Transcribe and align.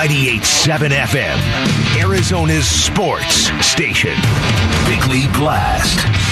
98.7 0.00 0.88
FM, 1.12 2.00
Arizona's 2.02 2.66
sports 2.66 3.50
station. 3.60 4.16
Bickley 4.86 5.26
Blast. 5.38 6.29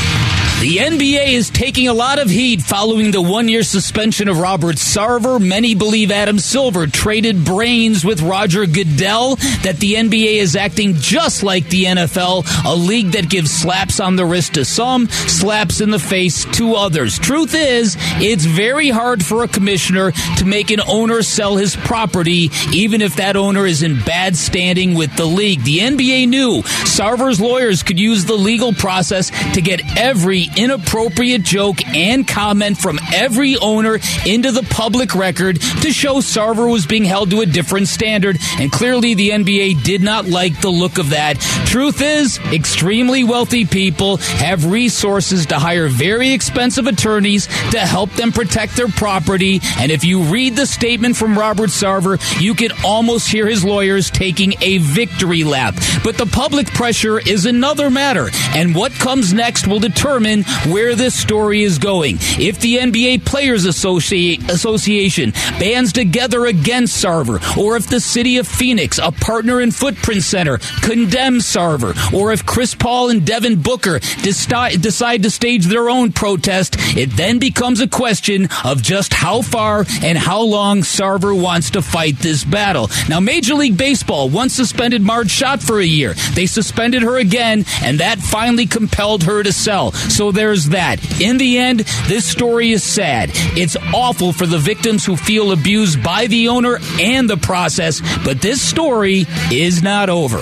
The 0.60 0.78
NBA 0.78 1.34
is 1.34 1.50
taking 1.50 1.86
a 1.86 1.94
lot 1.94 2.18
of 2.18 2.28
heat 2.28 2.62
following 2.62 3.12
the 3.12 3.22
one 3.22 3.48
year 3.48 3.62
suspension 3.62 4.26
of 4.26 4.40
Robert 4.40 4.74
Sarver. 4.74 5.40
Many 5.40 5.76
believe 5.76 6.10
Adam 6.10 6.40
Silver 6.40 6.88
traded 6.88 7.44
brains 7.44 8.04
with 8.04 8.22
Roger 8.22 8.66
Goodell, 8.66 9.36
that 9.62 9.76
the 9.78 9.94
NBA 9.94 10.38
is 10.38 10.56
acting 10.56 10.94
just 10.94 11.44
like 11.44 11.68
the 11.68 11.84
NFL, 11.84 12.44
a 12.66 12.74
league 12.74 13.12
that 13.12 13.30
gives 13.30 13.52
slaps 13.52 14.00
on 14.00 14.16
the 14.16 14.26
wrist 14.26 14.54
to 14.54 14.64
some, 14.64 15.06
slaps 15.06 15.80
in 15.80 15.90
the 15.90 15.98
face 16.00 16.44
to 16.56 16.74
others. 16.74 17.20
Truth 17.20 17.54
is, 17.54 17.96
it's 18.16 18.44
very 18.44 18.90
hard 18.90 19.24
for 19.24 19.44
a 19.44 19.48
commissioner 19.48 20.10
to 20.38 20.44
make 20.44 20.72
an 20.72 20.80
owner 20.88 21.22
sell 21.22 21.56
his 21.56 21.76
property, 21.76 22.50
even 22.72 23.00
if 23.00 23.14
that 23.14 23.36
owner 23.36 23.64
is 23.64 23.84
in 23.84 24.02
bad 24.02 24.36
standing 24.36 24.94
with 24.94 25.14
the 25.16 25.24
league. 25.24 25.62
The 25.62 25.78
NBA 25.78 26.28
knew 26.28 26.62
Sarver's 26.62 27.40
lawyers 27.40 27.84
could 27.84 28.00
use 28.00 28.24
the 28.24 28.34
legal 28.34 28.72
process 28.72 29.30
to 29.54 29.62
get 29.62 29.80
every 29.96 30.47
inappropriate 30.56 31.42
joke 31.42 31.84
and 31.88 32.26
comment 32.26 32.78
from 32.78 32.98
every 33.12 33.56
owner 33.56 33.98
into 34.26 34.52
the 34.52 34.66
public 34.70 35.14
record 35.14 35.60
to 35.60 35.92
show 35.92 36.16
Sarver 36.16 36.70
was 36.70 36.86
being 36.86 37.04
held 37.04 37.30
to 37.30 37.40
a 37.40 37.46
different 37.46 37.88
standard. 37.88 38.38
And 38.58 38.70
clearly, 38.70 39.14
the 39.14 39.30
NBA 39.30 39.82
did 39.82 40.02
not 40.02 40.26
like 40.26 40.60
the 40.60 40.70
look 40.70 40.98
of 40.98 41.10
that. 41.10 41.38
Truth 41.66 42.00
is, 42.00 42.38
extremely 42.52 43.24
wealthy 43.24 43.64
people 43.64 44.16
have 44.16 44.70
resources 44.70 45.46
to 45.46 45.56
hire 45.56 45.88
very 45.88 46.32
expensive 46.32 46.86
attorneys 46.86 47.46
to 47.70 47.78
help 47.78 48.10
them 48.12 48.32
protect 48.32 48.76
their 48.76 48.88
property. 48.88 49.60
And 49.78 49.90
if 49.90 50.04
you 50.04 50.22
read 50.22 50.56
the 50.56 50.66
statement 50.66 51.16
from 51.16 51.38
Robert 51.38 51.70
Sarver, 51.70 52.18
you 52.40 52.54
can 52.54 52.70
almost 52.84 53.30
hear 53.30 53.46
his 53.46 53.64
lawyers 53.64 54.10
taking 54.10 54.54
a 54.60 54.78
victory 54.78 55.44
lap. 55.44 55.74
But 56.04 56.16
the 56.16 56.26
public 56.26 56.68
pressure 56.68 57.18
is 57.18 57.46
another 57.46 57.90
matter. 57.90 58.28
And 58.54 58.74
what 58.74 58.92
comes 58.92 59.32
next 59.32 59.66
will 59.66 59.80
determine 59.80 60.37
where 60.66 60.94
this 60.94 61.14
story 61.14 61.62
is 61.62 61.78
going. 61.78 62.16
If 62.38 62.60
the 62.60 62.78
NBA 62.78 63.24
Players 63.24 63.64
Association 63.64 65.30
bands 65.58 65.92
together 65.92 66.46
against 66.46 67.04
Sarver, 67.04 67.40
or 67.56 67.76
if 67.76 67.88
the 67.88 68.00
city 68.00 68.38
of 68.38 68.46
Phoenix, 68.46 68.98
a 68.98 69.12
partner 69.12 69.60
in 69.60 69.70
Footprint 69.70 70.22
Center, 70.22 70.58
condemns 70.82 71.44
Sarver, 71.44 71.94
or 72.12 72.32
if 72.32 72.44
Chris 72.46 72.74
Paul 72.74 73.10
and 73.10 73.26
Devin 73.26 73.62
Booker 73.62 73.98
decide 74.22 75.22
to 75.22 75.30
stage 75.30 75.66
their 75.66 75.88
own 75.88 76.12
protest, 76.12 76.76
it 76.96 77.10
then 77.16 77.38
becomes 77.38 77.80
a 77.80 77.88
question 77.88 78.48
of 78.64 78.82
just 78.82 79.12
how 79.12 79.42
far 79.42 79.84
and 80.02 80.18
how 80.18 80.42
long 80.42 80.80
Sarver 80.80 81.40
wants 81.40 81.70
to 81.70 81.82
fight 81.82 82.18
this 82.18 82.44
battle. 82.44 82.88
Now, 83.08 83.20
Major 83.20 83.54
League 83.54 83.76
Baseball 83.76 84.28
once 84.28 84.54
suspended 84.54 85.02
Marge 85.02 85.30
Schott 85.30 85.62
for 85.62 85.78
a 85.78 85.84
year. 85.84 86.14
They 86.34 86.46
suspended 86.46 87.02
her 87.02 87.18
again, 87.18 87.64
and 87.82 88.00
that 88.00 88.18
finally 88.18 88.66
compelled 88.66 89.24
her 89.24 89.42
to 89.42 89.52
sell. 89.52 89.92
So 89.92 90.27
there's 90.32 90.70
that. 90.70 91.20
In 91.20 91.38
the 91.38 91.58
end, 91.58 91.80
this 92.06 92.24
story 92.24 92.72
is 92.72 92.82
sad. 92.82 93.30
It's 93.56 93.76
awful 93.94 94.32
for 94.32 94.46
the 94.46 94.58
victims 94.58 95.04
who 95.04 95.16
feel 95.16 95.52
abused 95.52 96.02
by 96.02 96.26
the 96.26 96.48
owner 96.48 96.78
and 97.00 97.28
the 97.28 97.36
process, 97.36 98.00
but 98.24 98.40
this 98.40 98.60
story 98.60 99.26
is 99.50 99.82
not 99.82 100.08
over. 100.08 100.40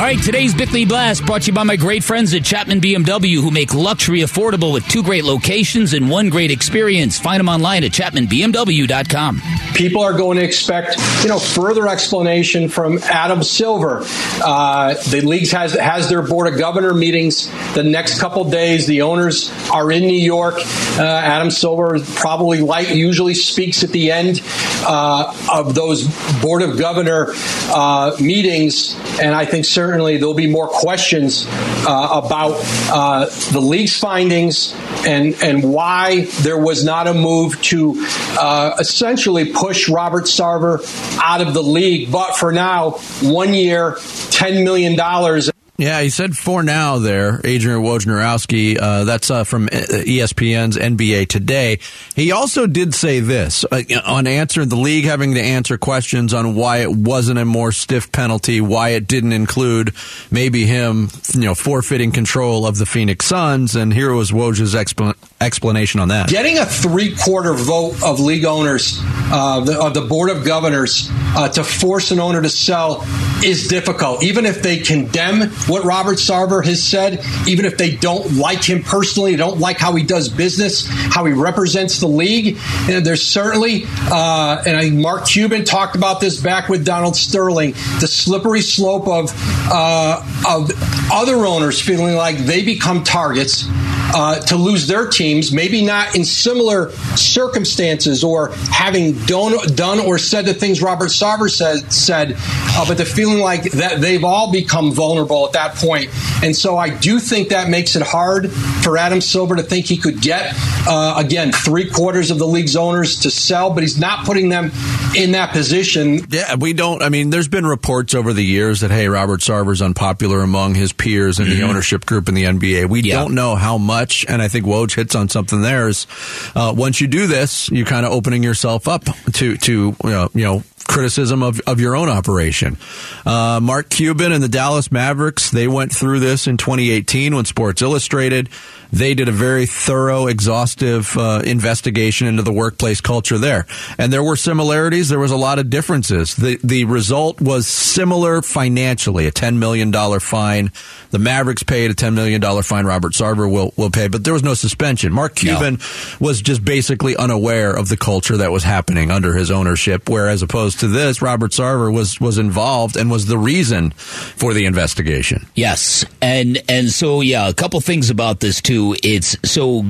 All 0.00 0.06
right, 0.06 0.22
today's 0.22 0.54
Bickley 0.54 0.86
Blast 0.86 1.26
brought 1.26 1.42
to 1.42 1.48
you 1.48 1.52
by 1.52 1.62
my 1.62 1.76
great 1.76 2.02
friends 2.02 2.32
at 2.32 2.42
Chapman 2.42 2.80
BMW 2.80 3.34
who 3.34 3.50
make 3.50 3.74
luxury 3.74 4.20
affordable 4.20 4.72
with 4.72 4.88
two 4.88 5.02
great 5.02 5.24
locations 5.24 5.92
and 5.92 6.08
one 6.08 6.30
great 6.30 6.50
experience. 6.50 7.18
Find 7.18 7.38
them 7.38 7.50
online 7.50 7.84
at 7.84 7.90
chapmanbmw.com. 7.90 9.42
People 9.74 10.00
are 10.00 10.14
going 10.14 10.38
to 10.38 10.42
expect, 10.42 10.96
you 11.22 11.28
know, 11.28 11.38
further 11.38 11.86
explanation 11.86 12.70
from 12.70 12.96
Adam 13.02 13.42
Silver. 13.42 14.00
Uh, 14.42 14.94
the 15.10 15.20
league 15.20 15.50
has 15.50 15.74
has 15.74 16.08
their 16.08 16.22
board 16.22 16.50
of 16.50 16.58
governor 16.58 16.94
meetings 16.94 17.50
the 17.74 17.84
next 17.84 18.18
couple 18.20 18.48
days. 18.48 18.86
The 18.86 19.02
owners 19.02 19.52
are 19.70 19.92
in 19.92 20.04
New 20.04 20.18
York. 20.18 20.54
Uh, 20.98 21.02
Adam 21.02 21.50
Silver 21.50 21.98
probably 22.14 22.60
like 22.60 22.88
usually 22.88 23.34
speaks 23.34 23.84
at 23.84 23.90
the 23.90 24.10
end 24.12 24.40
uh, 24.86 25.36
of 25.52 25.74
those 25.74 26.08
board 26.40 26.62
of 26.62 26.78
governor 26.78 27.34
uh, 27.68 28.16
meetings, 28.18 28.98
and 29.20 29.34
I 29.34 29.44
think 29.44 29.66
certainly 29.66 29.89
certainly 29.90 30.18
there'll 30.18 30.34
be 30.34 30.46
more 30.46 30.68
questions 30.68 31.46
uh, 31.48 32.20
about 32.22 32.54
uh, 32.92 33.24
the 33.50 33.60
league's 33.60 33.98
findings 33.98 34.72
and 35.04 35.34
and 35.42 35.64
why 35.64 36.26
there 36.42 36.56
was 36.56 36.84
not 36.84 37.08
a 37.08 37.14
move 37.14 37.60
to 37.60 37.94
uh, 38.38 38.76
essentially 38.78 39.52
push 39.52 39.88
Robert 39.88 40.26
Sarver 40.26 40.78
out 41.20 41.40
of 41.40 41.54
the 41.54 41.62
league. 41.62 42.12
But 42.12 42.36
for 42.36 42.52
now, 42.52 42.92
one 43.20 43.52
year, 43.52 43.96
ten 44.30 44.62
million 44.62 44.94
dollars. 44.94 45.49
Yeah, 45.80 46.02
he 46.02 46.10
said 46.10 46.36
for 46.36 46.62
now 46.62 46.98
there, 46.98 47.40
Adrian 47.42 47.80
Wojnarowski. 47.80 48.78
Uh, 48.78 49.04
that's 49.04 49.30
uh, 49.30 49.44
from 49.44 49.66
ESPN's 49.68 50.76
NBA 50.76 51.28
Today. 51.28 51.78
He 52.14 52.32
also 52.32 52.66
did 52.66 52.94
say 52.94 53.20
this 53.20 53.64
uh, 53.64 53.82
on 54.04 54.26
answering 54.26 54.68
the 54.68 54.76
league 54.76 55.06
having 55.06 55.32
to 55.36 55.40
answer 55.40 55.78
questions 55.78 56.34
on 56.34 56.54
why 56.54 56.78
it 56.78 56.90
wasn't 56.90 57.38
a 57.38 57.46
more 57.46 57.72
stiff 57.72 58.12
penalty, 58.12 58.60
why 58.60 58.90
it 58.90 59.08
didn't 59.08 59.32
include 59.32 59.94
maybe 60.30 60.66
him, 60.66 61.08
you 61.32 61.40
know, 61.40 61.54
forfeiting 61.54 62.12
control 62.12 62.66
of 62.66 62.76
the 62.76 62.84
Phoenix 62.84 63.24
Suns. 63.24 63.74
And 63.74 63.90
here 63.90 64.12
was 64.12 64.32
Woj's 64.32 64.74
expl- 64.74 65.16
explanation 65.40 65.98
on 65.98 66.08
that. 66.08 66.28
Getting 66.28 66.58
a 66.58 66.66
three 66.66 67.16
quarter 67.16 67.54
vote 67.54 68.02
of 68.02 68.20
league 68.20 68.44
owners, 68.44 69.00
uh, 69.02 69.60
the, 69.60 69.80
of 69.80 69.94
the 69.94 70.02
board 70.02 70.28
of 70.28 70.44
governors, 70.44 71.08
uh, 71.10 71.48
to 71.48 71.64
force 71.64 72.10
an 72.10 72.20
owner 72.20 72.42
to 72.42 72.50
sell 72.50 73.02
is 73.42 73.66
difficult, 73.68 74.22
even 74.22 74.44
if 74.44 74.62
they 74.62 74.76
condemn 74.76 75.48
what 75.70 75.84
Robert 75.84 76.18
Sarver 76.18 76.64
has 76.64 76.82
said, 76.82 77.24
even 77.46 77.64
if 77.64 77.78
they 77.78 77.94
don't 77.96 78.34
like 78.34 78.62
him 78.62 78.82
personally, 78.82 79.36
don't 79.36 79.58
like 79.58 79.78
how 79.78 79.94
he 79.94 80.02
does 80.02 80.28
business, 80.28 80.86
how 80.88 81.24
he 81.24 81.32
represents 81.32 82.00
the 82.00 82.08
league. 82.08 82.58
And 82.88 83.04
there's 83.04 83.22
certainly, 83.22 83.84
uh, 84.10 84.62
and 84.66 84.76
I 84.76 84.82
think 84.82 84.96
Mark 84.96 85.26
Cuban 85.26 85.64
talked 85.64 85.96
about 85.96 86.20
this 86.20 86.40
back 86.40 86.68
with 86.68 86.84
Donald 86.84 87.16
Sterling, 87.16 87.72
the 88.00 88.08
slippery 88.08 88.60
slope 88.60 89.08
of 89.08 89.32
uh, 89.72 90.22
of 90.48 90.70
other 91.12 91.46
owners 91.46 91.80
feeling 91.80 92.14
like 92.14 92.38
they 92.38 92.64
become 92.64 93.04
targets 93.04 93.68
uh, 94.14 94.40
to 94.40 94.56
lose 94.56 94.86
their 94.86 95.06
teams, 95.06 95.52
maybe 95.52 95.84
not 95.84 96.16
in 96.16 96.24
similar 96.24 96.90
circumstances 97.16 98.24
or 98.24 98.52
having 98.70 99.12
done, 99.26 99.54
done 99.74 100.00
or 100.00 100.18
said 100.18 100.46
the 100.46 100.54
things 100.54 100.82
Robert 100.82 101.08
Sarver 101.08 101.50
said, 101.50 101.92
said 101.92 102.34
uh, 102.38 102.84
but 102.86 102.98
the 102.98 103.04
feeling 103.04 103.40
like 103.40 103.64
that 103.72 104.00
they've 104.00 104.24
all 104.24 104.52
become 104.52 104.92
vulnerable 104.92 105.46
at 105.46 105.52
that 105.52 105.74
point. 105.74 106.10
And 106.42 106.54
so 106.54 106.76
I 106.76 106.90
do 106.90 107.18
think 107.18 107.48
that 107.50 107.68
makes 107.68 107.96
it 107.96 108.02
hard 108.02 108.50
for 108.82 108.96
Adam 108.96 109.20
Silver 109.20 109.56
to 109.56 109.62
think 109.62 109.86
he 109.86 109.96
could 109.96 110.20
get, 110.20 110.54
uh, 110.86 111.14
again, 111.16 111.52
three 111.52 111.88
quarters 111.88 112.30
of 112.30 112.38
the 112.38 112.46
league's 112.46 112.76
owners 112.76 113.20
to 113.20 113.30
sell, 113.30 113.70
but 113.70 113.82
he's 113.82 113.98
not 113.98 114.24
putting 114.24 114.48
them 114.48 114.70
in 115.16 115.32
that 115.32 115.52
position. 115.52 116.20
Yeah, 116.28 116.56
we 116.56 116.72
don't. 116.72 117.02
I 117.02 117.08
mean, 117.08 117.30
there's 117.30 117.48
been 117.48 117.66
reports 117.66 118.14
over 118.14 118.32
the 118.32 118.44
years 118.44 118.80
that, 118.80 118.90
hey, 118.90 119.08
Robert 119.08 119.40
Sarver's 119.40 119.82
unpopular 119.82 120.40
among 120.40 120.74
his 120.74 120.92
peers 120.92 121.38
in 121.38 121.46
mm-hmm. 121.46 121.60
the 121.60 121.66
ownership 121.66 122.06
group 122.06 122.28
in 122.28 122.34
the 122.34 122.44
NBA. 122.44 122.88
We 122.88 123.02
yeah. 123.02 123.16
don't 123.16 123.34
know 123.34 123.56
how 123.56 123.78
much, 123.78 124.24
and 124.28 124.40
I 124.40 124.48
think 124.48 124.66
Woj 124.66 124.94
hits 124.94 125.14
on 125.14 125.28
something 125.28 125.62
there 125.62 125.88
is 125.88 126.06
uh, 126.54 126.72
once 126.76 127.00
you 127.00 127.06
do 127.06 127.26
this, 127.26 127.70
you're 127.70 127.86
kind 127.86 128.06
of 128.06 128.12
opening 128.12 128.42
yourself 128.42 128.88
up 128.88 129.04
to, 129.32 129.56
to 129.56 129.72
you 129.72 129.96
know, 130.04 130.28
you 130.34 130.44
know 130.44 130.62
criticism 130.90 131.42
of, 131.42 131.60
of 131.68 131.78
your 131.78 131.94
own 131.94 132.08
operation. 132.08 132.76
Uh, 133.24 133.60
Mark 133.62 133.88
Cuban 133.90 134.32
and 134.32 134.42
the 134.42 134.48
Dallas 134.48 134.90
Mavericks, 134.90 135.50
they 135.50 135.68
went 135.68 135.94
through 135.94 136.18
this 136.18 136.48
in 136.48 136.56
2018 136.56 137.34
when 137.34 137.44
Sports 137.44 137.80
Illustrated 137.80 138.48
they 138.92 139.14
did 139.14 139.28
a 139.28 139.32
very 139.32 139.66
thorough, 139.66 140.26
exhaustive 140.26 141.16
uh, 141.16 141.42
investigation 141.44 142.26
into 142.26 142.42
the 142.42 142.52
workplace 142.52 143.00
culture 143.00 143.38
there, 143.38 143.66
and 143.98 144.12
there 144.12 144.22
were 144.22 144.36
similarities. 144.36 145.08
There 145.08 145.18
was 145.18 145.30
a 145.30 145.36
lot 145.36 145.58
of 145.58 145.70
differences. 145.70 146.34
the 146.34 146.58
The 146.62 146.84
result 146.84 147.40
was 147.40 147.66
similar 147.66 148.42
financially: 148.42 149.26
a 149.26 149.30
ten 149.30 149.58
million 149.58 149.90
dollar 149.90 150.20
fine. 150.20 150.72
The 151.10 151.18
Mavericks 151.18 151.62
paid 151.62 151.90
a 151.90 151.94
ten 151.94 152.14
million 152.14 152.40
dollar 152.40 152.62
fine. 152.62 152.84
Robert 152.84 153.12
Sarver 153.12 153.50
will 153.50 153.72
will 153.76 153.90
pay, 153.90 154.08
but 154.08 154.24
there 154.24 154.34
was 154.34 154.42
no 154.42 154.54
suspension. 154.54 155.12
Mark 155.12 155.36
Cuban 155.36 155.74
no. 155.74 156.26
was 156.26 156.42
just 156.42 156.64
basically 156.64 157.16
unaware 157.16 157.72
of 157.72 157.88
the 157.88 157.96
culture 157.96 158.38
that 158.38 158.50
was 158.50 158.64
happening 158.64 159.10
under 159.10 159.34
his 159.34 159.50
ownership, 159.50 160.08
whereas 160.08 160.42
opposed 160.42 160.80
to 160.80 160.88
this, 160.88 161.22
Robert 161.22 161.52
Sarver 161.52 161.92
was 161.92 162.20
was 162.20 162.38
involved 162.38 162.96
and 162.96 163.10
was 163.10 163.26
the 163.26 163.38
reason 163.38 163.90
for 163.90 164.52
the 164.52 164.66
investigation. 164.66 165.46
Yes, 165.54 166.04
and 166.20 166.60
and 166.68 166.90
so 166.90 167.20
yeah, 167.20 167.48
a 167.48 167.54
couple 167.54 167.80
things 167.80 168.10
about 168.10 168.40
this 168.40 168.60
too 168.60 168.79
it's 169.02 169.36
so 169.48 169.84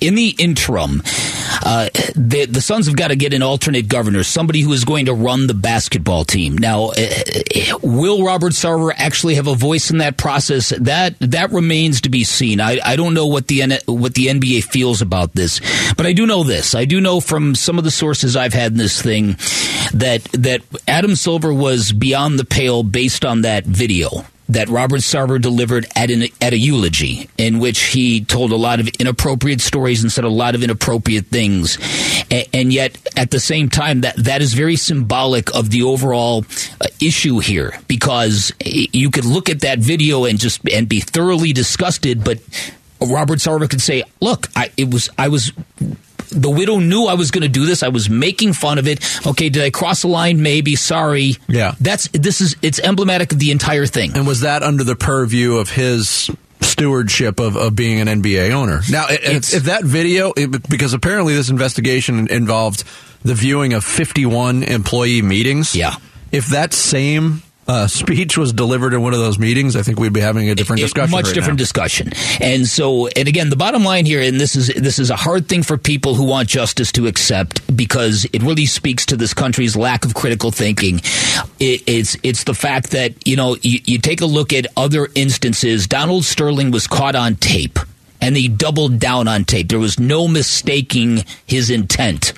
in 0.00 0.14
the 0.14 0.34
interim, 0.38 1.02
uh, 1.64 1.88
the, 2.14 2.46
the 2.48 2.60
Suns 2.60 2.86
have 2.86 2.96
got 2.96 3.08
to 3.08 3.16
get 3.16 3.32
an 3.32 3.42
alternate 3.42 3.88
governor, 3.88 4.22
somebody 4.22 4.60
who 4.60 4.72
is 4.72 4.84
going 4.84 5.06
to 5.06 5.14
run 5.14 5.46
the 5.46 5.54
basketball 5.54 6.24
team. 6.24 6.56
Now, 6.56 6.90
uh, 6.90 7.78
will 7.82 8.24
Robert 8.24 8.52
Sarver 8.52 8.92
actually 8.96 9.34
have 9.36 9.46
a 9.46 9.54
voice 9.54 9.90
in 9.90 9.98
that 9.98 10.16
process? 10.16 10.70
That 10.70 11.18
that 11.20 11.50
remains 11.50 12.02
to 12.02 12.08
be 12.08 12.24
seen. 12.24 12.60
I, 12.60 12.78
I 12.84 12.96
don't 12.96 13.14
know 13.14 13.26
what 13.26 13.48
the 13.48 13.80
what 13.86 14.14
the 14.14 14.26
NBA 14.26 14.64
feels 14.64 15.02
about 15.02 15.34
this, 15.34 15.60
but 15.96 16.06
I 16.06 16.12
do 16.12 16.26
know 16.26 16.44
this. 16.44 16.74
I 16.74 16.84
do 16.84 17.00
know 17.00 17.20
from 17.20 17.54
some 17.54 17.78
of 17.78 17.84
the 17.84 17.90
sources 17.90 18.36
I've 18.36 18.54
had 18.54 18.72
in 18.72 18.78
this 18.78 19.00
thing 19.00 19.36
that 19.94 20.24
that 20.32 20.62
Adam 20.86 21.16
Silver 21.16 21.52
was 21.52 21.92
beyond 21.92 22.38
the 22.38 22.44
pale 22.44 22.82
based 22.82 23.24
on 23.24 23.42
that 23.42 23.64
video 23.64 24.24
that 24.48 24.68
Robert 24.68 25.00
Sarver 25.00 25.40
delivered 25.40 25.86
at 25.96 26.10
an, 26.10 26.24
at 26.40 26.52
a 26.52 26.58
eulogy 26.58 27.28
in 27.38 27.58
which 27.58 27.80
he 27.80 28.24
told 28.24 28.52
a 28.52 28.56
lot 28.56 28.80
of 28.80 28.88
inappropriate 29.00 29.60
stories 29.60 30.02
and 30.02 30.12
said 30.12 30.24
a 30.24 30.28
lot 30.28 30.54
of 30.54 30.62
inappropriate 30.62 31.26
things, 31.26 31.78
and, 32.30 32.46
and 32.52 32.72
yet 32.72 32.98
at 33.16 33.30
the 33.30 33.40
same 33.40 33.68
time 33.68 34.02
that 34.02 34.16
that 34.16 34.42
is 34.42 34.54
very 34.54 34.76
symbolic 34.76 35.54
of 35.54 35.70
the 35.70 35.82
overall 35.82 36.44
uh, 36.80 36.86
issue 37.00 37.38
here 37.38 37.72
because 37.88 38.52
you 38.64 39.10
could 39.10 39.24
look 39.24 39.48
at 39.48 39.60
that 39.60 39.78
video 39.78 40.24
and 40.24 40.38
just 40.38 40.60
and 40.70 40.88
be 40.88 41.00
thoroughly 41.00 41.52
disgusted, 41.52 42.22
but 42.24 42.38
Robert 43.00 43.38
Sarver 43.38 43.68
could 43.68 43.82
say, 43.82 44.04
"Look, 44.20 44.48
I 44.56 44.70
it 44.76 44.90
was 44.90 45.08
I 45.18 45.28
was 45.28 45.52
the 46.34 46.50
widow 46.50 46.78
knew 46.78 47.04
I 47.06 47.14
was 47.14 47.30
going 47.30 47.42
to 47.42 47.48
do 47.48 47.66
this. 47.66 47.82
I 47.82 47.88
was 47.88 48.10
making 48.10 48.52
fun 48.52 48.78
of 48.78 48.86
it. 48.86 49.04
Okay, 49.26 49.48
did 49.48 49.62
I 49.62 49.70
cross 49.70 50.02
the 50.02 50.08
line? 50.08 50.42
Maybe. 50.42 50.76
Sorry. 50.76 51.36
Yeah. 51.48 51.74
That's 51.80 52.08
this 52.08 52.40
is 52.40 52.56
it's 52.62 52.78
emblematic 52.80 53.32
of 53.32 53.38
the 53.38 53.50
entire 53.50 53.86
thing. 53.86 54.12
And 54.14 54.26
was 54.26 54.40
that 54.40 54.62
under 54.62 54.84
the 54.84 54.96
purview 54.96 55.56
of 55.56 55.70
his 55.70 56.30
stewardship 56.60 57.40
of, 57.40 57.56
of 57.56 57.76
being 57.76 58.00
an 58.00 58.22
NBA 58.22 58.50
owner? 58.50 58.80
Now, 58.90 59.06
if, 59.08 59.54
if 59.54 59.64
that 59.64 59.84
video, 59.84 60.32
it, 60.36 60.68
because 60.68 60.92
apparently 60.92 61.34
this 61.34 61.50
investigation 61.50 62.28
involved 62.28 62.84
the 63.22 63.34
viewing 63.34 63.72
of 63.72 63.84
51 63.84 64.62
employee 64.64 65.22
meetings. 65.22 65.74
Yeah. 65.74 65.94
If 66.30 66.48
that 66.48 66.74
same 66.74 67.42
uh, 67.66 67.86
speech 67.86 68.36
was 68.36 68.52
delivered 68.52 68.92
in 68.94 69.02
one 69.02 69.14
of 69.14 69.20
those 69.20 69.38
meetings, 69.38 69.76
I 69.76 69.82
think 69.82 69.98
we'd 69.98 70.12
be 70.12 70.20
having 70.20 70.50
a 70.50 70.54
different 70.54 70.80
discussion. 70.82 71.10
much 71.10 71.26
right 71.26 71.34
different 71.34 71.58
now. 71.58 71.62
discussion. 71.62 72.12
And 72.40 72.66
so, 72.66 73.08
and 73.08 73.26
again, 73.26 73.50
the 73.50 73.56
bottom 73.56 73.84
line 73.84 74.06
here, 74.06 74.20
and 74.20 74.38
this 74.38 74.54
is 74.56 74.68
this 74.68 74.98
is 74.98 75.10
a 75.10 75.16
hard 75.16 75.48
thing 75.48 75.62
for 75.62 75.78
people 75.78 76.14
who 76.14 76.24
want 76.24 76.48
justice 76.48 76.92
to 76.92 77.06
accept 77.06 77.76
because 77.76 78.26
it 78.32 78.42
really 78.42 78.66
speaks 78.66 79.06
to 79.06 79.16
this 79.16 79.32
country's 79.32 79.76
lack 79.76 80.04
of 80.04 80.14
critical 80.14 80.50
thinking. 80.50 81.00
It, 81.58 81.82
it's 81.86 82.16
it's 82.22 82.44
the 82.44 82.54
fact 82.54 82.90
that 82.90 83.26
you 83.26 83.36
know 83.36 83.56
you, 83.62 83.80
you 83.84 83.98
take 83.98 84.20
a 84.20 84.26
look 84.26 84.52
at 84.52 84.66
other 84.76 85.08
instances. 85.14 85.86
Donald 85.86 86.24
Sterling 86.24 86.70
was 86.70 86.86
caught 86.86 87.14
on 87.14 87.36
tape. 87.36 87.78
And 88.20 88.38
he 88.38 88.48
doubled 88.48 89.00
down 89.00 89.28
on 89.28 89.44
tape. 89.44 89.68
There 89.68 89.78
was 89.78 90.00
no 90.00 90.28
mistaking 90.28 91.24
his 91.44 91.68
intent 91.68 92.32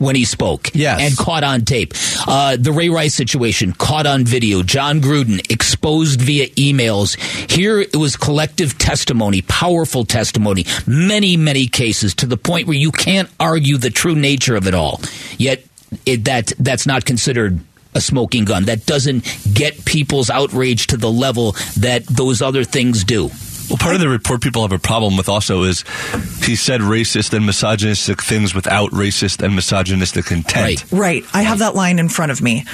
when 0.00 0.16
he 0.16 0.24
spoke. 0.24 0.70
Yes. 0.74 1.00
And 1.00 1.16
caught 1.16 1.44
on 1.44 1.66
tape. 1.66 1.92
Uh, 2.26 2.56
the 2.58 2.72
Ray 2.72 2.88
Rice 2.88 3.14
situation, 3.14 3.72
caught 3.72 4.06
on 4.06 4.24
video. 4.24 4.62
Jon 4.62 5.00
Gruden, 5.00 5.48
exposed 5.50 6.20
via 6.20 6.48
emails. 6.48 7.18
Here 7.50 7.78
it 7.78 7.94
was 7.94 8.16
collective 8.16 8.78
testimony, 8.78 9.42
powerful 9.42 10.06
testimony, 10.06 10.64
many, 10.86 11.36
many 11.36 11.66
cases 11.66 12.14
to 12.16 12.26
the 12.26 12.38
point 12.38 12.66
where 12.66 12.76
you 12.76 12.90
can't 12.90 13.28
argue 13.38 13.76
the 13.76 13.90
true 13.90 14.14
nature 14.16 14.56
of 14.56 14.66
it 14.66 14.74
all. 14.74 15.02
Yet 15.36 15.64
it, 16.06 16.24
that 16.24 16.52
that's 16.58 16.86
not 16.86 17.04
considered 17.04 17.60
a 17.94 18.00
smoking 18.00 18.46
gun. 18.46 18.64
That 18.64 18.86
doesn't 18.86 19.24
get 19.52 19.84
people's 19.84 20.30
outrage 20.30 20.86
to 20.88 20.96
the 20.96 21.10
level 21.10 21.52
that 21.76 22.06
those 22.06 22.40
other 22.40 22.64
things 22.64 23.04
do. 23.04 23.30
Well, 23.70 23.78
part 23.78 23.94
of 23.94 24.00
the 24.00 24.08
report 24.08 24.42
people 24.42 24.62
have 24.62 24.72
a 24.72 24.80
problem 24.80 25.16
with 25.16 25.28
also 25.28 25.62
is 25.62 25.84
he 26.44 26.56
said 26.56 26.80
racist 26.80 27.32
and 27.32 27.46
misogynistic 27.46 28.20
things 28.20 28.52
without 28.52 28.90
racist 28.90 29.42
and 29.44 29.54
misogynistic 29.54 30.32
intent. 30.32 30.84
Right. 30.92 30.92
Right. 30.92 31.24
I 31.32 31.42
have 31.42 31.60
that 31.60 31.76
line 31.76 32.00
in 32.00 32.08
front 32.08 32.32
of 32.32 32.42
me. 32.42 32.64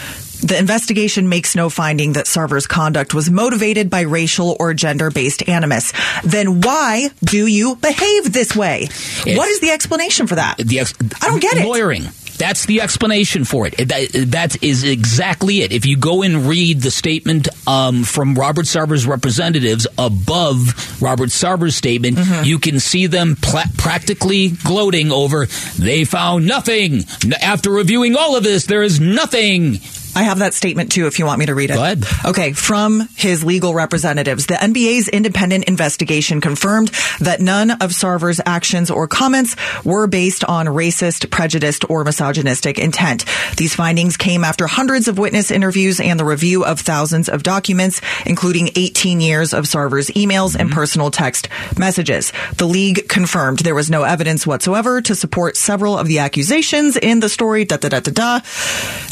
The 0.42 0.56
investigation 0.58 1.28
makes 1.28 1.54
no 1.54 1.68
finding 1.70 2.14
that 2.14 2.26
Sarver's 2.26 2.66
conduct 2.66 3.12
was 3.14 3.30
motivated 3.30 3.90
by 3.90 4.02
racial 4.02 4.56
or 4.58 4.72
gender 4.74 5.10
based 5.10 5.46
animus. 5.48 5.92
Then 6.24 6.62
why 6.62 7.08
do 7.22 7.46
you 7.46 7.76
behave 7.76 8.32
this 8.32 8.56
way? 8.56 8.88
what 9.24 9.48
is 9.48 9.60
the 9.60 9.70
explanation 9.70 10.26
for 10.26 10.36
that? 10.36 10.56
The 10.58 10.80
ex- 10.80 10.94
I 11.20 11.28
don't 11.28 11.40
get 11.40 11.56
it. 11.58 11.66
Lawyering. 11.66 12.04
That's 12.38 12.66
the 12.66 12.80
explanation 12.80 13.44
for 13.44 13.66
it. 13.66 13.76
That, 13.76 14.08
that 14.30 14.62
is 14.62 14.84
exactly 14.84 15.62
it. 15.62 15.72
If 15.72 15.86
you 15.86 15.96
go 15.96 16.22
and 16.22 16.46
read 16.46 16.80
the 16.80 16.90
statement 16.90 17.48
um, 17.66 18.04
from 18.04 18.34
Robert 18.34 18.66
Sarver's 18.66 19.06
representatives 19.06 19.86
above 19.98 21.00
Robert 21.02 21.30
Sarver's 21.30 21.76
statement, 21.76 22.16
Mm-hmm. 22.16 22.44
you 22.44 22.58
can 22.58 22.80
see 22.80 23.06
them 23.06 23.36
pla- 23.36 23.64
practically 23.76 24.48
gloating 24.50 25.10
over 25.12 25.46
they 25.78 26.04
found 26.04 26.46
nothing. 26.46 27.04
After 27.42 27.70
reviewing 27.70 28.16
all 28.16 28.36
of 28.36 28.42
this, 28.44 28.66
there 28.66 28.82
is 28.82 29.00
nothing. 29.00 29.78
I 30.16 30.22
have 30.22 30.38
that 30.38 30.54
statement 30.54 30.92
too 30.92 31.06
if 31.06 31.18
you 31.18 31.26
want 31.26 31.38
me 31.38 31.46
to 31.46 31.54
read 31.54 31.70
it. 31.70 31.74
Go 31.74 31.82
ahead. 31.82 32.04
Okay, 32.24 32.52
from 32.52 33.06
his 33.16 33.44
legal 33.44 33.74
representatives. 33.74 34.46
The 34.46 34.54
NBA's 34.54 35.08
independent 35.08 35.64
investigation 35.64 36.40
confirmed 36.40 36.90
that 37.20 37.40
none 37.40 37.70
of 37.70 37.90
Sarver's 37.90 38.40
actions 38.46 38.90
or 38.90 39.06
comments 39.06 39.56
were 39.84 40.06
based 40.06 40.42
on 40.44 40.66
racist, 40.66 41.30
prejudiced, 41.30 41.88
or 41.90 42.02
misogynistic 42.02 42.78
intent. 42.78 43.24
These 43.56 43.74
findings 43.74 44.16
came 44.16 44.42
after 44.42 44.66
hundreds 44.66 45.06
of 45.06 45.18
witness 45.18 45.50
interviews 45.50 46.00
and 46.00 46.18
the 46.18 46.24
review 46.24 46.64
of 46.64 46.80
thousands 46.80 47.28
of 47.28 47.42
documents, 47.42 48.00
including 48.24 48.70
18 48.74 49.20
years 49.20 49.52
of 49.52 49.64
Sarver's 49.64 50.08
emails 50.08 50.56
and 50.56 50.70
mm-hmm. 50.70 50.78
personal 50.78 51.10
text 51.10 51.48
messages. 51.78 52.32
The 52.56 52.66
league 52.66 53.08
confirmed 53.08 53.58
there 53.58 53.74
was 53.74 53.90
no 53.90 54.04
evidence 54.04 54.46
whatsoever 54.46 55.02
to 55.02 55.14
support 55.14 55.56
several 55.56 55.98
of 55.98 56.06
the 56.06 56.20
accusations 56.20 56.96
in 56.96 57.20
the 57.20 57.28
story. 57.28 57.64
Da 57.66 57.76
da 57.76 57.88
da 57.88 58.00
da 58.00 58.12
da. 58.12 58.40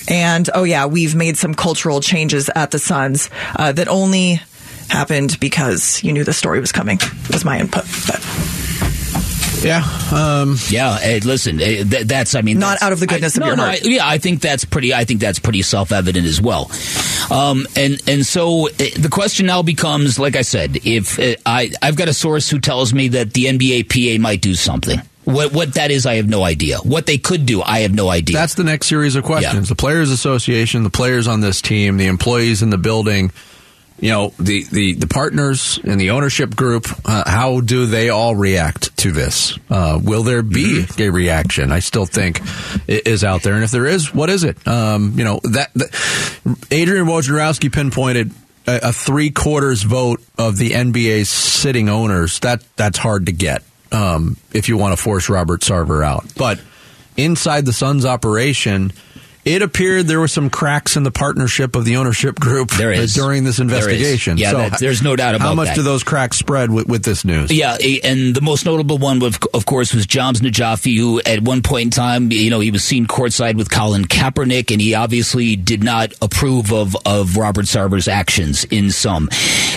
And 0.08 0.48
oh 0.54 0.64
yeah, 0.64 0.86
we've 0.94 1.14
made 1.14 1.36
some 1.36 1.52
cultural 1.54 2.00
changes 2.00 2.48
at 2.54 2.70
the 2.70 2.78
Suns 2.78 3.28
uh, 3.56 3.72
that 3.72 3.88
only 3.88 4.40
happened 4.88 5.38
because 5.40 6.02
you 6.04 6.12
knew 6.12 6.22
the 6.24 6.32
story 6.32 6.60
was 6.60 6.70
coming. 6.72 6.98
Was 7.32 7.44
my 7.44 7.58
input, 7.58 7.84
but 8.06 8.20
Yeah. 9.62 9.82
Um, 10.12 10.58
Yeah, 10.68 10.98
hey, 10.98 11.20
listen, 11.20 11.58
eh, 11.60 11.84
th- 11.84 12.06
that's 12.06 12.34
I 12.34 12.42
mean, 12.42 12.58
Not 12.58 12.66
that's- 12.80 12.82
out 12.82 12.92
of 12.92 13.00
the 13.00 13.06
goodness 13.06 13.36
I, 13.36 13.38
of 13.38 13.40
no, 13.40 13.46
your 13.48 13.56
no, 13.56 13.62
heart. 13.64 13.80
I- 13.84 13.88
yeah, 13.88 14.06
I 14.06 14.18
think 14.18 14.40
that's 14.42 14.64
pretty. 14.66 14.92
I 14.94 15.04
think 15.04 15.20
that's 15.20 15.38
pretty 15.38 15.62
self 15.62 15.90
evident 15.90 16.26
as 16.26 16.40
well. 16.40 16.70
Um, 17.30 17.66
and 17.74 18.00
and 18.06 18.26
so 18.26 18.66
eh, 18.78 18.90
the 18.96 19.08
question 19.10 19.46
now 19.46 19.62
becomes, 19.62 20.18
like 20.18 20.36
I 20.36 20.42
said, 20.42 20.76
if 20.84 21.18
uh, 21.18 21.34
I 21.46 21.70
I've 21.80 21.96
got 21.96 22.08
a 22.08 22.12
source 22.14 22.50
who 22.50 22.58
tells 22.60 22.92
me 22.92 23.08
that 23.08 23.32
the 23.32 23.46
NBA 23.46 23.88
PA 23.88 24.20
might 24.22 24.42
do 24.42 24.54
something. 24.54 25.00
What 25.24 25.52
what 25.52 25.74
that 25.74 25.90
is, 25.90 26.06
I 26.06 26.16
have 26.16 26.28
no 26.28 26.42
idea. 26.44 26.78
What 26.78 27.06
they 27.06 27.18
could 27.18 27.46
do, 27.46 27.62
I 27.62 27.80
have 27.80 27.94
no 27.94 28.08
idea. 28.10 28.36
That's 28.36 28.54
the 28.54 28.64
next 28.64 28.86
series 28.88 29.16
of 29.16 29.24
questions. 29.24 29.68
Yeah. 29.68 29.72
The 29.74 29.76
Players 29.76 30.10
Association, 30.10 30.82
the 30.82 30.90
players 30.90 31.26
on 31.26 31.40
this 31.40 31.62
team, 31.62 31.96
the 31.96 32.06
employees 32.06 32.62
in 32.62 32.70
the 32.70 32.78
building, 32.78 33.32
you 34.00 34.10
know, 34.10 34.34
the, 34.38 34.64
the, 34.70 34.94
the 34.94 35.06
partners 35.06 35.78
and 35.84 36.00
the 36.00 36.10
ownership 36.10 36.54
group, 36.54 36.88
uh, 37.04 37.22
how 37.30 37.60
do 37.60 37.86
they 37.86 38.10
all 38.10 38.34
react 38.34 38.94
to 38.98 39.12
this? 39.12 39.56
Uh, 39.70 39.98
will 40.02 40.24
there 40.24 40.42
be 40.42 40.82
Mm-hmm. 40.84 41.02
a 41.02 41.08
reaction? 41.10 41.72
I 41.72 41.78
still 41.78 42.04
think 42.04 42.40
it 42.88 43.06
is 43.06 43.22
out 43.24 43.42
there. 43.42 43.54
And 43.54 43.62
if 43.64 43.70
there 43.70 43.86
is, 43.86 44.12
what 44.12 44.28
is 44.30 44.42
it? 44.44 44.66
Um, 44.66 45.14
you 45.16 45.24
know, 45.24 45.40
that, 45.44 45.72
that 45.74 46.66
Adrian 46.70 47.06
Wojnarowski 47.06 47.72
pinpointed 47.72 48.32
a, 48.66 48.88
a 48.88 48.92
three 48.92 49.30
quarters 49.30 49.82
vote 49.84 50.20
of 50.36 50.58
the 50.58 50.70
NBA's 50.70 51.28
sitting 51.28 51.88
owners. 51.88 52.40
That, 52.40 52.62
that's 52.76 52.98
hard 52.98 53.26
to 53.26 53.32
get. 53.32 53.62
Um, 53.94 54.36
if 54.52 54.68
you 54.68 54.76
want 54.76 54.96
to 54.96 55.02
force 55.02 55.28
Robert 55.28 55.60
Sarver 55.60 56.04
out. 56.04 56.24
But 56.36 56.60
inside 57.16 57.64
the 57.64 57.72
Suns 57.72 58.04
operation, 58.04 58.92
it 59.44 59.62
appeared 59.62 60.06
there 60.06 60.20
were 60.20 60.28
some 60.28 60.50
cracks 60.50 60.96
in 60.96 61.02
the 61.02 61.10
partnership 61.10 61.76
of 61.76 61.84
the 61.84 61.96
ownership 61.96 62.38
group 62.40 62.70
is. 62.80 63.14
during 63.14 63.44
this 63.44 63.56
There 63.58 63.64
investigation. 63.64 64.38
Yeah, 64.38 64.52
that- 64.52 64.78
there's 64.80 65.02
no 65.02 65.16
doubt 65.16 65.34
about 65.34 65.48
How 65.48 65.54
much 65.54 65.68
that. 65.68 65.76
do 65.76 65.82
those 65.82 66.02
cracks 66.02 66.38
spread 66.38 66.70
with, 66.70 66.86
with 66.88 67.04
this 67.04 67.24
news? 67.24 67.50
Yeah, 67.50 67.76
and 68.04 68.34
the 68.34 68.40
most 68.40 68.64
notable 68.64 68.98
one, 68.98 69.22
of, 69.22 69.38
of 69.52 69.66
course, 69.66 69.92
was 69.94 70.06
Jahm 70.06 70.34
Najafi, 70.34 70.96
who 70.96 71.20
at 71.26 71.42
one 71.42 71.62
point 71.62 71.84
in 71.84 71.90
time, 71.90 72.32
you 72.32 72.50
know, 72.50 72.60
he 72.60 72.70
was 72.70 72.82
seen 72.84 73.06
courtside 73.06 73.56
with 73.56 73.70
Colin 73.70 74.04
Kaepernick, 74.06 74.70
and 74.70 74.80
he 74.80 74.94
obviously 74.94 75.56
did 75.56 75.82
not 75.84 76.12
approve 76.22 76.72
of, 76.72 76.96
of 77.04 77.36
Robert 77.36 77.66
Sarver's 77.66 78.08
actions 78.08 78.64
in 78.64 78.90
some. 78.90 79.28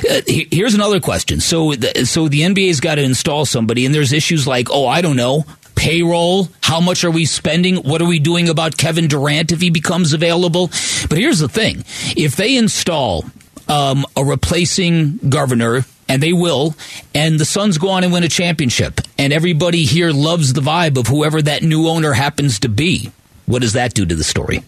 Uh, 0.10 0.22
here's 0.28 0.74
another 0.74 1.00
question. 1.00 1.40
So, 1.40 1.74
the, 1.74 2.06
so 2.06 2.28
the 2.28 2.42
NBA's 2.42 2.80
got 2.80 2.96
to 2.96 3.04
install 3.04 3.46
somebody, 3.46 3.86
and 3.86 3.94
there's 3.94 4.14
issues 4.14 4.48
like, 4.48 4.70
oh, 4.72 4.88
I 4.88 5.02
don't 5.02 5.16
know, 5.18 5.46
payroll. 5.78 6.50
How 6.62 6.82
much 6.82 7.06
are 7.06 7.12
we 7.12 7.24
spending? 7.26 7.78
What 7.78 8.02
are 8.02 8.08
we 8.08 8.20
doing 8.20 8.50
about 8.50 8.76
Kevin 8.76 9.08
Durant 9.08 9.54
if 9.54 9.62
he 9.62 9.70
becomes 9.70 10.12
available? 10.12 10.68
But 11.08 11.18
here's 11.18 11.40
the 11.40 11.48
thing: 11.48 11.86
if 12.18 12.36
they 12.36 12.58
install 12.58 13.24
um, 13.70 14.06
a 14.18 14.26
replacing 14.26 15.18
governor, 15.30 15.86
and 16.10 16.22
they 16.22 16.34
will, 16.34 16.76
and 17.16 17.40
the 17.40 17.46
Suns 17.46 17.78
go 17.78 17.90
on 17.90 18.04
and 18.04 18.12
win 18.12 18.24
a 18.24 18.30
championship, 18.30 19.00
and 19.18 19.32
everybody 19.32 19.84
here 19.84 20.12
loves 20.12 20.54
the 20.54 20.62
vibe 20.62 20.98
of 20.98 21.08
whoever 21.08 21.42
that 21.42 21.64
new 21.64 21.88
owner 21.88 22.14
happens 22.14 22.60
to 22.60 22.70
be. 22.70 23.12
What 23.46 23.62
does 23.62 23.74
that 23.74 23.94
do 23.94 24.06
to 24.06 24.16
the 24.16 24.24
story? 24.24 24.64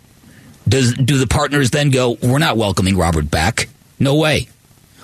Does 0.67 0.93
do 0.93 1.17
the 1.17 1.27
partners 1.27 1.71
then 1.71 1.89
go? 1.89 2.17
We're 2.21 2.37
not 2.37 2.55
welcoming 2.55 2.97
Robert 2.97 3.29
back. 3.29 3.67
No 3.99 4.15
way. 4.15 4.47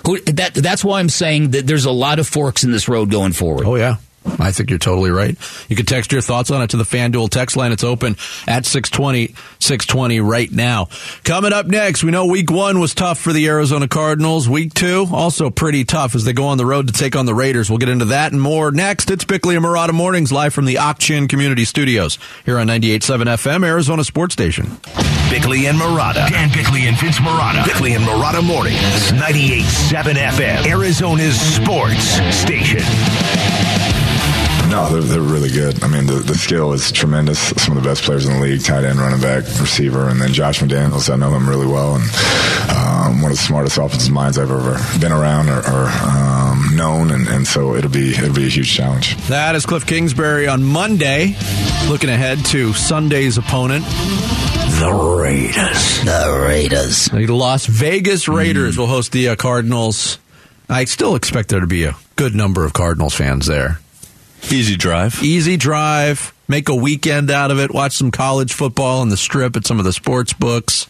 Who, 0.06 0.20
that 0.20 0.54
that's 0.54 0.84
why 0.84 1.00
I'm 1.00 1.08
saying 1.08 1.50
that 1.50 1.66
there's 1.66 1.84
a 1.84 1.90
lot 1.90 2.20
of 2.20 2.28
forks 2.28 2.62
in 2.62 2.70
this 2.70 2.88
road 2.88 3.10
going 3.10 3.32
forward. 3.32 3.66
Oh, 3.66 3.74
yeah. 3.74 3.96
I 4.38 4.52
think 4.52 4.70
you're 4.70 4.78
totally 4.78 5.10
right. 5.10 5.36
You 5.68 5.76
can 5.76 5.86
text 5.86 6.12
your 6.12 6.20
thoughts 6.20 6.50
on 6.50 6.62
it 6.62 6.70
to 6.70 6.76
the 6.76 6.84
FanDuel 6.84 7.30
text 7.30 7.56
line. 7.56 7.72
It's 7.72 7.84
open 7.84 8.16
at 8.46 8.66
620, 8.66 9.34
620 9.58 10.20
right 10.20 10.50
now. 10.50 10.88
Coming 11.24 11.52
up 11.52 11.66
next, 11.66 12.04
we 12.04 12.10
know 12.10 12.26
week 12.26 12.50
one 12.50 12.80
was 12.80 12.94
tough 12.94 13.18
for 13.18 13.32
the 13.32 13.46
Arizona 13.48 13.88
Cardinals. 13.88 14.48
Week 14.48 14.74
two, 14.74 15.06
also 15.12 15.50
pretty 15.50 15.84
tough 15.84 16.14
as 16.14 16.24
they 16.24 16.32
go 16.32 16.46
on 16.46 16.58
the 16.58 16.66
road 16.66 16.86
to 16.88 16.92
take 16.92 17.16
on 17.16 17.26
the 17.26 17.34
Raiders. 17.34 17.70
We'll 17.70 17.78
get 17.78 17.88
into 17.88 18.06
that 18.06 18.32
and 18.32 18.40
more 18.40 18.70
next. 18.70 19.10
It's 19.10 19.24
Bickley 19.24 19.56
and 19.56 19.64
Marotta 19.64 19.92
Mornings 19.92 20.32
live 20.32 20.52
from 20.52 20.64
the 20.66 20.78
Ak-Chin 20.78 21.28
Community 21.28 21.64
Studios 21.64 22.18
here 22.44 22.58
on 22.58 22.66
98.7 22.66 23.24
FM, 23.24 23.64
Arizona 23.66 24.04
Sports 24.04 24.32
Station. 24.34 24.78
Bickley 25.30 25.66
and 25.66 25.76
Marotta. 25.78 26.28
Dan 26.28 26.50
Bickley 26.52 26.86
and 26.86 26.96
Vince 26.98 27.18
Marotta. 27.18 27.64
Bickley 27.64 27.94
and 27.94 28.04
Marotta 28.04 28.44
Mornings. 28.44 28.80
98.7 29.12 30.14
FM. 30.14 30.66
Arizona's 30.66 31.40
sports 31.40 32.04
station. 32.34 33.75
No, 34.76 34.90
they're, 34.90 35.00
they're 35.00 35.20
really 35.22 35.48
good. 35.48 35.82
I 35.82 35.88
mean, 35.88 36.04
the, 36.04 36.16
the 36.16 36.34
skill 36.34 36.74
is 36.74 36.92
tremendous. 36.92 37.38
Some 37.38 37.78
of 37.78 37.82
the 37.82 37.88
best 37.88 38.02
players 38.02 38.26
in 38.26 38.34
the 38.34 38.40
league, 38.40 38.62
tight 38.62 38.84
end, 38.84 38.98
running 38.98 39.22
back, 39.22 39.44
receiver, 39.58 40.10
and 40.10 40.20
then 40.20 40.34
Josh 40.34 40.60
McDaniels. 40.60 41.10
I 41.10 41.16
know 41.16 41.30
him 41.30 41.48
really 41.48 41.66
well, 41.66 41.94
and 41.94 42.04
um, 42.70 43.22
one 43.22 43.30
of 43.30 43.38
the 43.38 43.42
smartest 43.42 43.78
offensive 43.78 44.12
minds 44.12 44.36
I've 44.36 44.50
ever 44.50 44.76
been 45.00 45.12
around 45.12 45.48
or, 45.48 45.60
or 45.60 45.88
um, 45.88 46.76
known, 46.76 47.10
and, 47.10 47.26
and 47.26 47.46
so 47.46 47.74
it'll 47.74 47.90
be 47.90 48.10
it'll 48.10 48.34
be 48.34 48.44
a 48.44 48.50
huge 48.50 48.70
challenge. 48.70 49.16
That 49.28 49.54
is 49.54 49.64
Cliff 49.64 49.86
Kingsbury 49.86 50.46
on 50.46 50.62
Monday. 50.62 51.34
Looking 51.88 52.10
ahead 52.10 52.44
to 52.46 52.74
Sunday's 52.74 53.38
opponent, 53.38 53.86
the 53.86 54.92
Raiders. 54.92 56.04
The 56.04 56.44
Raiders. 56.46 57.06
The 57.06 57.26
Las 57.28 57.64
Vegas 57.64 58.28
Raiders 58.28 58.76
will 58.76 58.88
host 58.88 59.12
the 59.12 59.30
uh, 59.30 59.36
Cardinals. 59.36 60.18
I 60.68 60.84
still 60.84 61.14
expect 61.14 61.48
there 61.48 61.60
to 61.60 61.66
be 61.66 61.84
a 61.84 61.96
good 62.16 62.34
number 62.34 62.66
of 62.66 62.74
Cardinals 62.74 63.14
fans 63.14 63.46
there. 63.46 63.80
Easy 64.50 64.76
drive. 64.76 65.22
Easy 65.22 65.56
drive. 65.56 66.32
Make 66.48 66.68
a 66.68 66.74
weekend 66.74 67.30
out 67.30 67.50
of 67.50 67.58
it. 67.58 67.72
Watch 67.72 67.92
some 67.92 68.10
college 68.10 68.52
football 68.52 69.00
on 69.00 69.08
the 69.08 69.16
strip 69.16 69.56
at 69.56 69.66
some 69.66 69.78
of 69.78 69.84
the 69.84 69.92
sports 69.92 70.32
books. 70.32 70.86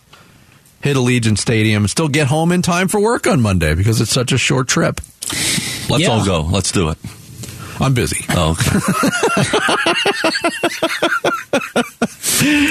Hit 0.82 0.96
Allegiant 0.96 1.38
Stadium 1.38 1.84
and 1.84 1.90
still 1.90 2.08
get 2.08 2.26
home 2.26 2.52
in 2.52 2.62
time 2.62 2.88
for 2.88 3.00
work 3.00 3.26
on 3.26 3.40
Monday 3.40 3.74
because 3.74 4.00
it's 4.00 4.10
such 4.12 4.30
a 4.32 4.38
short 4.38 4.68
trip. 4.68 5.00
Let's 5.88 6.02
Yeah. 6.02 6.08
all 6.10 6.24
go. 6.24 6.42
Let's 6.42 6.70
do 6.72 6.90
it. 6.90 6.98
I'm 7.80 7.94
busy. 7.94 8.24
Oh, 8.30 8.50
okay. 8.52 8.78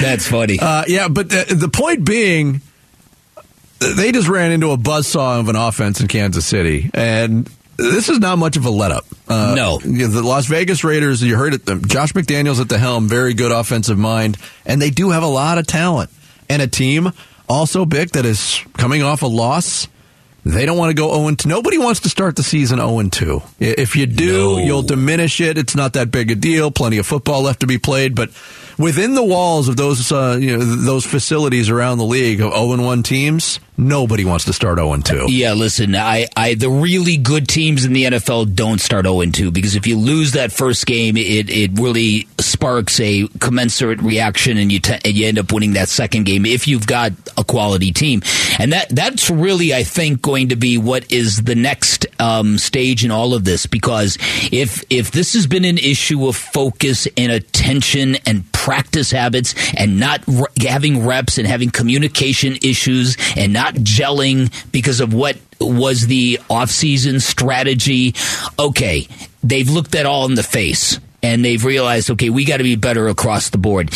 That's 0.00 0.26
funny. 0.28 0.58
Uh, 0.60 0.84
yeah, 0.88 1.08
but 1.08 1.28
the, 1.30 1.54
the 1.54 1.68
point 1.68 2.04
being, 2.04 2.60
they 3.78 4.12
just 4.12 4.28
ran 4.28 4.52
into 4.52 4.70
a 4.70 4.76
buzzsaw 4.76 5.40
of 5.40 5.48
an 5.48 5.56
offense 5.56 6.00
in 6.00 6.08
Kansas 6.08 6.46
City, 6.46 6.90
and 6.94 7.48
this 7.76 8.08
is 8.08 8.18
not 8.18 8.38
much 8.38 8.56
of 8.56 8.64
a 8.64 8.70
let 8.70 8.90
up. 8.92 9.05
Uh, 9.28 9.54
No. 9.56 9.78
the 9.78 10.22
Las 10.22 10.46
Vegas 10.46 10.84
Raiders. 10.84 11.22
You 11.22 11.36
heard 11.36 11.54
it. 11.54 11.68
um, 11.68 11.84
Josh 11.86 12.12
McDaniels 12.12 12.60
at 12.60 12.68
the 12.68 12.78
helm, 12.78 13.08
very 13.08 13.34
good 13.34 13.52
offensive 13.52 13.98
mind, 13.98 14.38
and 14.64 14.80
they 14.80 14.90
do 14.90 15.10
have 15.10 15.22
a 15.22 15.28
lot 15.28 15.58
of 15.58 15.66
talent 15.66 16.10
and 16.48 16.62
a 16.62 16.66
team 16.68 17.10
also 17.48 17.84
big 17.84 18.10
that 18.10 18.24
is 18.24 18.60
coming 18.76 19.02
off 19.02 19.22
a 19.22 19.26
loss. 19.26 19.88
They 20.44 20.64
don't 20.64 20.78
want 20.78 20.90
to 20.90 20.94
go 20.94 21.12
0 21.12 21.34
2. 21.34 21.48
Nobody 21.48 21.76
wants 21.76 22.00
to 22.00 22.08
start 22.08 22.36
the 22.36 22.44
season 22.44 22.78
0 22.78 23.02
2. 23.10 23.42
If 23.58 23.96
you 23.96 24.06
do, 24.06 24.32
No. 24.32 24.58
you'll 24.58 24.82
diminish 24.82 25.40
it. 25.40 25.58
It's 25.58 25.74
not 25.74 25.94
that 25.94 26.12
big 26.12 26.30
a 26.30 26.36
deal. 26.36 26.70
Plenty 26.70 26.98
of 26.98 27.06
football 27.06 27.42
left 27.42 27.60
to 27.60 27.66
be 27.66 27.78
played, 27.78 28.14
but 28.14 28.30
within 28.78 29.14
the 29.14 29.24
walls 29.24 29.68
of 29.68 29.76
those 29.76 30.10
uh, 30.12 30.38
you 30.40 30.56
know 30.56 30.64
those 30.64 31.04
facilities 31.04 31.70
around 31.70 31.98
the 31.98 32.04
league 32.04 32.40
of 32.40 32.52
0 32.52 32.82
1 32.82 33.02
teams, 33.02 33.60
nobody 33.76 34.24
wants 34.24 34.44
to 34.46 34.52
start 34.52 34.78
0 34.78 34.96
2. 34.98 35.26
Yeah, 35.28 35.54
listen, 35.54 35.94
I, 35.94 36.26
I 36.36 36.54
the 36.54 36.70
really 36.70 37.16
good 37.16 37.48
teams 37.48 37.84
in 37.84 37.92
the 37.92 38.04
NFL 38.04 38.54
don't 38.54 38.80
start 38.80 39.06
0 39.06 39.24
2 39.26 39.50
because 39.50 39.76
if 39.76 39.86
you 39.86 39.98
lose 39.98 40.32
that 40.32 40.52
first 40.52 40.86
game, 40.86 41.16
it, 41.16 41.50
it 41.50 41.78
really 41.78 42.26
sparks 42.66 42.98
a 42.98 43.28
commensurate 43.38 44.02
reaction 44.02 44.58
and 44.58 44.72
you 44.72 44.80
and 45.04 45.14
you 45.14 45.28
end 45.28 45.38
up 45.38 45.52
winning 45.52 45.74
that 45.74 45.88
second 45.88 46.26
game 46.26 46.44
if 46.44 46.66
you've 46.66 46.84
got 46.84 47.12
a 47.38 47.44
quality 47.44 47.92
team. 47.92 48.20
And 48.58 48.72
that 48.72 48.88
that's 48.88 49.30
really 49.30 49.72
I 49.72 49.84
think 49.84 50.20
going 50.20 50.48
to 50.48 50.56
be 50.56 50.76
what 50.76 51.12
is 51.12 51.44
the 51.44 51.54
next 51.54 52.06
um, 52.18 52.58
stage 52.58 53.04
in 53.04 53.12
all 53.12 53.34
of 53.34 53.44
this 53.44 53.66
because 53.66 54.18
if 54.50 54.82
if 54.90 55.12
this 55.12 55.34
has 55.34 55.46
been 55.46 55.64
an 55.64 55.78
issue 55.78 56.26
of 56.26 56.34
focus 56.34 57.06
and 57.16 57.30
attention 57.30 58.16
and 58.26 58.50
practice 58.50 59.12
habits 59.12 59.54
and 59.76 60.00
not 60.00 60.24
re- 60.26 60.46
having 60.66 61.06
reps 61.06 61.38
and 61.38 61.46
having 61.46 61.70
communication 61.70 62.56
issues 62.62 63.16
and 63.36 63.52
not 63.52 63.74
gelling 63.74 64.50
because 64.72 65.00
of 65.00 65.14
what 65.14 65.36
was 65.60 66.08
the 66.08 66.40
offseason 66.50 67.22
strategy. 67.22 68.12
Okay, 68.58 69.06
they've 69.44 69.70
looked 69.70 69.92
that 69.92 70.04
all 70.04 70.26
in 70.26 70.34
the 70.34 70.42
face 70.42 70.98
and 71.26 71.44
they've 71.44 71.64
realized, 71.64 72.10
okay, 72.12 72.30
we 72.30 72.44
got 72.44 72.58
to 72.58 72.62
be 72.62 72.76
better 72.76 73.08
across 73.08 73.50
the 73.50 73.58
board. 73.58 73.90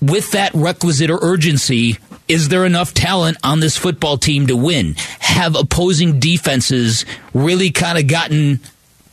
With 0.00 0.32
that 0.32 0.52
requisite 0.54 1.10
or 1.10 1.18
urgency, 1.22 1.96
is 2.28 2.48
there 2.48 2.66
enough 2.66 2.92
talent 2.92 3.38
on 3.42 3.60
this 3.60 3.76
football 3.78 4.18
team 4.18 4.46
to 4.48 4.56
win? 4.56 4.94
Have 5.20 5.54
opposing 5.56 6.18
defenses 6.20 7.04
really 7.32 7.70
kind 7.70 7.98
of 7.98 8.06
gotten 8.08 8.60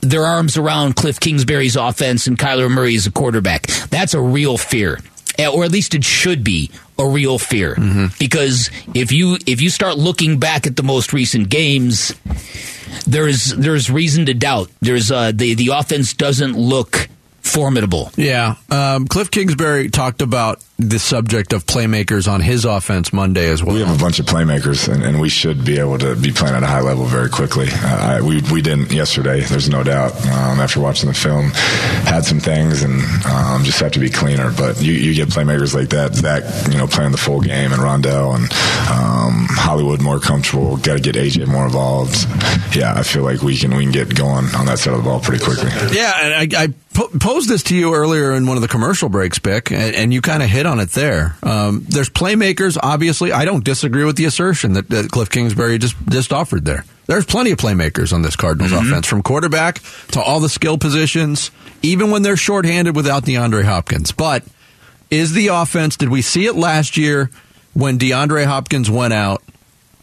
their 0.02 0.24
arms 0.26 0.58
around 0.58 0.96
Cliff 0.96 1.20
Kingsbury's 1.20 1.76
offense 1.76 2.28
and 2.28 2.38
Kyler 2.38 2.70
Murray 2.72 2.96
as 2.96 3.06
a 3.08 3.12
quarterback? 3.12 3.68
That's 3.90 4.14
a 4.14 4.22
real 4.22 4.58
fear. 4.58 5.00
Eh, 5.38 5.48
Or 5.48 5.64
at 5.64 5.72
least 5.72 5.94
it 5.96 6.04
should 6.04 6.44
be 6.44 6.72
a 6.98 7.08
real 7.08 7.38
fear. 7.40 7.76
Because 8.20 8.70
if 8.94 9.12
you 9.12 9.38
if 9.46 9.62
you 9.62 9.70
start 9.70 9.98
looking 9.98 10.40
back 10.40 10.66
at 10.68 10.76
the 10.76 10.84
most 10.84 11.14
recent 11.14 11.50
games, 11.50 12.14
there's 13.06 13.54
there's 13.56 13.90
reason 13.90 14.26
to 14.26 14.34
doubt. 14.34 14.70
There's 14.82 15.12
uh, 15.12 15.32
the 15.34 15.54
the 15.54 15.70
offense 15.70 16.14
doesn't 16.14 16.58
look 16.58 17.08
formidable. 17.50 18.12
Yeah. 18.16 18.56
Um, 18.70 19.08
Cliff 19.08 19.32
Kingsbury 19.32 19.90
talked 19.90 20.22
about 20.22 20.64
the 20.80 20.98
subject 20.98 21.52
of 21.52 21.66
playmakers 21.66 22.32
on 22.32 22.40
his 22.40 22.64
offense 22.64 23.12
Monday 23.12 23.50
as 23.50 23.62
well. 23.62 23.76
We 23.76 23.82
have 23.82 23.94
a 23.94 24.00
bunch 24.02 24.20
of 24.20 24.26
playmakers, 24.26 24.92
and, 24.92 25.04
and 25.04 25.20
we 25.20 25.28
should 25.28 25.66
be 25.66 25.78
able 25.78 25.98
to 26.00 26.16
be 26.16 26.32
playing 26.32 26.56
at 26.56 26.64
a 26.64 26.68
high 26.68 26.80
level 26.80 27.04
very 27.04 27.30
quickly. 27.30 27.68
Uh, 27.70 28.18
I, 28.18 28.22
we 28.22 28.42
we 28.52 28.62
didn't 28.62 28.92
yesterday. 28.92 29.42
There's 29.42 29.70
no 29.70 29.84
doubt. 29.84 30.16
Um, 30.26 30.60
after 30.60 30.80
watching 30.80 31.10
the 31.10 31.14
film, 31.16 31.50
had 32.06 32.24
some 32.24 32.40
things, 32.40 32.82
and 32.82 33.02
um, 33.26 33.64
just 33.66 33.80
have 33.82 33.92
to 33.92 34.00
be 34.00 34.10
cleaner. 34.10 34.52
But 34.54 34.82
you, 34.82 34.94
you 34.94 35.14
get 35.14 35.28
playmakers 35.28 35.76
like 35.76 35.90
that, 35.90 36.16
Zach, 36.16 36.44
you 36.72 36.78
know, 36.78 36.88
playing 36.88 37.12
the 37.12 37.18
full 37.18 37.42
game, 37.42 37.74
and 37.74 37.82
Rondale 37.82 38.36
and 38.36 38.46
um, 38.90 39.48
Hollywood 39.50 40.02
more 40.02 40.20
comfortable. 40.20 40.78
Got 40.78 40.96
to 40.96 41.02
get 41.02 41.16
AJ 41.16 41.48
more 41.48 41.66
involved. 41.66 42.26
Yeah, 42.74 42.94
I 42.96 43.04
feel 43.04 43.24
like 43.24 43.42
we 43.42 43.58
can 43.58 43.76
we 43.76 43.84
can 43.84 43.92
get 43.92 44.16
going 44.16 44.46
on 44.56 44.66
that 44.68 44.80
side 44.80 44.94
of 44.94 45.04
the 45.04 45.10
ball 45.10 45.20
pretty 45.20 45.44
quickly. 45.44 45.70
Yeah, 45.92 46.14
and 46.22 46.54
I, 46.56 46.64
I 46.64 46.68
posed 47.20 47.50
this 47.50 47.64
to 47.64 47.76
you 47.76 47.94
earlier 47.94 48.34
in 48.34 48.46
one 48.46 48.58
of 48.58 48.62
the 48.62 48.68
commercial 48.68 49.10
breaks, 49.10 49.40
Bick, 49.40 49.72
and, 49.72 49.96
and 49.96 50.14
you 50.14 50.22
kind 50.22 50.44
of 50.44 50.50
hit 50.50 50.66
on 50.70 50.80
it 50.80 50.92
there. 50.92 51.36
Um, 51.44 51.86
there's 51.90 52.10
playmakers, 52.10 52.78
obviously. 52.82 53.32
I 53.32 53.44
don't 53.44 53.64
disagree 53.64 54.06
with 54.06 54.16
the 54.16 54.26
assertion 54.26 54.74
that, 54.74 54.90
that 54.90 55.12
Cliff 55.12 55.30
Kingsbury 55.30 55.78
just 55.78 55.96
just 56.10 56.32
offered 56.32 56.64
there. 56.64 56.86
There's 57.08 57.26
plenty 57.26 57.52
of 57.52 57.58
playmakers 57.58 58.14
on 58.14 58.22
this 58.22 58.36
Cardinals 58.36 58.72
offense, 58.72 59.08
from 59.08 59.24
quarterback 59.24 59.82
to 60.12 60.22
all 60.22 60.40
the 60.40 60.48
skill 60.48 60.78
positions, 60.78 61.50
even 61.82 62.12
when 62.12 62.22
they're 62.22 62.38
shorthanded 62.38 62.96
without 62.96 63.24
DeAndre 63.24 63.64
Hopkins. 63.64 64.12
But 64.12 64.44
is 65.10 65.34
the 65.34 65.48
offense? 65.48 65.98
Did 65.98 66.10
we 66.10 66.22
see 66.22 66.46
it 66.46 66.56
last 66.56 66.98
year 66.98 67.32
when 67.74 67.98
DeAndre 67.98 68.46
Hopkins 68.46 68.92
went 68.92 69.14
out? 69.14 69.42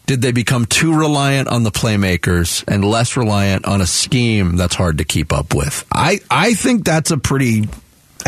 Did 0.05 0.21
they 0.21 0.31
become 0.31 0.65
too 0.65 0.97
reliant 0.97 1.47
on 1.47 1.63
the 1.63 1.71
playmakers 1.71 2.63
and 2.67 2.83
less 2.83 3.17
reliant 3.17 3.65
on 3.65 3.81
a 3.81 3.87
scheme 3.87 4.55
that's 4.55 4.75
hard 4.75 4.99
to 4.99 5.05
keep 5.05 5.31
up 5.31 5.53
with? 5.53 5.85
I, 5.91 6.19
I 6.29 6.53
think 6.53 6.85
that's 6.85 7.11
a 7.11 7.17
pretty 7.17 7.67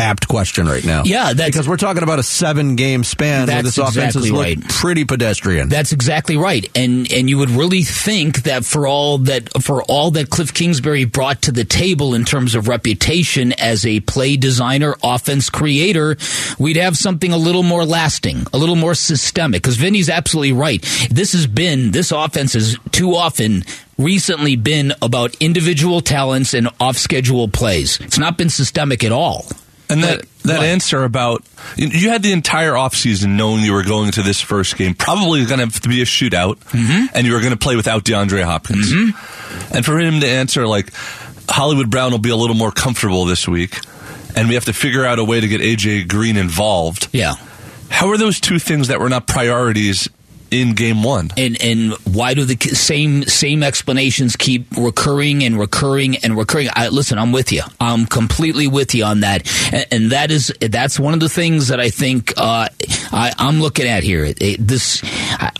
apt 0.00 0.26
question 0.28 0.66
right 0.66 0.84
now. 0.84 1.02
Yeah, 1.04 1.32
that's- 1.32 1.50
because 1.50 1.68
we're 1.68 1.76
talking 1.76 2.02
about 2.02 2.18
a 2.18 2.22
seven 2.22 2.76
game 2.76 3.04
span 3.04 3.46
where 3.48 3.62
this 3.62 3.78
offense 3.78 4.14
has 4.14 4.16
exactly 4.16 4.30
looked 4.30 4.60
right. 4.64 4.68
pretty 4.68 5.04
pedestrian. 5.04 5.68
That's 5.68 5.92
exactly 5.92 6.36
right, 6.36 6.68
and 6.74 7.10
and 7.12 7.28
you 7.28 7.38
would 7.38 7.50
really 7.50 7.82
think 7.82 8.42
that 8.44 8.64
for 8.64 8.86
all 8.86 9.18
that 9.18 9.62
for 9.62 9.82
all 9.84 10.10
that 10.12 10.30
Cliff 10.30 10.52
Kingsbury 10.54 11.04
brought 11.04 11.42
to 11.42 11.52
the 11.52 11.64
table 11.64 12.14
in 12.14 12.24
terms 12.24 12.54
of 12.54 12.68
reputation 12.68 13.52
as 13.52 13.84
a 13.86 14.00
play 14.00 14.36
designer, 14.36 14.96
offense 15.02 15.50
creator, 15.50 16.16
we'd 16.58 16.76
have 16.76 16.96
something 16.96 17.32
a 17.32 17.36
little 17.36 17.62
more 17.62 17.84
lasting, 17.84 18.46
a 18.52 18.58
little 18.58 18.76
more 18.76 18.94
systemic. 18.94 19.62
Because 19.62 19.76
Vinny's 19.76 20.08
absolutely 20.08 20.52
right. 20.52 20.82
This 21.10 21.32
has 21.32 21.46
been 21.46 21.90
this 21.90 22.12
offense 22.12 22.54
has 22.54 22.76
too 22.92 23.14
often 23.14 23.64
recently 23.98 24.56
been 24.56 24.94
about 25.02 25.34
individual 25.40 26.00
talents 26.00 26.54
and 26.54 26.68
off 26.80 26.96
schedule 26.96 27.48
plays. 27.48 28.00
It's 28.00 28.18
not 28.18 28.38
been 28.38 28.48
systemic 28.48 29.04
at 29.04 29.12
all. 29.12 29.46
And 29.90 30.02
that, 30.04 30.18
But- 30.18 30.26
that 30.44 30.58
what? 30.58 30.66
answer 30.66 31.04
about 31.04 31.44
you- 31.76 32.10
had 32.10 32.22
the 32.22 32.32
entire 32.32 32.72
offseason 32.72 33.30
knowing 33.30 33.62
you 33.64 33.72
were 33.72 33.82
going 33.82 34.12
to 34.12 34.22
this 34.22 34.40
first 34.40 34.76
game, 34.76 34.94
probably 34.94 35.44
going 35.44 35.58
to 35.58 35.66
have 35.66 35.80
to 35.80 35.88
be 35.88 36.00
a 36.00 36.04
shootout, 36.06 36.56
mm-hmm. 36.70 37.06
and 37.14 37.26
you 37.26 37.32
were 37.32 37.40
going 37.40 37.52
to 37.52 37.58
play 37.58 37.76
without 37.76 38.04
DeAndre 38.04 38.44
Hopkins. 38.44 38.92
Mm-hmm. 38.92 39.76
And 39.76 39.84
for 39.84 39.98
him 39.98 40.20
to 40.20 40.26
answer 40.26 40.66
like 40.66 40.92
Hollywood 41.48 41.90
Brown 41.90 42.12
will 42.12 42.18
be 42.18 42.30
a 42.30 42.36
little 42.36 42.56
more 42.56 42.70
comfortable 42.72 43.24
this 43.24 43.46
week, 43.46 43.78
and 44.36 44.48
we 44.48 44.54
have 44.54 44.64
to 44.66 44.72
figure 44.72 45.04
out 45.04 45.18
a 45.18 45.24
way 45.24 45.40
to 45.40 45.48
get 45.48 45.60
AJ 45.60 46.08
Green 46.08 46.36
involved. 46.36 47.08
Yeah. 47.12 47.34
How 47.88 48.08
are 48.10 48.16
those 48.16 48.40
two 48.40 48.58
things 48.58 48.88
that 48.88 49.00
were 49.00 49.08
not 49.08 49.26
priorities 49.26 50.08
in 50.50 50.74
game 50.74 51.02
one. 51.02 51.30
And 51.36 51.60
and 51.62 51.92
why 52.04 52.34
do 52.34 52.44
the 52.44 52.56
same 52.74 53.24
same 53.24 53.62
explanations 53.62 54.36
keep 54.36 54.66
recurring 54.76 55.44
and 55.44 55.58
recurring 55.58 56.16
and 56.18 56.36
recurring? 56.36 56.68
I, 56.74 56.88
listen, 56.88 57.18
I'm 57.18 57.32
with 57.32 57.52
you. 57.52 57.62
I'm 57.80 58.06
completely 58.06 58.66
with 58.66 58.94
you 58.94 59.04
on 59.04 59.20
that, 59.20 59.48
and, 59.72 59.86
and 59.90 60.12
that 60.12 60.30
is 60.30 60.52
that's 60.60 60.98
one 60.98 61.14
of 61.14 61.20
the 61.20 61.28
things 61.28 61.68
that 61.68 61.80
I 61.80 61.90
think 61.90 62.34
uh, 62.36 62.68
I, 63.12 63.32
am 63.38 63.60
looking 63.60 63.86
at 63.86 64.02
here. 64.02 64.24
It, 64.24 64.56
this 64.58 65.02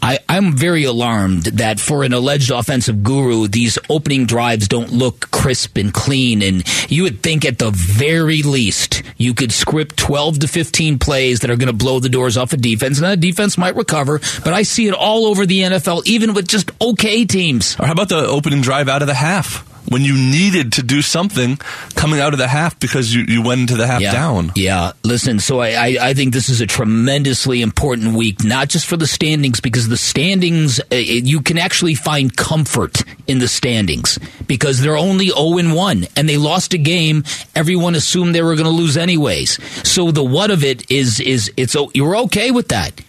I, 0.02 0.18
I'm 0.28 0.56
very 0.56 0.84
alarmed 0.84 1.44
that 1.44 1.80
for 1.80 2.04
an 2.04 2.12
alleged 2.12 2.50
offensive 2.50 3.02
guru, 3.02 3.48
these 3.48 3.78
opening 3.88 4.26
drives 4.26 4.68
don't 4.68 4.92
look 4.92 5.30
crisp 5.30 5.76
and 5.76 5.92
clean, 5.92 6.42
and 6.42 6.90
you 6.90 7.04
would 7.04 7.22
think 7.22 7.44
at 7.44 7.58
the 7.58 7.70
very 7.70 8.42
least 8.42 9.02
you 9.16 9.34
could 9.34 9.52
script 9.52 9.96
12 9.96 10.40
to 10.40 10.48
15 10.48 10.98
plays 10.98 11.40
that 11.40 11.50
are 11.50 11.56
going 11.56 11.66
to 11.66 11.72
blow 11.72 12.00
the 12.00 12.08
doors 12.08 12.36
off 12.36 12.52
a 12.52 12.56
defense, 12.56 12.98
and 12.98 13.06
that 13.06 13.20
defense 13.20 13.56
might 13.56 13.76
recover. 13.76 14.20
But 14.44 14.54
I 14.54 14.62
see 14.62 14.79
it 14.86 14.94
all 14.94 15.26
over 15.26 15.46
the 15.46 15.60
NFL, 15.60 16.06
even 16.06 16.34
with 16.34 16.48
just 16.48 16.70
okay 16.80 17.24
teams. 17.24 17.76
Or 17.78 17.86
how 17.86 17.92
about 17.92 18.08
the 18.08 18.26
opening 18.26 18.60
drive 18.60 18.88
out 18.88 19.02
of 19.02 19.08
the 19.08 19.14
half? 19.14 19.66
when 19.90 20.02
you 20.02 20.14
needed 20.14 20.72
to 20.74 20.82
do 20.82 21.02
something 21.02 21.56
coming 21.96 22.20
out 22.20 22.32
of 22.32 22.38
the 22.38 22.46
half 22.48 22.78
because 22.78 23.12
you, 23.14 23.24
you 23.26 23.42
went 23.42 23.60
into 23.60 23.76
the 23.76 23.86
half 23.86 24.00
yeah. 24.00 24.12
down. 24.12 24.52
Yeah. 24.54 24.92
Listen, 25.02 25.40
so 25.40 25.60
I, 25.60 25.70
I, 25.70 25.96
I, 26.00 26.14
think 26.14 26.32
this 26.32 26.48
is 26.48 26.60
a 26.60 26.66
tremendously 26.66 27.60
important 27.60 28.14
week, 28.14 28.44
not 28.44 28.68
just 28.68 28.86
for 28.86 28.96
the 28.96 29.06
standings, 29.06 29.60
because 29.60 29.88
the 29.88 29.96
standings, 29.96 30.80
uh, 30.92 30.96
you 30.96 31.40
can 31.40 31.58
actually 31.58 31.96
find 31.96 32.34
comfort 32.36 33.02
in 33.26 33.40
the 33.40 33.48
standings 33.48 34.18
because 34.46 34.80
they're 34.80 34.96
only 34.96 35.28
0 35.28 35.74
1 35.74 36.06
and 36.16 36.28
they 36.28 36.36
lost 36.36 36.72
a 36.72 36.78
game 36.78 37.24
everyone 37.54 37.94
assumed 37.94 38.34
they 38.34 38.42
were 38.42 38.54
going 38.54 38.64
to 38.64 38.70
lose 38.70 38.96
anyways. 38.96 39.58
So 39.88 40.12
the 40.12 40.24
what 40.24 40.50
of 40.50 40.64
it 40.64 40.88
is, 40.90 41.18
is 41.18 41.50
it's, 41.56 41.76
you're 41.94 42.16
okay 42.16 42.52
with 42.52 42.68
that 42.68 43.00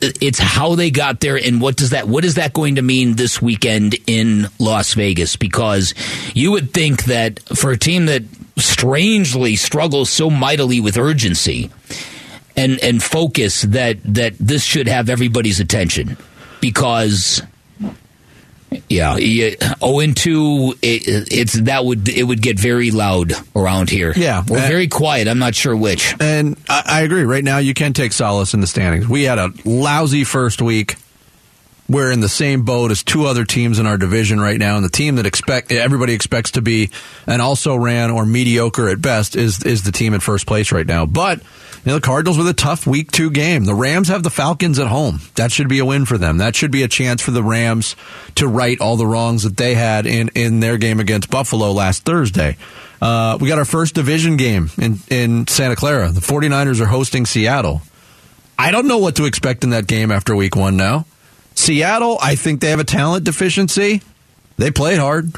it's 0.00 0.38
how 0.38 0.74
they 0.74 0.90
got 0.90 1.20
there 1.20 1.36
and 1.36 1.60
what 1.60 1.76
does 1.76 1.90
that 1.90 2.06
what 2.06 2.24
is 2.24 2.36
that 2.36 2.52
going 2.52 2.76
to 2.76 2.82
mean 2.82 3.16
this 3.16 3.42
weekend 3.42 3.96
in 4.06 4.46
Las 4.58 4.94
Vegas? 4.94 5.36
Because 5.36 5.94
you 6.34 6.52
would 6.52 6.72
think 6.72 7.04
that 7.04 7.40
for 7.56 7.72
a 7.72 7.78
team 7.78 8.06
that 8.06 8.22
strangely 8.56 9.56
struggles 9.56 10.10
so 10.10 10.30
mightily 10.30 10.80
with 10.80 10.96
urgency 10.96 11.70
and 12.56 12.78
and 12.80 13.02
focus 13.02 13.62
that 13.62 13.98
that 14.04 14.34
this 14.38 14.62
should 14.62 14.88
have 14.88 15.08
everybody's 15.08 15.60
attention 15.60 16.16
because 16.60 17.42
yeah, 18.88 19.16
yeah. 19.16 19.74
Oh, 19.80 20.00
and 20.00 20.16
two. 20.16 20.74
It, 20.82 21.32
it's 21.32 21.54
that 21.54 21.84
would 21.84 22.08
it 22.08 22.22
would 22.22 22.42
get 22.42 22.58
very 22.58 22.90
loud 22.90 23.32
around 23.54 23.90
here. 23.90 24.12
Yeah, 24.16 24.40
or 24.40 24.58
very 24.58 24.88
quiet. 24.88 25.28
I'm 25.28 25.38
not 25.38 25.54
sure 25.54 25.76
which. 25.76 26.14
And 26.20 26.56
I, 26.68 26.82
I 26.86 27.00
agree. 27.02 27.24
Right 27.24 27.44
now, 27.44 27.58
you 27.58 27.74
can 27.74 27.92
take 27.92 28.12
solace 28.12 28.54
in 28.54 28.60
the 28.60 28.66
standings. 28.66 29.08
We 29.08 29.24
had 29.24 29.38
a 29.38 29.52
lousy 29.64 30.24
first 30.24 30.62
week. 30.62 30.96
We're 31.90 32.10
in 32.12 32.20
the 32.20 32.28
same 32.28 32.64
boat 32.64 32.90
as 32.90 33.02
two 33.02 33.24
other 33.24 33.46
teams 33.46 33.78
in 33.78 33.86
our 33.86 33.96
division 33.96 34.38
right 34.38 34.58
now, 34.58 34.76
and 34.76 34.84
the 34.84 34.90
team 34.90 35.16
that 35.16 35.24
expect 35.24 35.72
everybody 35.72 36.12
expects 36.12 36.50
to 36.52 36.62
be 36.62 36.90
and 37.26 37.40
also 37.40 37.76
ran 37.76 38.10
or 38.10 38.26
mediocre 38.26 38.90
at 38.90 39.00
best 39.00 39.36
is 39.36 39.64
is 39.64 39.84
the 39.84 39.92
team 39.92 40.12
in 40.12 40.20
first 40.20 40.46
place 40.46 40.70
right 40.70 40.86
now. 40.86 41.06
But 41.06 41.40
you 41.84 41.92
know, 41.92 41.94
the 41.94 42.00
Cardinals 42.00 42.36
with 42.36 42.48
a 42.48 42.54
tough 42.54 42.86
week 42.86 43.10
two 43.10 43.30
game. 43.30 43.64
The 43.64 43.74
Rams 43.74 44.08
have 44.08 44.22
the 44.22 44.30
Falcons 44.30 44.78
at 44.78 44.86
home. 44.88 45.20
That 45.36 45.52
should 45.52 45.68
be 45.68 45.78
a 45.78 45.84
win 45.84 46.04
for 46.06 46.18
them. 46.18 46.38
That 46.38 46.56
should 46.56 46.70
be 46.70 46.82
a 46.82 46.88
chance 46.88 47.22
for 47.22 47.30
the 47.30 47.42
Rams 47.42 47.96
to 48.36 48.46
right 48.48 48.80
all 48.80 48.96
the 48.96 49.06
wrongs 49.06 49.44
that 49.44 49.56
they 49.56 49.74
had 49.74 50.06
in, 50.06 50.30
in 50.34 50.60
their 50.60 50.76
game 50.76 51.00
against 51.00 51.30
Buffalo 51.30 51.72
last 51.72 52.04
Thursday. 52.04 52.56
Uh, 53.00 53.38
we 53.40 53.48
got 53.48 53.58
our 53.58 53.64
first 53.64 53.94
division 53.94 54.36
game 54.36 54.70
in, 54.76 54.98
in 55.08 55.46
Santa 55.46 55.76
Clara. 55.76 56.10
The 56.10 56.20
49ers 56.20 56.80
are 56.80 56.86
hosting 56.86 57.26
Seattle. 57.26 57.82
I 58.58 58.72
don't 58.72 58.88
know 58.88 58.98
what 58.98 59.16
to 59.16 59.24
expect 59.24 59.62
in 59.62 59.70
that 59.70 59.86
game 59.86 60.10
after 60.10 60.34
week 60.34 60.56
one 60.56 60.76
now. 60.76 61.06
Seattle, 61.54 62.18
I 62.20 62.34
think 62.34 62.60
they 62.60 62.70
have 62.70 62.80
a 62.80 62.84
talent 62.84 63.24
deficiency. 63.24 64.02
They 64.56 64.70
played 64.72 64.98
hard. 64.98 65.32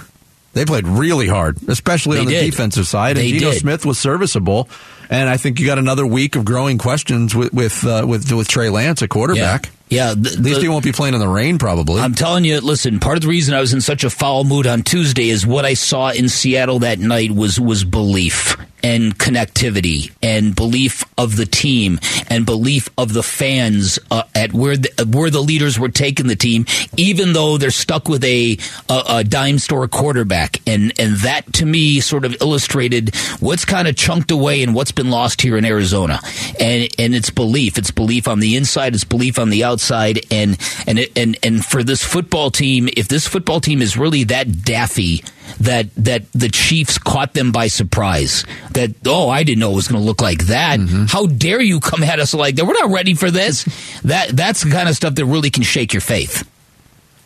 They 0.53 0.65
played 0.65 0.87
really 0.87 1.29
hard, 1.29 1.59
especially 1.69 2.17
they 2.17 2.21
on 2.21 2.27
the 2.27 2.33
did. 2.33 2.51
defensive 2.51 2.87
side. 2.87 3.17
And 3.17 3.27
they 3.27 3.33
Geno 3.33 3.53
did. 3.53 3.61
Smith 3.61 3.87
was 3.87 3.99
serviceable. 3.99 4.69
And 5.11 5.29
I 5.29 5.37
think 5.37 5.59
you 5.59 5.67
got 5.67 5.79
another 5.79 6.07
week 6.07 6.37
of 6.37 6.45
growing 6.45 6.79
questions 6.79 7.35
with 7.35 7.53
with 7.53 7.85
uh, 7.85 8.05
with, 8.07 8.33
with 8.33 8.49
Trey 8.49 8.71
Lance 8.71 9.03
at 9.03 9.11
quarterback. 9.11 9.67
Yeah. 9.67 9.73
Yeah, 9.91 10.15
the, 10.17 10.31
at 10.31 10.39
least 10.39 10.63
he 10.63 10.69
won't 10.69 10.85
be 10.85 10.93
playing 10.93 11.15
in 11.15 11.21
the 11.21 11.27
rain. 11.27 11.59
Probably. 11.59 12.01
I'm 12.01 12.15
telling 12.15 12.45
you. 12.45 12.61
Listen, 12.61 13.01
part 13.01 13.17
of 13.17 13.23
the 13.23 13.29
reason 13.29 13.55
I 13.55 13.61
was 13.61 13.75
in 13.75 13.81
such 13.81 14.05
a 14.05 14.11
foul 14.11 14.45
mood 14.45 14.69
on 14.69 14.83
Tuesday 14.83 15.31
is 15.31 15.45
what 15.45 15.65
I 15.65 15.75
saw 15.75 16.11
in 16.11 16.29
Seattle 16.29 16.79
that 16.79 17.01
night 17.01 17.33
was 17.33 17.59
was 17.59 17.83
belief 17.83 18.57
and 18.83 19.19
connectivity 19.19 20.11
and 20.23 20.55
belief 20.55 21.05
of 21.19 21.37
the 21.37 21.45
team 21.45 21.99
and 22.29 22.47
belief 22.47 22.89
of 22.97 23.13
the 23.13 23.23
fans 23.23 23.99
uh, 24.11 24.23
at 24.35 24.53
where 24.53 24.77
the, 24.77 25.11
where 25.13 25.29
the 25.29 25.43
leaders 25.43 25.79
were 25.79 25.89
taking 25.89 26.29
the 26.29 26.37
team, 26.37 26.65
even 26.97 27.33
though 27.33 27.59
they're 27.59 27.71
stuck 27.71 28.09
with 28.09 28.25
a, 28.25 28.57
a, 28.89 29.03
a 29.09 29.25
dime 29.25 29.59
store 29.59 29.89
quarterback. 29.89 30.61
And 30.69 30.93
and 31.01 31.17
that 31.17 31.53
to 31.55 31.67
me 31.67 31.99
sort 31.99 32.25
of 32.25 32.41
illustrated 32.41 33.15
what's 33.41 33.65
kind 33.65 33.89
of 33.89 33.97
chunked 33.97 34.31
away 34.31 34.63
and 34.63 34.73
what's 34.73 34.93
been 34.93 35.00
lost 35.09 35.41
here 35.41 35.57
in 35.57 35.65
Arizona. 35.65 36.21
And 36.59 36.89
and 36.99 37.15
it's 37.15 37.31
belief. 37.31 37.79
It's 37.79 37.91
belief 37.91 38.29
on 38.29 38.41
the 38.41 38.57
inside. 38.57 38.95
It's 38.95 39.05
belief 39.05 39.39
on 39.39 39.51
the 39.51 39.65
outside. 39.65 40.21
And 40.31 40.59
and 40.87 40.99
it, 40.99 41.17
and 41.17 41.39
and 41.43 41.65
for 41.65 41.83
this 41.83 42.05
football 42.05 42.51
team, 42.51 42.89
if 42.97 43.09
this 43.09 43.27
football 43.27 43.61
team 43.61 43.81
is 43.81 43.97
really 43.97 44.25
that 44.25 44.65
daffy 44.65 45.23
that 45.59 45.95
that 45.97 46.31
the 46.33 46.49
Chiefs 46.49 46.99
caught 46.99 47.35
them 47.35 47.53
by 47.53 47.67
surprise. 47.67 48.45
That 48.73 48.95
oh, 49.07 49.29
I 49.29 49.43
didn't 49.43 49.61
know 49.61 49.73
it 49.73 49.77
was 49.77 49.89
going 49.89 50.01
to 50.01 50.07
look 50.07 50.21
like 50.21 50.47
that. 50.47 50.79
Mm-hmm. 50.79 51.05
How 51.07 51.27
dare 51.27 51.61
you 51.61 51.81
come 51.81 52.03
at 52.03 52.21
us 52.21 52.35
like 52.35 52.57
that? 52.57 52.65
We're 52.65 52.75
not 52.75 52.91
ready 52.91 53.15
for 53.15 53.31
this. 53.31 53.65
That 54.03 54.37
that's 54.37 54.63
the 54.63 54.71
kind 54.71 54.89
of 54.89 54.97
stuff 54.97 55.15
that 55.15 55.25
really 55.25 55.51
can 55.51 55.63
shake 55.63 55.93
your 55.93 56.01
faith. 56.01 56.49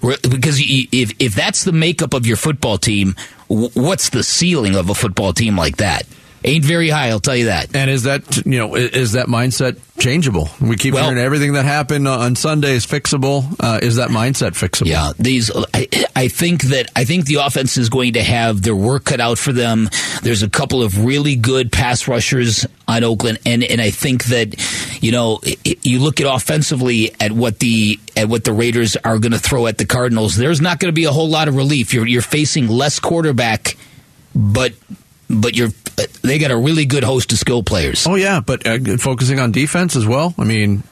Because 0.00 0.58
if 0.60 1.12
if 1.18 1.34
that's 1.34 1.64
the 1.64 1.72
makeup 1.72 2.12
of 2.12 2.26
your 2.26 2.36
football 2.36 2.78
team, 2.78 3.14
what's 3.48 4.10
the 4.10 4.22
ceiling 4.22 4.76
of 4.76 4.90
a 4.90 4.94
football 4.94 5.32
team 5.32 5.56
like 5.56 5.76
that? 5.78 6.06
Ain't 6.44 6.64
very 6.64 6.88
high. 6.88 7.08
I'll 7.08 7.20
tell 7.20 7.36
you 7.36 7.46
that. 7.46 7.74
And 7.74 7.90
is 7.90 8.04
that 8.04 8.44
you 8.44 8.58
know 8.58 8.76
is 8.76 9.12
that 9.12 9.26
mindset 9.26 9.80
changeable? 9.98 10.48
We 10.60 10.76
keep 10.76 10.94
well, 10.94 11.04
hearing 11.04 11.18
everything 11.18 11.54
that 11.54 11.64
happened 11.64 12.06
on 12.06 12.36
Sunday 12.36 12.72
is 12.72 12.86
fixable. 12.86 13.44
Uh, 13.58 13.80
is 13.82 13.96
that 13.96 14.10
mindset 14.10 14.52
fixable? 14.52 14.86
Yeah, 14.86 15.12
these. 15.18 15.50
I, 15.72 15.88
I, 16.14 16.28
think 16.28 16.64
that 16.64 16.90
I 16.94 17.04
think 17.04 17.26
the 17.26 17.36
offense 17.36 17.76
is 17.76 17.88
going 17.88 18.14
to 18.14 18.22
have 18.22 18.62
their 18.62 18.76
work 18.76 19.04
cut 19.04 19.20
out 19.20 19.38
for 19.38 19.52
them. 19.52 19.88
There's 20.22 20.42
a 20.42 20.50
couple 20.50 20.82
of 20.82 21.04
really 21.04 21.36
good 21.36 21.72
pass 21.72 22.06
rushers 22.06 22.66
on 22.86 23.04
Oakland, 23.04 23.38
and 23.46 23.64
and 23.64 23.80
I 23.80 23.90
think 23.90 24.24
that 24.26 25.02
you 25.02 25.12
know 25.12 25.40
you 25.64 26.00
look 26.00 26.20
at 26.20 26.32
offensively 26.32 27.14
at 27.20 27.32
what 27.32 27.58
the 27.58 27.98
at 28.16 28.28
what 28.28 28.44
the 28.44 28.52
Raiders 28.52 28.96
are 28.96 29.18
going 29.18 29.32
to 29.32 29.38
throw 29.38 29.66
at 29.66 29.78
the 29.78 29.86
Cardinals. 29.86 30.36
There's 30.36 30.60
not 30.60 30.78
going 30.78 30.88
to 30.88 30.94
be 30.94 31.04
a 31.04 31.12
whole 31.12 31.28
lot 31.28 31.48
of 31.48 31.56
relief. 31.56 31.94
You're 31.94 32.06
you're 32.06 32.22
facing 32.22 32.68
less 32.68 33.00
quarterback, 33.00 33.76
but 34.34 34.72
but 35.28 35.56
you're 35.56 35.70
they 36.22 36.38
got 36.38 36.50
a 36.50 36.56
really 36.56 36.86
good 36.86 37.04
host 37.04 37.32
of 37.32 37.38
skill 37.38 37.62
players. 37.62 38.06
Oh 38.06 38.14
yeah, 38.14 38.40
but 38.40 38.66
uh, 38.66 38.96
focusing 38.98 39.38
on 39.38 39.52
defense 39.52 39.96
as 39.96 40.06
well. 40.06 40.34
I 40.38 40.44
mean, 40.44 40.82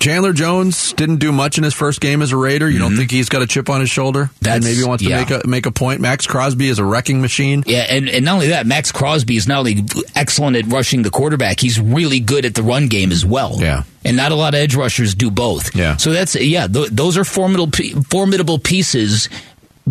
Chandler 0.00 0.32
Jones 0.32 0.94
didn't 0.94 1.18
do 1.18 1.30
much 1.30 1.58
in 1.58 1.64
his 1.64 1.74
first 1.74 2.00
game 2.00 2.22
as 2.22 2.32
a 2.32 2.36
Raider. 2.36 2.68
You 2.68 2.78
mm-hmm. 2.78 2.88
don't 2.88 2.96
think 2.96 3.10
he's 3.10 3.28
got 3.28 3.42
a 3.42 3.46
chip 3.46 3.68
on 3.68 3.80
his 3.80 3.90
shoulder? 3.90 4.30
That 4.40 4.56
and 4.56 4.64
maybe 4.64 4.82
wants 4.82 5.04
to 5.04 5.10
yeah. 5.10 5.18
make 5.18 5.30
a 5.30 5.46
make 5.46 5.66
a 5.66 5.70
point. 5.70 6.00
Maxx 6.00 6.26
Crosby 6.26 6.68
is 6.68 6.78
a 6.78 6.84
wrecking 6.84 7.20
machine. 7.20 7.62
Yeah, 7.66 7.86
and, 7.88 8.08
and 8.08 8.24
not 8.24 8.34
only 8.34 8.48
that, 8.48 8.66
Maxx 8.66 8.92
Crosby 8.92 9.36
is 9.36 9.46
not 9.46 9.58
only 9.58 9.84
excellent 10.16 10.56
at 10.56 10.66
rushing 10.66 11.02
the 11.02 11.10
quarterback, 11.10 11.60
he's 11.60 11.78
really 11.78 12.18
good 12.18 12.46
at 12.46 12.54
the 12.54 12.62
run 12.62 12.88
game 12.88 13.12
as 13.12 13.26
well. 13.26 13.56
Yeah. 13.58 13.84
And 14.02 14.16
not 14.16 14.32
a 14.32 14.34
lot 14.34 14.54
of 14.54 14.60
edge 14.60 14.74
rushers 14.74 15.14
do 15.14 15.30
both. 15.30 15.76
Yeah. 15.76 15.98
So 15.98 16.12
that's 16.12 16.34
yeah, 16.34 16.66
th- 16.66 16.88
those 16.88 17.18
are 17.18 17.24
formidable 17.24 17.70
formidable 18.04 18.58
pieces 18.58 19.28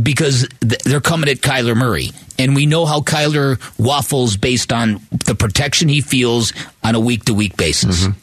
because 0.02 0.48
they're 0.60 1.02
coming 1.02 1.30
at 1.30 1.38
Kyler 1.38 1.76
Murray. 1.76 2.12
And 2.38 2.56
we 2.56 2.66
know 2.66 2.86
how 2.86 3.02
Kyler 3.02 3.60
waffles 3.78 4.38
based 4.38 4.72
on 4.72 5.02
the 5.26 5.36
protection 5.36 5.90
he 5.90 6.02
feels 6.02 6.54
on 6.84 6.96
a 6.96 7.00
week 7.00 7.26
to 7.26 7.34
week 7.34 7.58
basis. 7.58 8.04
Mm-hmm. 8.04 8.20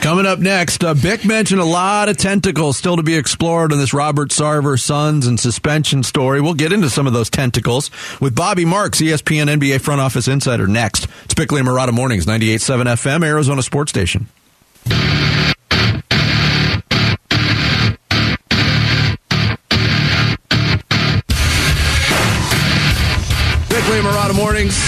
Coming 0.00 0.26
up 0.26 0.38
next, 0.38 0.82
uh, 0.82 0.94
Bick 0.94 1.24
mentioned 1.24 1.60
a 1.60 1.64
lot 1.64 2.08
of 2.08 2.16
tentacles 2.16 2.76
still 2.76 2.96
to 2.96 3.02
be 3.02 3.14
explored 3.16 3.72
in 3.72 3.78
this 3.78 3.92
Robert 3.92 4.30
Sarver 4.30 4.80
Suns 4.80 5.26
and 5.26 5.38
suspension 5.38 6.02
story. 6.02 6.40
We'll 6.40 6.54
get 6.54 6.72
into 6.72 6.88
some 6.88 7.06
of 7.06 7.12
those 7.12 7.30
tentacles 7.30 7.90
with 8.20 8.34
Bobby 8.34 8.64
Marks, 8.64 9.00
ESPN 9.00 9.46
NBA 9.46 9.80
front 9.80 10.00
office 10.00 10.26
insider, 10.26 10.66
next. 10.66 11.06
It's 11.24 11.34
Bickley 11.34 11.60
and 11.60 11.68
Marotta 11.68 11.92
Mornings, 11.92 12.26
98.7 12.26 12.84
FM, 12.84 13.24
Arizona 13.24 13.62
Sports 13.62 13.90
Station. 13.90 14.28
Marotta 23.98 24.36
Mornings 24.36 24.78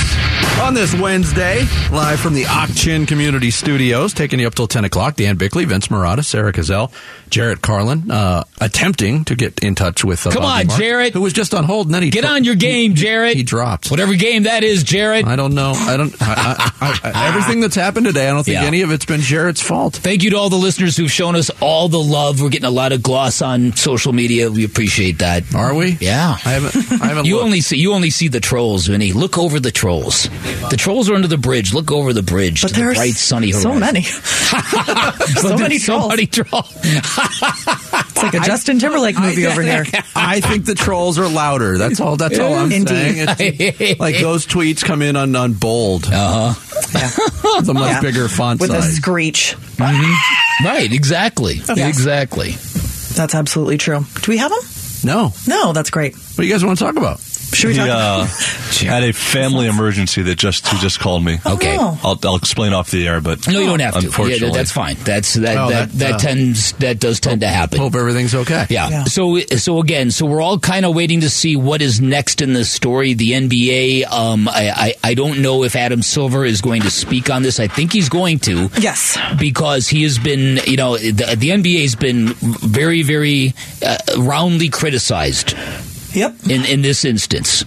on 0.61 0.75
this 0.75 0.95
Wednesday, 0.95 1.67
live 1.91 2.21
from 2.21 2.35
the 2.35 2.45
Ak-Chin 2.45 3.05
Community 3.05 3.51
Studios, 3.51 4.15
taking 4.15 4.39
you 4.39 4.47
up 4.47 4.55
till 4.55 4.69
10 4.69 4.85
o'clock. 4.85 5.17
Dan 5.17 5.37
Bickley, 5.37 5.65
Vince 5.65 5.89
Marotta, 5.89 6.25
Sarah 6.25 6.53
Cazell, 6.53 6.93
Jarrett 7.33 7.63
Carlin, 7.63 8.11
uh, 8.11 8.45
attempting 8.61 9.25
to 9.25 9.35
get 9.35 9.59
in 9.65 9.75
touch 9.75 10.05
with 10.05 10.27
uh, 10.27 10.31
Come 10.31 10.43
Bobby 10.43 10.61
on, 10.61 10.67
Mark, 10.69 10.81
Jarrett. 10.81 11.13
who 11.15 11.23
was 11.23 11.33
just 11.33 11.55
on 11.55 11.65
hold, 11.65 11.87
and 11.87 11.95
then 11.95 12.03
he 12.03 12.11
Get 12.11 12.25
dro- 12.25 12.35
on 12.35 12.45
your 12.45 12.55
game, 12.57 12.95
Jarrett. 12.95 13.35
He 13.37 13.43
dropped. 13.43 13.91
Whatever 13.91 14.15
game 14.15 14.43
that 14.43 14.63
is, 14.63 14.83
Jarrett. 14.85 15.27
I 15.27 15.35
don't 15.35 15.55
know. 15.55 15.73
I 15.75 15.97
don't. 15.97 16.15
I, 16.21 16.71
I, 16.81 17.01
I, 17.03 17.29
everything 17.29 17.61
that's 17.61 17.75
happened 17.75 18.05
today, 18.07 18.29
I 18.29 18.33
don't 18.33 18.45
think 18.45 18.57
Yeah. 18.61 18.65
any 18.67 18.83
of 18.83 18.91
it's 18.93 19.07
been 19.07 19.23
Jarrett's 19.23 19.63
fault. 19.63 19.97
Thank 19.97 20.23
you 20.23 20.31
to 20.31 20.37
all 20.37 20.51
the 20.51 20.57
listeners 20.57 20.95
who've 20.95 21.11
shown 21.11 21.35
us 21.35 21.51
all 21.61 21.89
the 21.89 21.99
love. 21.99 22.43
We're 22.43 22.51
getting 22.51 22.67
a 22.69 22.71
lot 22.71 22.93
of 22.93 23.03
gloss 23.03 23.41
on 23.41 23.73
social 23.77 24.13
media. 24.13 24.51
We 24.51 24.65
appreciate 24.67 25.21
that. 25.21 25.55
Are 25.55 25.75
we? 25.75 25.97
Yeah. 26.01 26.37
I 26.45 26.51
haven't. 26.51 26.77
I 27.03 27.07
haven't. 27.07 27.25
You 27.33 27.37
looked. 27.37 27.47
only 27.47 27.61
see 27.63 27.79
you 27.79 27.93
only 27.95 28.11
see 28.11 28.29
the 28.29 28.41
trolls, 28.41 28.89
Vinny. 28.89 29.13
Look 29.15 29.39
over 29.39 29.59
the 29.59 29.71
trolls. 29.71 30.29
The 30.71 30.77
trolls 30.77 31.09
are 31.09 31.15
under 31.15 31.29
the 31.29 31.39
bridge. 31.39 31.73
Look 31.73 31.91
over 31.91 32.13
the 32.13 32.23
bridge 32.23 32.61
But 32.61 32.69
to 32.69 32.75
the 32.75 32.81
there's 32.81 32.97
bright 32.99 33.15
sunny 33.15 33.53
so 33.53 33.73
many. 33.79 34.03
so 34.03 34.59
so 35.41 35.57
many 35.57 35.79
so 35.79 36.09
many 36.09 36.27
trolls. 36.27 36.69
It's 37.25 38.23
like 38.23 38.35
a 38.35 38.41
Justin 38.41 38.79
Timberlake 38.79 39.19
movie 39.19 39.47
over 39.47 39.63
here. 39.63 39.85
I 40.15 40.41
think 40.41 40.65
the 40.65 40.75
trolls 40.75 41.19
are 41.19 41.29
louder. 41.29 41.79
That's 41.79 42.01
all. 42.01 42.17
That's 42.17 42.39
all 42.39 42.55
I'm 42.55 42.71
Indeed. 42.73 42.87
saying. 42.87 43.27
It's, 43.39 44.01
like 44.01 44.19
those 44.21 44.47
tweets 44.47 44.85
come 44.85 45.03
in 45.03 45.17
on, 45.17 45.35
on 45.37 45.53
bold. 45.55 46.07
Uh 46.07 46.55
huh. 46.55 47.59
It's 47.59 47.69
a 47.69 47.75
much 47.75 47.91
Yeah. 47.93 48.01
bigger 48.01 48.29
font 48.29 48.61
With 48.61 48.71
a 48.71 48.83
size. 48.83 48.97
screech. 48.97 49.57
Right. 49.79 50.89
Exactly. 50.93 51.55
Yes. 51.55 51.79
Exactly. 51.79 52.51
That's 53.17 53.35
absolutely 53.35 53.79
true. 53.79 54.05
Do 54.23 54.31
we 54.31 54.39
have 54.39 54.51
them? 54.51 54.61
no. 55.05 55.33
No, 55.47 55.73
that's 55.73 55.91
great. 55.91 56.15
What 56.15 56.37
do 56.37 56.45
you 56.47 56.53
guys 56.53 56.65
want 56.65 56.79
to 56.79 56.85
talk 56.85 56.97
about? 56.97 57.19
Should 57.53 57.69
we 57.69 57.75
He 57.75 57.79
talk 57.81 57.89
uh, 57.89 58.25
had 58.87 59.05
a 59.05 59.13
family 59.13 59.67
emergency 59.67 60.23
that 60.23 60.37
just 60.37 60.67
he 60.69 60.79
just 60.79 61.01
called 61.01 61.25
me. 61.25 61.39
Okay. 61.45 61.77
Oh. 61.79 61.99
I'll, 62.03 62.19
I'll 62.25 62.37
explain 62.37 62.73
off 62.73 62.91
the 62.91 63.07
air, 63.07 63.21
but 63.21 63.47
No, 63.47 63.61
you 63.61 63.67
don't 63.67 63.81
have 63.81 63.95
to. 63.95 64.07
Unfortunately, 64.07 64.49
Yeah, 64.49 64.53
that's 64.53 64.73
fine. 64.73 64.97
That's 65.05 65.35
that 65.35 65.57
Oh, 65.57 65.69
that, 65.69 65.91
that, 65.91 65.99
that 65.99 66.13
uh, 66.15 66.19
tends 66.19 66.73
that 66.75 66.99
does 66.99 67.21
tend 67.21 67.43
to 67.43 67.49
happen. 67.49 67.79
Hope 67.79 67.95
everything's 67.95 68.35
okay. 68.35 68.67
Yeah. 68.71 68.89
Yeah. 68.89 69.05
So 69.05 69.39
so 69.41 69.81
again, 69.81 70.11
so 70.11 70.27
we're 70.27 70.41
all 70.41 70.59
kind 70.59 70.85
of 70.87 70.95
waiting 70.95 71.21
to 71.21 71.31
see 71.31 71.57
what 71.57 71.83
is 71.83 72.01
next 72.01 72.41
in 72.43 72.53
this 72.53 72.71
story. 72.71 73.15
The 73.15 73.33
NBA. 73.33 74.11
Um, 74.11 74.49
I, 74.49 74.95
I 75.03 75.11
I 75.11 75.15
don't 75.15 75.43
know 75.43 75.65
if 75.65 75.77
Adam 75.77 76.03
Silver 76.03 76.45
is 76.45 76.61
going 76.61 76.83
to 76.83 76.91
speak 76.91 77.31
on 77.31 77.43
this. 77.43 77.61
I 77.61 77.69
think 77.69 77.93
he's 77.93 78.09
going 78.09 78.39
to. 78.41 78.71
Yes. 78.79 79.19
Because 79.39 79.89
he 79.89 80.03
has 80.05 80.19
been, 80.19 80.59
you 80.67 80.77
know, 80.77 80.97
the, 80.97 81.35
the 81.37 81.51
NBA 81.51 81.83
has 81.83 81.95
been 81.95 82.29
very, 82.29 83.03
very 83.03 83.55
uh, 83.85 83.97
roundly 84.19 84.69
criticized 84.69 85.55
Yep. 86.15 86.47
in 86.49 86.65
in 86.65 86.83
this 86.83 87.05
instance. 87.05 87.65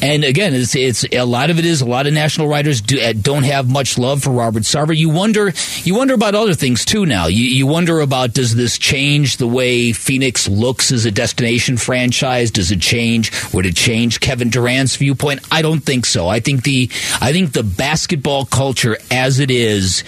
And 0.00 0.24
again, 0.24 0.54
it's 0.54 0.74
it's 0.74 1.04
a 1.12 1.24
lot 1.24 1.50
of 1.50 1.58
it 1.58 1.64
is 1.64 1.80
a 1.80 1.86
lot 1.86 2.06
of 2.06 2.12
national 2.12 2.48
writers 2.48 2.80
do, 2.80 3.00
uh, 3.00 3.12
don't 3.12 3.44
have 3.44 3.68
much 3.68 3.98
love 3.98 4.22
for 4.22 4.30
Robert 4.30 4.62
Sarver. 4.64 4.96
You 4.96 5.10
wonder 5.10 5.52
you 5.82 5.94
wonder 5.94 6.14
about 6.14 6.34
other 6.34 6.54
things 6.54 6.84
too. 6.84 7.06
Now 7.06 7.26
you 7.26 7.44
you 7.44 7.66
wonder 7.66 8.00
about 8.00 8.34
does 8.34 8.54
this 8.54 8.78
change 8.78 9.36
the 9.36 9.46
way 9.46 9.92
Phoenix 9.92 10.48
looks 10.48 10.92
as 10.92 11.04
a 11.06 11.10
destination 11.10 11.76
franchise? 11.76 12.50
Does 12.50 12.70
it 12.70 12.80
change? 12.80 13.32
Would 13.52 13.66
it 13.66 13.76
change 13.76 14.20
Kevin 14.20 14.50
Durant's 14.50 14.96
viewpoint? 14.96 15.40
I 15.50 15.62
don't 15.62 15.80
think 15.80 16.06
so. 16.06 16.28
I 16.28 16.40
think 16.40 16.64
the 16.64 16.90
I 17.20 17.32
think 17.32 17.52
the 17.52 17.62
basketball 17.62 18.46
culture 18.46 18.98
as 19.10 19.38
it 19.38 19.50
is, 19.50 20.04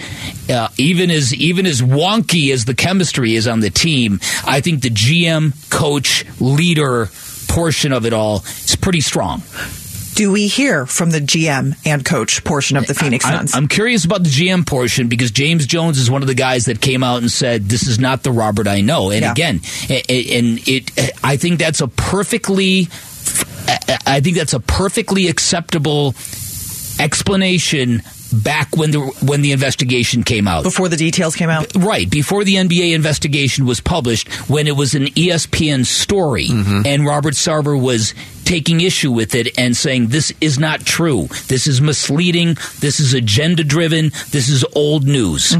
uh, 0.49 0.69
even 0.77 1.09
as 1.09 1.33
even 1.33 1.65
as 1.65 1.81
wonky 1.81 2.51
as 2.51 2.65
the 2.65 2.75
chemistry 2.75 3.35
is 3.35 3.47
on 3.47 3.61
the 3.61 3.69
team, 3.69 4.19
I 4.45 4.61
think 4.61 4.81
the 4.81 4.89
GM, 4.89 5.53
coach, 5.69 6.25
leader 6.39 7.09
portion 7.47 7.91
of 7.93 8.05
it 8.05 8.13
all 8.13 8.43
is 8.45 8.75
pretty 8.75 9.01
strong. 9.01 9.41
Do 10.15 10.31
we 10.31 10.47
hear 10.47 10.87
from 10.87 11.11
the 11.11 11.19
GM 11.19 11.75
and 11.85 12.03
coach 12.03 12.43
portion 12.43 12.75
of 12.75 12.87
the 12.87 12.95
Phoenix 12.95 13.23
Suns? 13.23 13.53
I'm 13.53 13.67
curious 13.67 14.03
about 14.03 14.23
the 14.23 14.29
GM 14.29 14.65
portion 14.65 15.09
because 15.09 15.29
James 15.29 15.67
Jones 15.67 15.99
is 15.99 16.09
one 16.09 16.23
of 16.23 16.27
the 16.27 16.33
guys 16.33 16.65
that 16.65 16.81
came 16.81 17.03
out 17.03 17.21
and 17.21 17.29
said 17.31 17.65
this 17.65 17.85
is 17.87 17.99
not 17.99 18.23
the 18.23 18.31
Robert 18.31 18.67
I 18.67 18.81
know. 18.81 19.11
And 19.11 19.21
Yeah. 19.21 19.31
again, 19.31 19.61
and 19.89 20.59
it, 20.67 20.91
I 21.23 21.37
think 21.37 21.59
that's 21.59 21.81
a 21.81 21.87
perfectly, 21.87 22.87
I 24.07 24.19
think 24.21 24.37
that's 24.37 24.53
a 24.53 24.59
perfectly 24.59 25.27
acceptable 25.27 26.15
explanation 26.99 28.01
back 28.31 28.75
when 28.75 28.91
the 28.91 28.99
when 29.21 29.41
the 29.41 29.51
investigation 29.51 30.23
came 30.23 30.47
out. 30.47 30.63
Before 30.63 30.89
the 30.89 30.97
details 30.97 31.35
came 31.35 31.49
out? 31.49 31.75
Right, 31.75 32.09
before 32.09 32.43
the 32.43 32.55
NBA 32.55 32.93
investigation 32.93 33.65
was 33.65 33.79
published, 33.79 34.27
when 34.49 34.67
it 34.67 34.75
was 34.75 34.95
an 34.95 35.05
ESPN 35.07 35.85
story, 35.85 36.47
mm-hmm. 36.47 36.81
and 36.85 37.05
Robert 37.05 37.33
Sarver 37.33 37.79
was 37.79 38.13
taking 38.47 38.81
issue 38.81 39.11
with 39.11 39.35
it 39.35 39.57
and 39.59 39.75
saying, 39.75 40.07
This 40.07 40.33
is 40.41 40.57
not 40.57 40.85
true. 40.85 41.27
This 41.47 41.67
is 41.67 41.81
misleading. 41.81 42.55
This 42.79 42.99
is 42.99 43.13
agenda 43.13 43.63
driven. 43.63 44.11
This 44.31 44.49
is 44.49 44.65
old 44.73 45.05
news. 45.05 45.53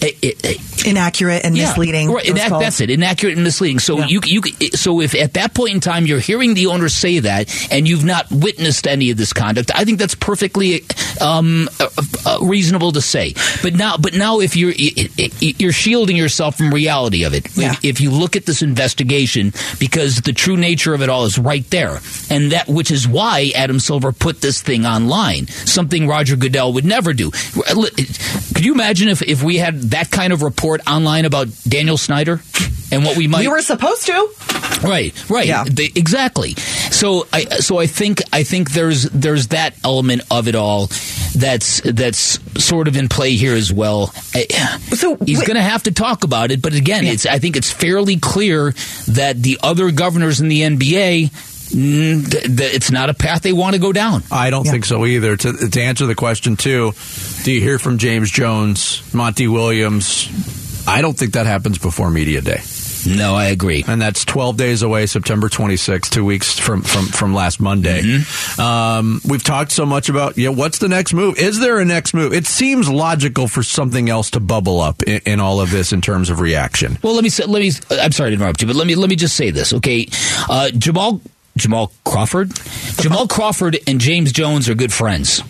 It- 0.00 0.16
it- 0.22 0.44
it- 0.44 0.86
Inaccurate 0.86 1.44
and 1.44 1.56
yeah, 1.56 1.66
misleading. 1.68 2.10
Right, 2.10 2.24
inac- 2.24 2.60
that's 2.60 2.80
it. 2.80 2.88
Inaccurate 2.88 3.34
and 3.34 3.42
misleading. 3.42 3.80
So 3.80 3.98
Yeah. 3.98 4.06
you 4.06 4.20
you 4.24 4.42
so 4.74 5.00
if 5.00 5.12
at 5.14 5.34
that 5.34 5.52
point 5.52 5.74
in 5.74 5.80
time 5.80 6.06
you're 6.06 6.20
hearing 6.20 6.54
the 6.54 6.66
owner 6.66 6.88
say 6.88 7.18
that 7.18 7.48
and 7.72 7.88
you've 7.88 8.04
not 8.04 8.30
witnessed 8.30 8.86
any 8.86 9.10
of 9.10 9.16
this 9.16 9.32
conduct, 9.32 9.72
I 9.74 9.84
think 9.84 9.98
that's 9.98 10.14
perfectly 10.14 10.84
um, 11.20 11.68
uh, 11.80 11.88
uh, 12.24 12.38
reasonable 12.42 12.92
to 12.92 13.00
say. 13.00 13.34
But 13.60 13.74
now, 13.74 13.96
but 13.96 14.14
now 14.14 14.38
if 14.38 14.54
you're 14.54 14.72
you're 15.40 15.72
shielding 15.72 16.16
yourself 16.16 16.56
from 16.56 16.72
reality 16.72 17.24
of 17.24 17.34
it. 17.34 17.48
Yeah. 17.56 17.72
If, 17.72 17.84
if 17.84 18.00
you 18.00 18.10
look 18.12 18.36
at 18.36 18.46
this 18.46 18.62
investigation, 18.62 19.52
because 19.80 20.20
the 20.20 20.32
true 20.32 20.56
nature 20.56 20.94
of 20.94 21.02
it 21.02 21.08
all 21.08 21.24
is 21.24 21.38
right 21.38 21.68
there, 21.70 22.00
and 22.30 22.52
that 22.52 22.68
which 22.68 22.90
is 22.90 23.06
why 23.06 23.52
Adam 23.54 23.78
Silver 23.80 24.12
put 24.12 24.40
this 24.40 24.60
thing 24.62 24.84
online, 24.86 25.46
something 25.46 26.06
Roger 26.08 26.36
Goodell 26.36 26.72
would 26.74 26.84
never 26.84 27.12
do. 27.12 27.30
Could 27.30 28.64
you 28.64 28.72
imagine 28.74 29.08
if, 29.08 29.22
if 29.22 29.42
we 29.42 29.58
had 29.58 29.80
that 29.90 30.10
kind 30.10 30.32
of 30.32 30.42
report 30.42 30.80
online 30.88 31.24
about 31.24 31.48
Daniel 31.66 31.96
Snyder 31.96 32.40
and 32.90 33.04
what 33.04 33.16
we 33.16 33.28
might 33.28 33.40
We 33.40 33.48
were 33.48 33.62
supposed 33.62 34.06
to. 34.06 34.28
right 34.82 35.12
right 35.30 35.46
Yeah. 35.46 35.64
The- 35.64 35.92
exactly 35.94 36.54
so 36.54 37.26
I 37.32 37.44
so 37.60 37.78
I 37.78 37.86
think 37.86 38.22
I 38.32 38.42
think 38.44 38.72
there's 38.72 39.04
there's 39.04 39.48
that 39.48 39.74
element 39.84 40.22
of 40.30 40.48
it 40.48 40.54
all 40.54 40.88
that's 41.34 41.80
that's 41.82 42.38
sort 42.62 42.88
of 42.88 42.96
in 42.96 43.08
play 43.08 43.34
here 43.36 43.54
as 43.54 43.72
well. 43.72 44.08
So 44.94 45.16
he's 45.24 45.42
going 45.42 45.56
to 45.56 45.62
have 45.62 45.84
to 45.84 45.92
talk 45.92 46.24
about 46.24 46.50
it, 46.50 46.60
but 46.62 46.72
again, 46.74 47.04
it's 47.04 47.26
I 47.26 47.38
think 47.38 47.56
it's 47.56 47.70
fairly 47.70 48.16
clear 48.16 48.72
that 49.08 49.40
the 49.40 49.58
other 49.62 49.90
governors 49.92 50.40
in 50.40 50.48
the 50.48 50.62
NBA. 50.62 51.30
Mm, 51.70 52.30
th- 52.30 52.44
th- 52.56 52.74
It's 52.74 52.90
not 52.90 53.10
a 53.10 53.14
path 53.14 53.42
they 53.42 53.52
want 53.52 53.74
to 53.74 53.80
go 53.80 53.92
down. 53.92 54.22
I 54.30 54.50
don't 54.50 54.64
Yeah. 54.66 54.72
think 54.72 54.84
so 54.84 55.04
either. 55.06 55.36
To, 55.36 55.52
to 55.70 55.82
answer 55.82 56.06
the 56.06 56.14
question 56.14 56.56
too, 56.56 56.92
do 57.44 57.52
you 57.52 57.60
hear 57.60 57.78
from 57.78 57.98
James 57.98 58.30
Jones, 58.30 59.02
Monty 59.12 59.48
Williams? 59.48 60.28
I 60.86 61.02
don't 61.02 61.16
think 61.18 61.34
that 61.34 61.46
happens 61.46 61.76
before 61.76 62.10
media 62.10 62.40
day, 62.40 62.62
No, 63.06 63.34
I 63.34 63.46
agree. 63.46 63.84
and 63.86 64.00
that's 64.00 64.24
12 64.24 64.56
days 64.56 64.80
away, 64.80 65.04
September 65.04 65.50
26th, 65.50 66.08
two 66.08 66.24
weeks 66.24 66.58
from 66.58 66.80
from, 66.80 67.06
from 67.08 67.34
last 67.34 67.60
Monday. 67.60 68.00
Mm-hmm. 68.00 68.60
Um, 68.60 69.20
we've 69.28 69.42
talked 69.44 69.70
so 69.70 69.84
much 69.84 70.08
about 70.08 70.38
yeah, 70.38 70.48
what's 70.48 70.78
the 70.78 70.88
next 70.88 71.12
move? 71.12 71.36
Is 71.38 71.60
there 71.60 71.78
a 71.78 71.84
next 71.84 72.14
move? 72.14 72.32
It 72.32 72.46
seems 72.46 72.88
logical 72.88 73.48
for 73.48 73.62
something 73.62 74.08
else 74.08 74.30
to 74.30 74.40
bubble 74.40 74.80
up 74.80 75.02
in, 75.02 75.20
in 75.26 75.40
all 75.40 75.60
of 75.60 75.70
this 75.70 75.92
in 75.92 76.00
terms 76.00 76.30
of 76.30 76.40
reaction. 76.40 76.96
Well, 77.02 77.14
let 77.14 77.22
me 77.22 77.28
say, 77.30 77.44
let 77.44 77.60
me. 77.60 77.70
I'm 77.90 78.12
sorry 78.12 78.30
to 78.30 78.34
interrupt 78.36 78.62
you, 78.62 78.66
but 78.66 78.76
let 78.76 78.86
me 78.86 78.94
let 78.94 79.10
me 79.10 79.16
just 79.16 79.36
say 79.36 79.50
this, 79.50 79.74
okay? 79.74 80.08
Uh, 80.48 80.70
Jamal 80.70 81.20
Jamal 81.58 81.92
Crawford, 82.04 82.52
Jamal 83.00 83.28
Crawford 83.28 83.78
and 83.86 84.00
James 84.00 84.32
Jones 84.32 84.68
are 84.68 84.74
good 84.74 84.92
friends. 84.92 85.42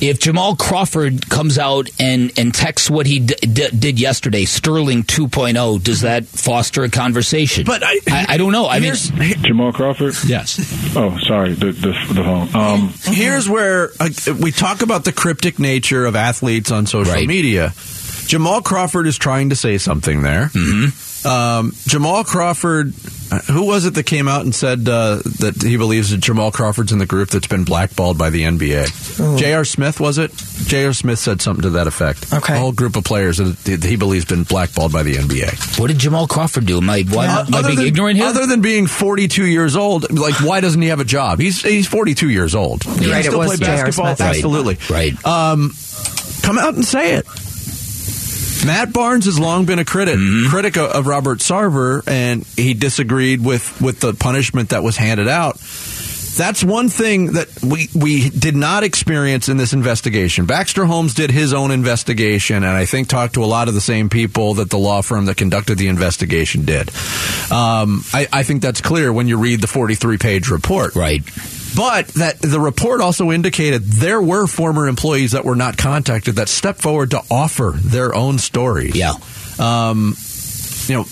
If 0.00 0.18
Jamal 0.18 0.56
Crawford 0.56 1.30
comes 1.30 1.56
out 1.56 1.88
and, 2.00 2.32
and 2.36 2.52
texts 2.52 2.90
what 2.90 3.06
he 3.06 3.20
d- 3.20 3.34
d- 3.40 3.68
did 3.78 3.98
yesterday, 4.00 4.44
Sterling 4.44 5.04
2.0, 5.04 5.82
does 5.82 6.00
that 6.02 6.26
foster 6.26 6.82
a 6.82 6.90
conversation? 6.90 7.64
But 7.64 7.82
I- 7.84 8.00
I, 8.10 8.26
I 8.30 8.36
don't 8.36 8.50
know. 8.52 8.66
I 8.68 8.80
mean, 8.80 8.92
Jamal 8.94 9.72
Crawford. 9.72 10.14
yes. 10.26 10.58
Oh, 10.96 11.16
sorry, 11.20 11.54
the 11.54 11.66
the, 11.72 11.92
the 12.12 12.22
phone. 12.24 12.54
Um, 12.54 12.92
Here's 13.04 13.48
where 13.48 13.90
uh, 14.00 14.10
we 14.40 14.50
talk 14.50 14.82
about 14.82 15.04
the 15.04 15.12
cryptic 15.12 15.58
nature 15.60 16.04
of 16.06 16.16
athletes 16.16 16.70
on 16.72 16.86
social 16.86 17.12
Right. 17.14 17.28
media. 17.28 17.72
Jamal 18.26 18.62
Crawford 18.62 19.06
is 19.06 19.16
trying 19.16 19.50
to 19.50 19.56
say 19.56 19.78
something 19.78 20.22
there. 20.22 20.46
Mm-hmm. 20.46 21.26
Um, 21.26 21.72
Jamal 21.86 22.24
Crawford, 22.24 22.92
who 23.50 23.66
was 23.66 23.84
it 23.84 23.94
that 23.94 24.04
came 24.04 24.28
out 24.28 24.42
and 24.42 24.54
said 24.54 24.88
uh, 24.88 25.16
that 25.40 25.60
he 25.62 25.76
believes 25.76 26.10
that 26.10 26.18
Jamal 26.18 26.50
Crawford's 26.52 26.92
in 26.92 26.98
the 26.98 27.06
group 27.06 27.30
that's 27.30 27.46
been 27.46 27.64
blackballed 27.64 28.16
by 28.18 28.30
the 28.30 28.42
NBA? 28.42 29.38
J.R. 29.38 29.64
Smith, 29.64 29.98
was 30.00 30.18
it? 30.18 30.32
J.R. 30.66 30.92
Smith 30.92 31.18
said 31.18 31.40
something 31.42 31.62
to 31.62 31.70
that 31.70 31.86
effect. 31.86 32.32
Okay. 32.32 32.54
A 32.54 32.58
whole 32.58 32.72
group 32.72 32.96
of 32.96 33.04
players 33.04 33.38
that 33.38 33.82
he 33.84 33.96
believes 33.96 34.24
been 34.24 34.44
blackballed 34.44 34.92
by 34.92 35.02
the 35.02 35.14
NBA. 35.14 35.78
What 35.80 35.88
did 35.88 35.98
Jamal 35.98 36.26
Crawford 36.26 36.66
do? 36.66 36.78
Am 36.78 36.88
I, 36.90 37.02
why, 37.02 37.24
Yeah. 37.24 37.40
am 37.46 37.54
I 37.54 37.58
Other 37.58 37.68
being 37.68 37.78
than- 37.78 37.86
ignorant 37.86 38.16
here? 38.18 38.26
Other 38.26 38.46
than 38.46 38.60
being 38.60 38.86
42 38.86 39.46
years 39.46 39.76
old, 39.76 40.10
like 40.16 40.34
why 40.40 40.60
doesn't 40.60 40.80
he 40.80 40.88
have 40.88 41.00
a 41.00 41.04
job? 41.04 41.38
He's 41.40 41.62
he's 41.62 41.86
42 41.86 42.30
years 42.30 42.54
old. 42.54 42.84
He 42.84 42.90
Right, 42.90 43.00
can 43.00 43.12
it 43.20 43.22
still 43.24 43.38
was 43.38 43.56
play 43.58 43.66
basketball. 43.66 44.06
Smith. 44.16 44.20
Right. 44.20 44.28
Absolutely. 44.36 44.78
Right. 44.90 45.26
Um, 45.26 45.74
come 46.42 46.58
out 46.58 46.74
and 46.74 46.84
say 46.84 47.14
it. 47.14 47.26
Matt 48.64 48.92
Barnes 48.94 49.26
has 49.26 49.38
long 49.38 49.66
been 49.66 49.78
a 49.78 49.84
critic 49.84 50.14
Mm-hmm. 50.14 50.48
critic 50.48 50.76
of, 50.76 50.90
of 50.90 51.06
Robert 51.06 51.38
Sarver, 51.40 52.02
and 52.06 52.44
he 52.56 52.72
disagreed 52.74 53.44
with 53.44 53.80
with 53.80 54.00
the 54.00 54.14
punishment 54.14 54.70
that 54.70 54.82
was 54.82 54.96
handed 54.96 55.28
out. 55.28 55.58
That's 56.36 56.64
one 56.64 56.88
thing 56.88 57.32
that 57.32 57.48
we 57.62 57.88
we 57.94 58.30
did 58.30 58.56
not 58.56 58.84
experience 58.84 59.48
in 59.48 59.56
this 59.56 59.72
investigation. 59.72 60.46
Baxter 60.46 60.84
Holmes 60.84 61.14
did 61.14 61.30
his 61.30 61.52
own 61.52 61.70
investigation, 61.70 62.56
and 62.56 62.66
I 62.66 62.84
think 62.84 63.08
talked 63.08 63.34
to 63.34 63.44
a 63.44 63.46
lot 63.46 63.68
of 63.68 63.74
the 63.74 63.80
same 63.80 64.08
people 64.08 64.54
that 64.54 64.70
the 64.70 64.78
law 64.78 65.02
firm 65.02 65.26
that 65.26 65.36
conducted 65.36 65.78
the 65.78 65.88
investigation 65.88 66.64
did. 66.64 66.88
Um, 67.50 68.04
I, 68.12 68.26
I 68.32 68.42
think 68.42 68.62
that's 68.62 68.80
clear 68.80 69.12
when 69.12 69.28
you 69.28 69.38
read 69.38 69.60
the 69.60 69.66
43 69.66 70.18
page 70.18 70.48
report. 70.48 70.94
Right. 70.94 71.22
But 71.76 72.08
that 72.08 72.38
the 72.40 72.60
report 72.60 73.00
also 73.00 73.32
indicated 73.32 73.82
there 73.82 74.22
were 74.22 74.46
former 74.46 74.86
employees 74.86 75.32
that 75.32 75.44
were 75.44 75.56
not 75.56 75.76
contacted 75.76 76.36
that 76.36 76.48
stepped 76.48 76.80
forward 76.80 77.10
to 77.10 77.22
offer 77.30 77.74
their 77.76 78.14
own 78.14 78.38
stories. 78.38 78.94
Yeah. 78.94 79.14
Um, 79.58 80.14
you 80.86 80.94
know, 80.94 81.04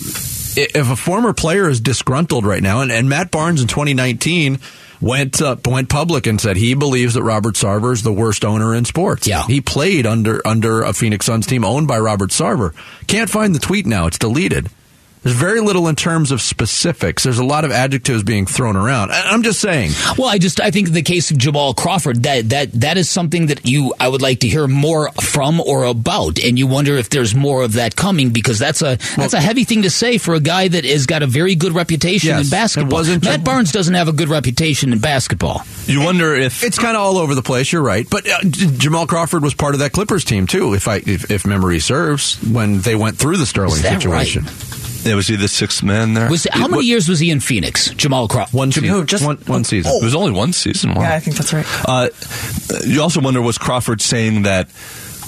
if 0.55 0.89
a 0.89 0.95
former 0.95 1.33
player 1.33 1.69
is 1.69 1.81
disgruntled 1.81 2.45
right 2.45 2.61
now, 2.61 2.81
and, 2.81 2.91
and 2.91 3.09
Matt 3.09 3.31
Barnes 3.31 3.61
in 3.61 3.67
2019 3.67 4.59
went 5.03 5.41
uh, 5.41 5.57
went 5.65 5.89
public 5.89 6.25
and 6.25 6.39
said 6.39 6.57
he 6.57 6.73
believes 6.73 7.13
that 7.13 7.23
Robert 7.23 7.55
Sarver 7.55 7.93
is 7.93 8.01
the 8.01 8.13
worst 8.13 8.45
owner 8.45 8.73
in 8.73 8.85
sports. 8.85 9.27
Yeah. 9.27 9.45
he 9.45 9.61
played 9.61 10.07
under 10.07 10.45
under 10.47 10.81
a 10.81 10.93
Phoenix 10.93 11.25
Suns 11.25 11.45
team 11.45 11.63
owned 11.65 11.87
by 11.87 11.99
Robert 11.99 12.31
Sarver. 12.31 12.73
Can't 13.07 13.29
find 13.29 13.53
the 13.53 13.59
tweet 13.59 13.85
now; 13.85 14.07
it's 14.07 14.17
deleted. 14.17 14.69
There's 15.23 15.35
very 15.35 15.61
little 15.61 15.87
in 15.87 15.95
terms 15.95 16.31
of 16.31 16.41
specifics. 16.41 17.23
There's 17.23 17.37
a 17.39 17.45
lot 17.45 17.63
of 17.65 17.71
adjectives 17.71 18.23
being 18.23 18.45
thrown 18.45 18.75
around. 18.75 19.11
I- 19.11 19.31
I'm 19.31 19.41
just 19.43 19.59
saying. 19.61 19.91
Well, 20.17 20.27
I 20.27 20.37
just 20.37 20.59
I 20.59 20.69
think 20.69 20.87
in 20.89 20.93
the 20.93 21.01
case 21.01 21.31
of 21.31 21.37
Jamal 21.37 21.73
Crawford, 21.73 22.23
that 22.23 22.49
that 22.49 22.71
that 22.81 22.97
is 22.97 23.09
something 23.09 23.47
that 23.47 23.65
you 23.67 23.93
I 23.99 24.07
would 24.09 24.21
like 24.21 24.39
to 24.41 24.47
hear 24.49 24.67
more 24.67 25.09
from 25.21 25.61
or 25.61 25.85
about, 25.85 26.39
and 26.39 26.59
you 26.59 26.67
wonder 26.67 26.97
if 26.97 27.09
there's 27.09 27.33
more 27.33 27.63
of 27.63 27.73
that 27.73 27.95
coming 27.95 28.31
because 28.31 28.59
that's 28.59 28.81
a 28.81 28.97
that's 29.15 29.33
a 29.33 29.39
heavy 29.39 29.63
thing 29.63 29.83
to 29.83 29.89
say 29.89 30.17
for 30.17 30.33
a 30.35 30.39
guy 30.41 30.67
that 30.67 30.83
has 30.85 31.05
got 31.05 31.23
a 31.23 31.27
very 31.27 31.55
good 31.55 31.71
reputation 31.73 32.29
Yes, 32.29 32.45
in 32.45 32.49
basketball. 32.51 32.91
wasn't 32.99 33.23
Matt 33.23 33.35
Jam- 33.35 33.43
Barnes 33.43 33.71
doesn't 33.71 33.93
have 33.93 34.07
a 34.09 34.13
good 34.13 34.29
reputation 34.29 34.91
in 34.91 34.99
basketball. 34.99 35.61
You 35.85 36.01
wonder 36.01 36.35
if 36.35 36.63
It's 36.63 36.77
kind 36.79 36.97
of 36.97 37.01
all 37.03 37.17
over 37.17 37.33
the 37.33 37.41
place. 37.41 37.71
You're 37.71 37.81
right, 37.81 38.05
but 38.09 38.27
uh, 38.29 38.39
Jamal 38.43 39.07
Crawford 39.07 39.41
was 39.43 39.53
part 39.53 39.73
of 39.73 39.79
that 39.79 39.93
Clippers 39.93 40.25
team 40.25 40.47
too, 40.47 40.73
if 40.73 40.87
I 40.87 40.97
if, 40.97 41.31
if 41.31 41.45
memory 41.45 41.79
serves, 41.79 42.35
when 42.43 42.81
they 42.81 42.95
went 42.95 43.17
through 43.17 43.37
the 43.37 43.45
Sterling 43.45 43.75
Is 43.77 43.81
that 43.83 44.01
situation. 44.01 44.43
Yeah, 45.03 45.15
was 45.15 45.27
he 45.27 45.35
the 45.35 45.47
sixth 45.47 45.83
man 45.83 46.13
there? 46.13 46.29
Was 46.29 46.47
how 46.51 46.67
many 46.67 46.85
years 46.85 47.09
was 47.09 47.19
he 47.19 47.29
in 47.31 47.39
Phoenix? 47.39 47.89
Jamal 47.91 48.27
Crawford. 48.27 48.53
One 48.57 48.71
season, 48.71 48.89
who, 48.89 49.03
just- 49.05 49.25
one, 49.25 49.37
one 49.47 49.63
season. 49.63 49.91
Oh. 49.93 49.99
it 50.01 50.03
was 50.05 50.15
only 50.15 50.31
one 50.31 50.53
season. 50.53 50.93
Wow. 50.93 51.01
Yeah, 51.03 51.15
I 51.15 51.19
think 51.19 51.35
that's 51.37 51.53
right. 51.53 51.65
Uh, 51.85 52.09
you 52.85 53.01
also 53.01 53.19
wonder 53.21 53.41
was 53.41 53.57
Crawford 53.57 54.01
saying 54.01 54.43
that 54.43 54.69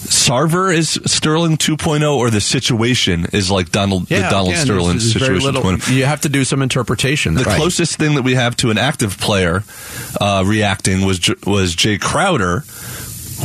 Sarver 0.06 0.72
is 0.74 1.00
Sterling 1.06 1.58
2.0 1.58 2.16
or 2.16 2.30
the 2.30 2.40
situation 2.42 3.26
is 3.34 3.50
like 3.50 3.72
Donald 3.72 4.06
the 4.08 4.20
Donald 4.20 4.50
again, 4.50 4.66
Sterling 4.66 4.88
there's- 4.98 5.14
there's 5.14 5.14
very 5.14 5.40
situation 5.42 5.46
little- 5.56 5.64
2.0. 5.80 5.96
You 5.96 6.06
have 6.06 6.22
to 6.22 6.30
do 6.30 6.44
some 6.44 6.62
interpretation. 6.62 7.34
The 7.34 7.44
Right. 7.44 7.58
closest 7.58 7.96
thing 7.98 8.14
that 8.16 8.22
we 8.22 8.36
have 8.36 8.56
to 8.58 8.70
an 8.70 8.78
active 8.78 9.18
player 9.20 9.64
uh, 10.22 10.44
reacting 10.46 11.06
was 11.06 11.20
was 11.46 11.76
Jae 11.76 12.00
Crowder, 12.00 12.64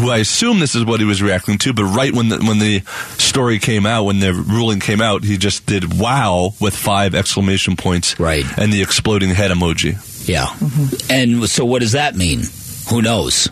who 0.01 0.11
I 0.11 0.19
assume 0.19 0.59
this 0.61 0.75
is 0.75 0.85
what 0.85 1.01
he 1.01 1.07
was 1.07 1.23
reacting 1.23 1.59
to. 1.59 1.73
But 1.73 1.85
right 1.85 2.13
when 2.13 2.29
the 2.29 2.39
when 2.39 2.59
the 2.59 2.81
story 3.19 3.59
came 3.59 3.87
out, 3.87 4.05
when 4.05 4.19
the 4.21 4.33
ruling 4.33 4.81
came 4.81 5.01
out, 5.01 5.25
he 5.25 5.37
just 5.37 5.67
did 5.67 5.99
"wow" 5.99 6.53
with 6.61 6.75
five 6.75 7.15
exclamation 7.15 7.77
points, 7.77 8.19
Right. 8.19 8.45
and 8.59 8.73
the 8.73 8.83
exploding 8.83 9.31
head 9.31 9.51
emoji. 9.51 9.97
Yeah. 10.29 10.47
Mm-hmm. 10.47 11.13
And 11.13 11.49
so 11.49 11.65
what 11.65 11.81
does 11.81 11.93
that 11.93 12.17
mean? 12.17 12.43
Who 12.91 13.03
knows? 13.03 13.49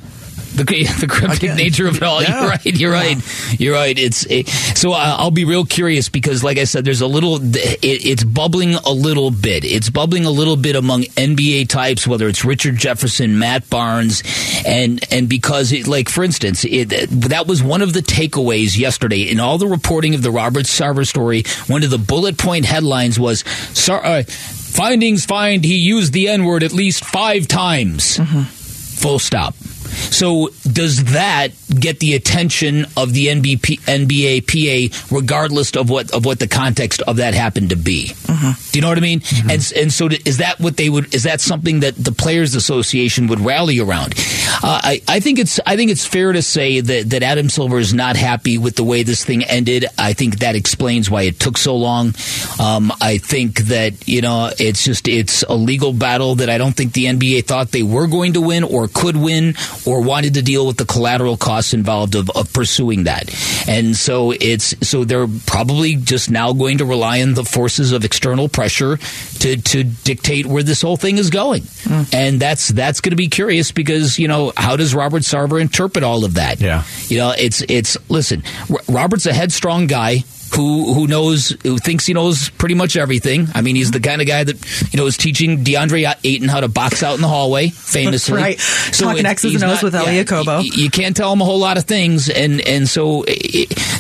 The, 0.54 0.64
the 1.00 1.06
cryptic 1.08 1.54
nature 1.54 1.86
of 1.86 1.96
it 1.96 2.02
all. 2.02 2.22
yeah. 2.22 2.40
You're 2.40 2.50
right. 2.50 2.66
You're 2.66 2.92
right. 2.92 3.60
You're 3.60 3.74
right. 3.74 3.98
It's 3.98 4.26
it, 4.28 4.48
so 4.48 4.92
uh, 4.92 5.16
I'll 5.18 5.30
be 5.30 5.44
real 5.44 5.64
curious 5.64 6.08
because, 6.08 6.42
like 6.42 6.58
I 6.58 6.64
said, 6.64 6.84
there's 6.84 7.00
a 7.00 7.06
little. 7.06 7.36
It, 7.36 7.78
it's 7.82 8.24
bubbling 8.24 8.74
a 8.74 8.90
little 8.90 9.30
bit. 9.30 9.64
It's 9.64 9.90
bubbling 9.90 10.24
a 10.24 10.30
little 10.30 10.56
bit 10.56 10.76
among 10.76 11.02
NBA 11.02 11.68
types, 11.68 12.06
whether 12.06 12.28
it's 12.28 12.44
Richard 12.44 12.76
Jefferson, 12.76 13.38
Matt 13.38 13.68
Barnes, 13.70 14.22
and 14.66 15.00
and 15.12 15.28
because, 15.28 15.72
it, 15.72 15.86
like 15.86 16.08
for 16.08 16.24
instance, 16.24 16.64
it, 16.64 16.88
that 17.10 17.46
was 17.46 17.62
one 17.62 17.82
of 17.82 17.92
the 17.92 18.00
takeaways 18.00 18.76
yesterday 18.78 19.22
in 19.22 19.40
all 19.40 19.58
the 19.58 19.66
reporting 19.68 20.14
of 20.14 20.22
the 20.22 20.30
Robert 20.30 20.64
Sarver 20.64 21.06
story. 21.06 21.44
One 21.66 21.84
of 21.84 21.90
the 21.90 21.98
bullet 21.98 22.38
point 22.38 22.64
headlines 22.64 23.18
was. 23.18 23.40
Sar- 23.78 24.04
uh, 24.04 24.22
Findings 24.68 25.24
find 25.24 25.64
he 25.64 25.76
used 25.76 26.12
the 26.12 26.28
N 26.28 26.44
word 26.44 26.62
at 26.62 26.72
least 26.72 27.04
five 27.04 27.48
times. 27.48 28.18
Full 29.00 29.18
stop. 29.18 29.54
So 29.88 30.48
does 30.70 31.12
that 31.12 31.48
get 31.68 32.00
the 32.00 32.14
attention 32.14 32.86
of 32.96 33.12
the 33.12 33.26
NBP, 33.26 33.80
NBA 33.80 34.46
PA, 34.46 35.14
regardless 35.14 35.74
of 35.76 35.90
what 35.90 36.10
of 36.12 36.24
what 36.24 36.38
the 36.38 36.48
context 36.48 37.02
of 37.02 37.16
that 37.16 37.34
happened 37.34 37.70
to 37.70 37.76
be? 37.76 38.12
Do 38.72 38.78
you 38.78 38.80
know 38.80 38.88
what 38.88 38.98
I 38.98 39.02
mean? 39.02 39.22
And 39.50 39.72
and 39.76 39.92
so 39.92 40.08
is 40.24 40.38
that 40.38 40.60
what 40.60 40.76
they 40.76 40.88
would? 40.88 41.14
Is 41.14 41.24
that 41.24 41.40
something 41.40 41.80
that 41.80 41.94
the 41.96 42.12
Players 42.12 42.54
Association 42.54 43.26
would 43.28 43.40
rally 43.40 43.80
around? 43.80 44.14
Uh, 44.62 44.80
I 44.82 45.02
I 45.08 45.20
think 45.20 45.38
it's 45.38 45.60
I 45.66 45.76
think 45.76 45.90
it's 45.90 46.06
fair 46.06 46.32
to 46.32 46.42
say 46.42 46.80
that 46.80 47.10
that 47.10 47.22
Adam 47.22 47.48
Silver 47.48 47.78
is 47.78 47.94
not 47.94 48.16
happy 48.16 48.58
with 48.58 48.76
the 48.76 48.84
way 48.84 49.02
this 49.02 49.24
thing 49.24 49.44
ended. 49.44 49.86
I 49.98 50.12
think 50.12 50.40
that 50.40 50.54
explains 50.54 51.10
why 51.10 51.22
it 51.22 51.38
took 51.38 51.58
so 51.58 51.76
long. 51.76 52.14
Um, 52.60 52.92
I 53.00 53.18
think 53.18 53.60
that 53.66 54.08
you 54.08 54.20
know 54.20 54.50
it's 54.58 54.84
just 54.84 55.08
it's 55.08 55.42
a 55.42 55.54
legal 55.54 55.92
battle 55.92 56.36
that 56.36 56.50
I 56.50 56.58
don't 56.58 56.74
think 56.74 56.92
the 56.92 57.06
NBA 57.06 57.46
thought 57.46 57.70
they 57.70 57.82
were 57.82 58.06
going 58.06 58.34
to 58.34 58.40
win 58.40 58.64
or 58.64 58.88
could 58.88 59.16
win 59.16 59.54
or 59.88 60.02
wanted 60.02 60.34
to 60.34 60.42
deal 60.42 60.66
with 60.66 60.76
the 60.76 60.84
collateral 60.84 61.36
costs 61.36 61.72
involved 61.72 62.14
of, 62.14 62.30
of 62.30 62.52
pursuing 62.52 63.04
that. 63.04 63.28
And 63.68 63.96
so 63.96 64.32
it's 64.32 64.74
so 64.86 65.04
they're 65.04 65.26
probably 65.46 65.96
just 65.96 66.30
now 66.30 66.52
going 66.52 66.78
to 66.78 66.84
rely 66.84 67.22
on 67.22 67.34
the 67.34 67.44
forces 67.44 67.92
of 67.92 68.04
external 68.04 68.48
pressure 68.48 68.96
to 69.40 69.56
to 69.56 69.84
dictate 69.84 70.46
where 70.46 70.62
this 70.62 70.82
whole 70.82 70.96
thing 70.96 71.18
is 71.18 71.30
going. 71.30 71.62
Hmm. 71.84 72.02
And 72.12 72.40
that's 72.40 72.68
that's 72.68 73.00
going 73.00 73.10
to 73.12 73.16
be 73.16 73.28
curious 73.28 73.72
because 73.72 74.18
you 74.18 74.28
know 74.28 74.52
how 74.56 74.76
does 74.76 74.94
Robert 74.94 75.22
Sarver 75.22 75.60
interpret 75.60 76.04
all 76.04 76.24
of 76.24 76.34
that? 76.34 76.60
Yeah. 76.60 76.84
You 77.08 77.18
know, 77.18 77.34
it's 77.36 77.62
it's 77.62 77.96
listen, 78.10 78.42
R- 78.70 78.80
Robert's 78.88 79.26
a 79.26 79.32
headstrong 79.32 79.86
guy 79.86 80.24
who 80.54 80.92
who 80.94 81.06
knows 81.06 81.50
who 81.62 81.78
thinks 81.78 82.06
he 82.06 82.14
knows 82.14 82.48
pretty 82.50 82.74
much 82.74 82.96
everything. 82.96 83.48
I 83.54 83.60
mean, 83.62 83.76
he's 83.76 83.90
the 83.90 84.00
kind 84.00 84.20
of 84.20 84.26
guy 84.26 84.44
that 84.44 84.92
you 84.92 84.96
know 84.98 85.06
is 85.06 85.16
teaching 85.16 85.64
DeAndre 85.64 86.14
Ayton 86.24 86.48
how 86.48 86.60
to 86.60 86.68
box 86.68 87.02
out 87.02 87.14
in 87.14 87.20
the 87.20 87.28
hallway, 87.28 87.68
famously. 87.68 88.36
right. 88.38 88.58
Talking 88.92 89.24
it- 89.24 89.26
X's 89.26 89.52
he's 89.52 89.62
and 89.62 89.70
O's 89.72 89.82
with 89.82 89.94
Elie 89.94 90.24
Okobo. 90.24 90.58
y- 90.58 90.68
You 90.74 90.90
can't 90.90 91.16
tell 91.16 91.32
him 91.32 91.40
a 91.40 91.44
whole 91.44 91.58
lot 91.58 91.76
of 91.78 91.84
things, 91.84 92.28
and 92.28 92.60
and 92.66 92.88
so 92.88 93.24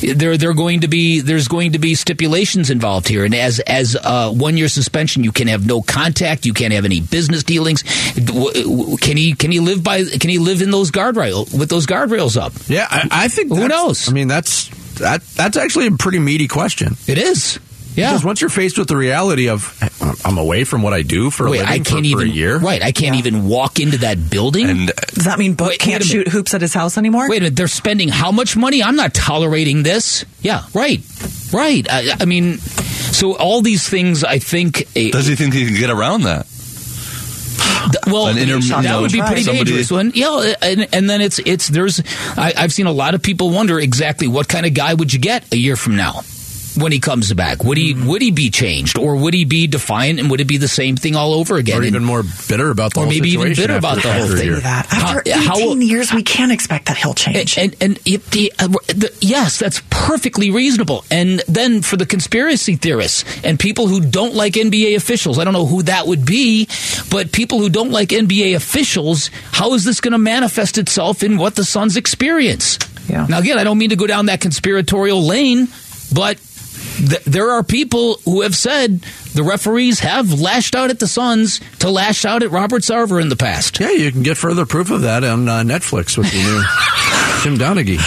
there 0.02 0.36
there 0.36 0.52
going 0.54 0.80
to 0.80 0.88
be 0.88 1.20
there's 1.20 1.48
going 1.48 1.72
to 1.72 1.78
be 1.78 1.94
stipulations 1.94 2.70
involved 2.70 3.08
here, 3.08 3.24
and 3.24 3.34
as 3.34 3.60
as 3.60 3.96
a 4.02 4.30
one 4.32 4.56
year 4.56 4.68
suspension, 4.68 5.24
you 5.24 5.32
can 5.32 5.48
have 5.48 5.66
no 5.66 5.82
contact, 5.82 6.46
you 6.46 6.52
can't 6.54 6.72
have 6.72 6.84
any 6.84 7.00
business 7.00 7.42
dealings. 7.42 7.82
W- 8.14 8.52
w- 8.64 8.96
Can 8.96 9.16
he 9.16 9.34
can 9.34 9.50
he 9.50 9.60
live 9.60 9.82
by 9.82 10.04
can 10.04 10.30
he 10.30 10.38
live 10.38 10.62
in 10.62 10.70
those 10.70 10.90
guardrail 10.90 11.52
with 11.56 11.68
those 11.68 11.86
guardrails 11.86 12.40
up? 12.40 12.52
Yeah, 12.68 12.86
I, 12.90 13.08
I 13.10 13.28
think. 13.28 13.48
Who 13.48 13.68
knows? 13.68 14.08
I 14.08 14.12
mean, 14.12 14.28
that's 14.28 14.68
that. 14.98 15.22
That's 15.22 15.56
actually 15.56 15.86
a 15.86 15.92
pretty 15.92 16.18
meaty 16.18 16.48
question. 16.48 16.96
It 17.06 17.18
is. 17.18 17.58
Yeah. 17.94 18.10
Because 18.10 18.24
once 18.24 18.40
you're 18.40 18.50
faced 18.50 18.78
with 18.78 18.86
the 18.86 18.96
reality 18.96 19.48
of 19.48 19.76
I'm 20.24 20.38
away 20.38 20.62
from 20.62 20.82
what 20.82 20.92
I 20.92 21.02
do 21.02 21.30
for 21.30 21.46
a 21.48 21.50
Wait, 21.50 21.58
living 21.60 21.72
I 21.72 21.76
can't 21.78 21.88
for 21.88 21.98
even 22.04 22.28
a 22.28 22.30
year. 22.30 22.56
Right, 22.58 22.80
I 22.80 22.92
can't 22.92 23.16
even 23.16 23.48
walk 23.48 23.80
into 23.80 23.98
that 23.98 24.30
building. 24.30 24.70
And 24.70 24.92
Does 25.14 25.24
that 25.24 25.36
mean 25.40 25.54
Book 25.54 25.70
Wait, 25.70 25.80
can't 25.80 26.02
wait 26.04 26.08
shoot 26.08 26.18
minute. 26.18 26.32
hoops 26.32 26.54
at 26.54 26.60
his 26.60 26.72
house 26.74 26.96
anymore? 26.96 27.28
Wait 27.28 27.38
a 27.38 27.40
minute, 27.40 27.56
they're 27.56 27.66
spending 27.66 28.08
how 28.08 28.30
much 28.30 28.56
money? 28.56 28.84
I'm 28.84 28.94
not 28.94 29.14
tolerating 29.14 29.82
this. 29.82 30.24
Yeah, 30.42 30.62
right, 30.74 31.00
right. 31.52 31.86
I, 31.90 32.14
I 32.20 32.24
mean, 32.24 32.58
so 32.58 33.36
all 33.36 33.62
these 33.62 33.88
things, 33.88 34.22
I 34.22 34.38
think. 34.38 34.86
eh, 34.94 35.10
does 35.10 35.26
he 35.26 35.34
think 35.34 35.54
he 35.54 35.66
can 35.66 35.74
get 35.74 35.90
around 35.90 36.22
that? 36.22 36.46
Well, 38.06 38.28
An 38.28 38.38
inter- 38.38 38.60
that 38.82 39.00
would 39.00 39.12
be 39.12 39.20
pretty 39.20 39.42
somebody- 39.42 39.64
dangerous. 39.70 39.90
When, 39.90 40.12
yeah, 40.14 40.28
uh, 40.28 40.54
and, 40.62 40.88
and 40.92 41.10
then 41.10 41.20
it's 41.20 41.38
it's 41.40 41.68
there's. 41.68 42.00
I, 42.36 42.52
I've 42.56 42.72
seen 42.72 42.86
a 42.86 42.92
lot 42.92 43.14
of 43.14 43.22
people 43.22 43.50
wonder 43.50 43.78
exactly 43.78 44.28
what 44.28 44.48
kind 44.48 44.66
of 44.66 44.74
guy 44.74 44.94
would 44.94 45.12
you 45.12 45.18
get 45.18 45.52
a 45.52 45.56
year 45.56 45.76
from 45.76 45.96
now. 45.96 46.22
When 46.76 46.92
he 46.92 47.00
comes 47.00 47.32
back, 47.32 47.64
would 47.64 47.78
he 47.78 47.94
would 47.94 48.22
he 48.22 48.30
be 48.30 48.50
changed, 48.50 48.98
or 48.98 49.16
would 49.16 49.34
he 49.34 49.44
be 49.44 49.66
defiant, 49.66 50.20
and 50.20 50.30
would 50.30 50.40
it 50.40 50.46
be 50.46 50.56
the 50.58 50.68
same 50.68 50.96
thing 50.96 51.16
all 51.16 51.34
over 51.34 51.56
again? 51.56 51.76
Or 51.76 51.78
And- 51.78 51.86
even 51.88 52.04
more 52.04 52.22
bitter 52.48 52.70
about 52.70 52.94
the 52.94 53.00
whole 53.00 53.08
thing. 53.10 53.20
or 53.20 53.24
whole 53.24 53.24
maybe 53.26 53.30
even 53.30 53.54
bitter 53.54 53.76
about 53.76 54.02
the 54.02 54.12
whole 54.12 54.28
thing. 54.28 54.52
that. 54.60 54.86
After 54.92 55.30
How- 55.32 55.54
18 55.56 55.80
how- 55.80 55.86
years, 55.86 56.12
we 56.12 56.22
can't 56.22 56.52
expect 56.52 56.86
that 56.86 56.96
he'll 56.96 57.14
change. 57.14 57.56
And 57.58 57.74
and, 57.80 57.96
and 57.96 57.98
it, 58.06 58.30
the, 58.30 58.52
uh, 58.58 58.68
the, 58.88 59.12
yes, 59.20 59.58
that's 59.58 59.82
perfectly 59.90 60.50
reasonable. 60.50 61.04
And 61.10 61.42
then 61.48 61.82
for 61.82 61.96
the 61.96 62.06
conspiracy 62.06 62.76
theorists 62.76 63.24
and 63.44 63.58
people 63.58 63.88
who 63.88 64.00
don't 64.00 64.34
like 64.34 64.54
NBA 64.54 64.94
officials, 64.96 65.38
I 65.38 65.44
don't 65.44 65.52
know 65.54 65.66
who 65.66 65.82
that 65.84 66.06
would 66.06 66.24
be, 66.24 66.68
but 67.10 67.32
people 67.32 67.58
who 67.58 67.68
don't 67.68 67.90
like 67.90 68.10
NBA 68.10 68.54
officials, 68.54 69.30
how 69.52 69.74
is 69.74 69.84
this 69.84 70.00
going 70.00 70.12
to 70.12 70.18
manifest 70.18 70.78
itself 70.78 71.22
in 71.22 71.36
what 71.38 71.54
the 71.56 71.64
Suns 71.64 71.96
experience? 71.96 72.78
Yeah. 73.08 73.26
Now 73.28 73.38
again, 73.38 73.58
I 73.58 73.64
don't 73.64 73.78
mean 73.78 73.90
to 73.90 73.96
go 73.96 74.06
down 74.06 74.26
that 74.26 74.40
conspiratorial 74.40 75.22
lane, 75.24 75.68
but 76.12 76.38
th- 76.98 77.24
there 77.24 77.50
are 77.50 77.62
people 77.62 78.16
who 78.24 78.42
have 78.42 78.56
said 78.56 79.00
the 79.34 79.42
referees 79.42 80.00
have 80.00 80.40
lashed 80.40 80.74
out 80.74 80.90
at 80.90 80.98
the 80.98 81.06
Suns 81.06 81.60
to 81.78 81.90
lash 81.90 82.24
out 82.24 82.42
at 82.42 82.50
Robert 82.50 82.82
Sarver 82.82 83.20
in 83.20 83.28
the 83.28 83.36
past. 83.36 83.78
Yeah, 83.80 83.90
you 83.90 84.10
can 84.12 84.22
get 84.22 84.36
further 84.36 84.66
proof 84.66 84.90
of 84.90 85.02
that 85.02 85.24
on 85.24 85.48
uh, 85.48 85.62
Netflix 85.62 86.18
with 86.18 86.30
the 86.30 86.38
new 86.38 86.62
Tim 87.42 87.56
Donaghy 87.58 87.98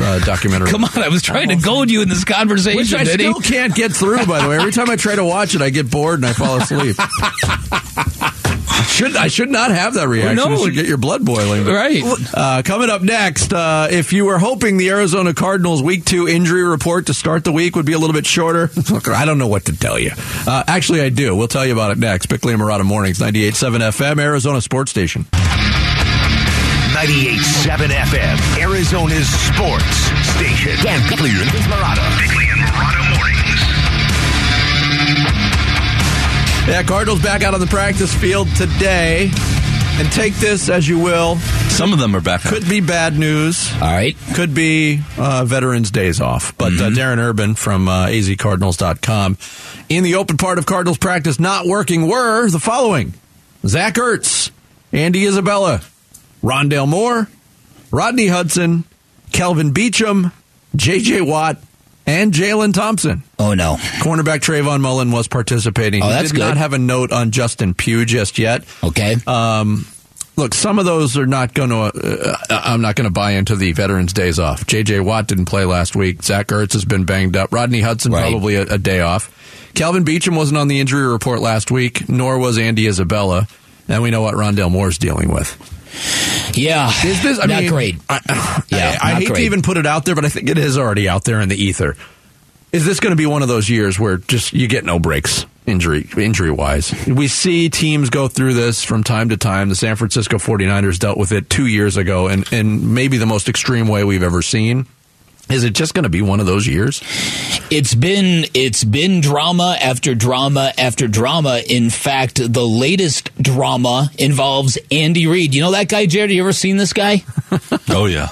uh, 0.00 0.24
documentary. 0.24 0.70
Come 0.70 0.84
on, 0.84 0.98
I 0.98 1.08
was 1.08 1.22
trying 1.22 1.48
to 1.48 1.56
goad 1.56 1.90
you 1.90 2.02
in 2.02 2.08
this 2.08 2.24
conversation. 2.24 2.76
Which 2.78 2.94
I 2.94 3.04
still 3.04 3.40
can't 3.40 3.74
get 3.74 3.92
through, 3.92 4.24
by 4.26 4.40
the 4.42 4.48
way. 4.48 4.56
Every 4.56 4.72
time 4.72 4.90
I 4.90 4.96
try 4.96 5.16
to 5.16 5.24
watch 5.24 5.54
it, 5.54 5.62
I 5.62 5.70
get 5.70 5.90
bored 5.90 6.18
and 6.18 6.26
I 6.26 6.32
fall 6.32 6.58
asleep. 6.60 6.96
should 8.96 9.14
I 9.16 9.28
should 9.28 9.50
not 9.50 9.70
have 9.70 9.94
that 9.94 10.08
reaction. 10.08 10.36
no. 10.36 10.52
It 10.54 10.64
should 10.64 10.74
get 10.74 10.86
your 10.86 10.96
blood 10.96 11.24
boiling. 11.24 11.64
Right. 11.66 12.02
Uh, 12.32 12.62
coming 12.64 12.88
up 12.90 13.02
next, 13.02 13.52
uh, 13.52 13.88
if 13.90 14.12
you 14.12 14.24
were 14.24 14.38
hoping 14.38 14.78
the 14.78 14.88
Arizona 14.90 15.34
Cardinals 15.34 15.82
Week 15.82 16.04
Two 16.04 16.26
injury 16.26 16.62
report 16.62 17.06
to 17.06 17.14
start 17.14 17.44
the 17.44 17.52
week 17.52 17.76
would 17.76 17.86
be 17.86 17.92
a 17.92 17.98
little 17.98 18.14
bit 18.14 18.26
shorter, 18.26 18.70
I 19.06 19.24
don't 19.24 19.38
know 19.38 19.48
what 19.48 19.66
to 19.66 19.76
tell 19.76 19.98
you. 19.98 20.12
Uh, 20.46 20.64
actually, 20.66 21.02
I 21.02 21.10
do. 21.10 21.36
We'll 21.36 21.48
tell 21.48 21.66
you 21.66 21.72
about 21.72 21.90
it 21.92 21.98
next. 21.98 22.26
Bickley 22.26 22.54
and 22.54 22.62
Marotta 22.62 22.84
Mornings, 22.84 23.18
98.7 23.18 23.78
FM, 23.80 24.18
Arizona 24.20 24.60
Sports 24.60 24.90
Station. 24.90 25.26
98.7 26.96 27.88
FM, 27.92 28.62
Arizona's 28.62 29.28
sports 29.28 29.84
station. 30.34 30.76
Dan 30.82 31.06
Bickley 31.10 31.28
and 31.30 31.50
Vince 31.50 32.35
Yeah, 36.66 36.82
Cardinals 36.82 37.22
back 37.22 37.42
out 37.44 37.54
on 37.54 37.60
the 37.60 37.66
practice 37.66 38.12
field 38.12 38.48
today. 38.56 39.30
And 39.98 40.12
take 40.12 40.34
this 40.34 40.68
as 40.68 40.86
you 40.86 40.98
will. 40.98 41.36
Some 41.70 41.92
of 41.92 41.98
them 41.98 42.14
are 42.14 42.20
back. 42.20 42.42
Could 42.42 42.68
be 42.68 42.80
bad 42.80 43.16
news. 43.18 43.72
All 43.74 43.80
right. 43.80 44.14
Could 44.34 44.52
be 44.52 45.00
uh, 45.16 45.44
Veterans 45.46 45.90
Days 45.90 46.20
off. 46.20 46.58
But 46.58 46.72
uh, 46.74 46.90
Darren 46.90 47.18
Urban 47.18 47.54
from 47.54 47.88
uh, 47.88 48.06
azcardinals.com 48.08 49.38
in 49.88 50.04
the 50.04 50.16
open 50.16 50.36
part 50.36 50.58
of 50.58 50.66
Cardinals 50.66 50.98
practice 50.98 51.38
not 51.40 51.66
working 51.66 52.08
were 52.08 52.50
the 52.50 52.58
following 52.58 53.14
Zach 53.64 53.94
Ertz, 53.94 54.50
Andy 54.92 55.24
Isabella, 55.24 55.80
Rondale 56.42 56.88
Moore, 56.88 57.28
Rodney 57.90 58.26
Hudson, 58.26 58.84
Kelvin 59.32 59.72
Beachum, 59.72 60.30
J.J. 60.74 61.22
Watt, 61.22 61.56
and 62.06 62.32
Jalen 62.32 62.72
Thompson. 62.74 63.22
Oh 63.38 63.54
no. 63.54 63.76
Cornerback 64.00 64.40
Trayvon 64.40 64.80
Mullen 64.80 65.10
was 65.10 65.28
participating. 65.28 66.02
Oh, 66.02 66.06
he 66.06 66.12
that's 66.12 66.30
did 66.32 66.38
not 66.38 66.56
have 66.56 66.72
a 66.72 66.78
note 66.78 67.12
on 67.12 67.30
Justin 67.30 67.74
Pugh 67.74 68.04
just 68.04 68.38
yet. 68.38 68.64
Okay. 68.82 69.16
Um, 69.26 69.86
look, 70.36 70.54
some 70.54 70.78
of 70.78 70.84
those 70.84 71.16
are 71.18 71.26
not 71.26 71.52
going 71.54 71.70
to. 71.70 71.76
Uh, 71.76 72.36
I'm 72.50 72.80
not 72.80 72.94
going 72.96 73.06
to 73.06 73.10
buy 73.12 73.32
into 73.32 73.56
the 73.56 73.72
Veterans 73.72 74.12
Days 74.12 74.38
off. 74.38 74.66
J.J. 74.66 75.00
Watt 75.00 75.26
didn't 75.26 75.46
play 75.46 75.64
last 75.64 75.96
week. 75.96 76.22
Zach 76.22 76.48
Ertz 76.48 76.72
has 76.74 76.84
been 76.84 77.04
banged 77.04 77.36
up. 77.36 77.52
Rodney 77.52 77.80
Hudson 77.80 78.12
Right. 78.12 78.30
probably 78.30 78.54
a, 78.56 78.62
a 78.62 78.78
day 78.78 79.00
off. 79.00 79.32
Kelvin 79.74 80.04
Beachum 80.04 80.36
wasn't 80.36 80.56
on 80.58 80.68
the 80.68 80.80
injury 80.80 81.06
report 81.06 81.40
last 81.40 81.70
week, 81.70 82.08
nor 82.08 82.38
was 82.38 82.56
Andy 82.58 82.86
Isabella. 82.86 83.46
And 83.88 84.02
we 84.02 84.10
know 84.10 84.22
what 84.22 84.34
Rondale 84.34 84.70
Moore's 84.70 84.98
dealing 84.98 85.30
with. 85.32 85.54
Yeah. 86.54 86.88
Is 87.04 87.22
this 87.22 87.38
I 87.38 87.46
not 87.46 87.62
mean, 87.62 87.70
great? 87.70 87.96
I, 88.08 88.64
Yeah, 88.68 88.98
I, 89.00 89.12
I 89.12 89.14
hate 89.14 89.28
great. 89.28 89.38
to 89.38 89.44
even 89.44 89.62
put 89.62 89.76
it 89.76 89.86
out 89.86 90.04
there, 90.04 90.14
but 90.14 90.24
I 90.24 90.28
think 90.28 90.48
it 90.50 90.58
is 90.58 90.76
already 90.78 91.08
out 91.08 91.24
there 91.24 91.40
in 91.40 91.48
the 91.48 91.56
ether. 91.56 91.96
Is 92.72 92.84
this 92.84 93.00
going 93.00 93.12
to 93.12 93.16
be 93.16 93.26
one 93.26 93.42
of 93.42 93.48
those 93.48 93.70
years 93.70 93.98
where 93.98 94.16
just 94.18 94.52
you 94.52 94.66
get 94.68 94.84
no 94.84 94.98
breaks 94.98 95.46
injury 95.66 96.08
injury 96.16 96.50
wise? 96.50 96.92
We 97.06 97.28
see 97.28 97.70
teams 97.70 98.10
go 98.10 98.28
through 98.28 98.54
this 98.54 98.82
from 98.82 99.02
time 99.04 99.30
to 99.30 99.36
time. 99.36 99.68
The 99.68 99.76
San 99.76 99.96
Francisco 99.96 100.36
49ers 100.36 100.98
dealt 100.98 101.16
with 101.16 101.32
it 101.32 101.48
2 101.48 101.66
years 101.66 101.96
ago 101.96 102.26
and 102.28 102.50
in 102.52 102.92
maybe 102.92 103.16
the 103.18 103.26
most 103.26 103.48
extreme 103.48 103.88
way 103.88 104.04
we've 104.04 104.22
ever 104.22 104.42
seen. 104.42 104.86
Is 105.48 105.62
it 105.62 105.74
just 105.74 105.94
going 105.94 106.02
to 106.02 106.08
be 106.08 106.22
one 106.22 106.40
of 106.40 106.46
those 106.46 106.66
years? 106.66 107.00
It's 107.70 107.94
been 107.94 108.46
it's 108.52 108.82
been 108.82 109.20
drama 109.20 109.76
after 109.80 110.14
drama 110.14 110.72
after 110.76 111.06
drama. 111.06 111.62
In 111.68 111.88
fact, 111.90 112.40
the 112.52 112.66
latest 112.66 113.30
drama 113.40 114.10
involves 114.18 114.76
Andy 114.90 115.26
Reid. 115.26 115.54
You 115.54 115.62
know 115.62 115.70
that 115.72 115.88
guy, 115.88 116.06
Jared? 116.06 116.32
You 116.32 116.42
ever 116.42 116.52
seen 116.52 116.76
this 116.76 116.92
guy? 116.92 117.24
Oh 117.88 118.06
yeah. 118.06 118.28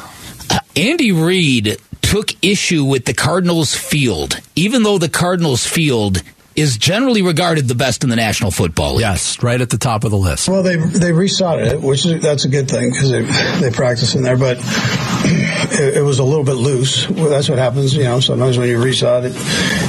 Uh, 0.51 0.59
Andy 0.77 1.13
Reid 1.13 1.79
took 2.03 2.33
issue 2.45 2.85
with 2.85 3.07
the 3.07 3.15
Cardinals 3.15 3.75
field, 3.75 4.41
even 4.57 4.83
though 4.83 4.99
the 4.99 5.09
Cardinals 5.09 5.67
field 5.67 6.21
is 6.57 6.77
generally 6.77 7.23
regarded 7.23 7.69
the 7.69 7.75
best 7.75 8.05
in 8.05 8.11
the 8.11 8.17
National 8.17 8.51
Football 8.51 8.95
League. 8.95 9.01
Yes, 9.01 9.43
right 9.43 9.61
at 9.61 9.71
the 9.71 9.79
top 9.79 10.05
of 10.05 10.11
the 10.11 10.17
list. 10.17 10.49
Well, 10.49 10.63
they 10.63 10.77
they 10.77 11.11
resodded 11.11 11.73
it, 11.73 11.81
which 11.81 12.07
is 12.07 12.23
that's 12.23 12.45
a 12.45 12.49
good 12.49 12.69
thing 12.69 12.91
because 12.91 13.11
they 13.11 13.23
they 13.61 13.71
practice 13.71 14.15
in 14.15 14.23
there. 14.23 14.37
But 14.37 14.59
it, 14.61 15.99
it 15.99 16.03
was 16.03 16.19
a 16.19 16.25
little 16.25 16.45
bit 16.45 16.55
loose. 16.55 17.09
Well, 17.09 17.29
that's 17.29 17.49
what 17.49 17.59
happens, 17.59 17.95
you 17.95 18.05
know. 18.05 18.21
Sometimes 18.21 18.59
when 18.59 18.69
you 18.69 18.79
resod 18.79 19.25
it, 19.25 19.33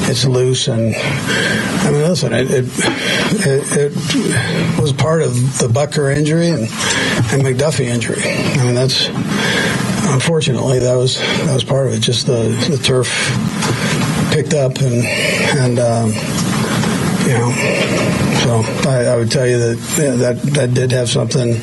it's 0.10 0.26
loose. 0.26 0.68
And 0.68 0.96
I 0.96 1.92
mean, 1.92 2.02
listen, 2.02 2.34
it 2.34 2.50
it, 2.50 2.66
it, 3.46 3.94
it 3.96 4.82
was 4.82 4.94
part 4.94 5.22
of 5.22 5.34
the 5.60 5.68
Butker 5.68 6.16
injury 6.16 6.50
and 6.50 6.64
and 6.64 7.44
McDuffie 7.44 7.86
injury. 7.86 8.22
I 8.24 8.64
mean, 8.64 8.76
that's 8.76 9.08
unfortunately 10.14 10.80
that 10.80 10.96
was 10.96 11.18
that 11.20 11.54
was 11.54 11.64
part 11.64 11.88
of 11.88 11.94
it. 11.94 12.00
Just 12.00 12.28
the 12.28 12.50
the 12.70 12.78
turf 12.78 13.10
picked 14.32 14.54
up 14.54 14.78
and 14.80 15.06
and. 15.06 15.80
Um, 15.80 16.14
you 17.26 17.34
know, 17.34 17.52
so 18.44 18.62
I, 18.88 19.06
I 19.06 19.16
would 19.16 19.32
tell 19.32 19.48
you 19.48 19.58
that 19.58 19.78
that 20.20 20.42
that 20.54 20.74
did 20.76 20.92
have 20.92 21.10
something 21.10 21.56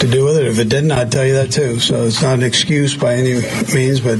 to 0.00 0.08
do 0.10 0.24
with 0.24 0.36
it. 0.36 0.46
If 0.46 0.58
it 0.58 0.68
didn't, 0.68 0.90
I'd 0.90 1.10
tell 1.10 1.24
you 1.24 1.34
that 1.34 1.52
too. 1.52 1.80
So 1.80 2.04
it's 2.04 2.20
not 2.20 2.34
an 2.34 2.42
excuse 2.42 2.96
by 2.96 3.14
any 3.14 3.40
means, 3.74 4.00
but 4.00 4.18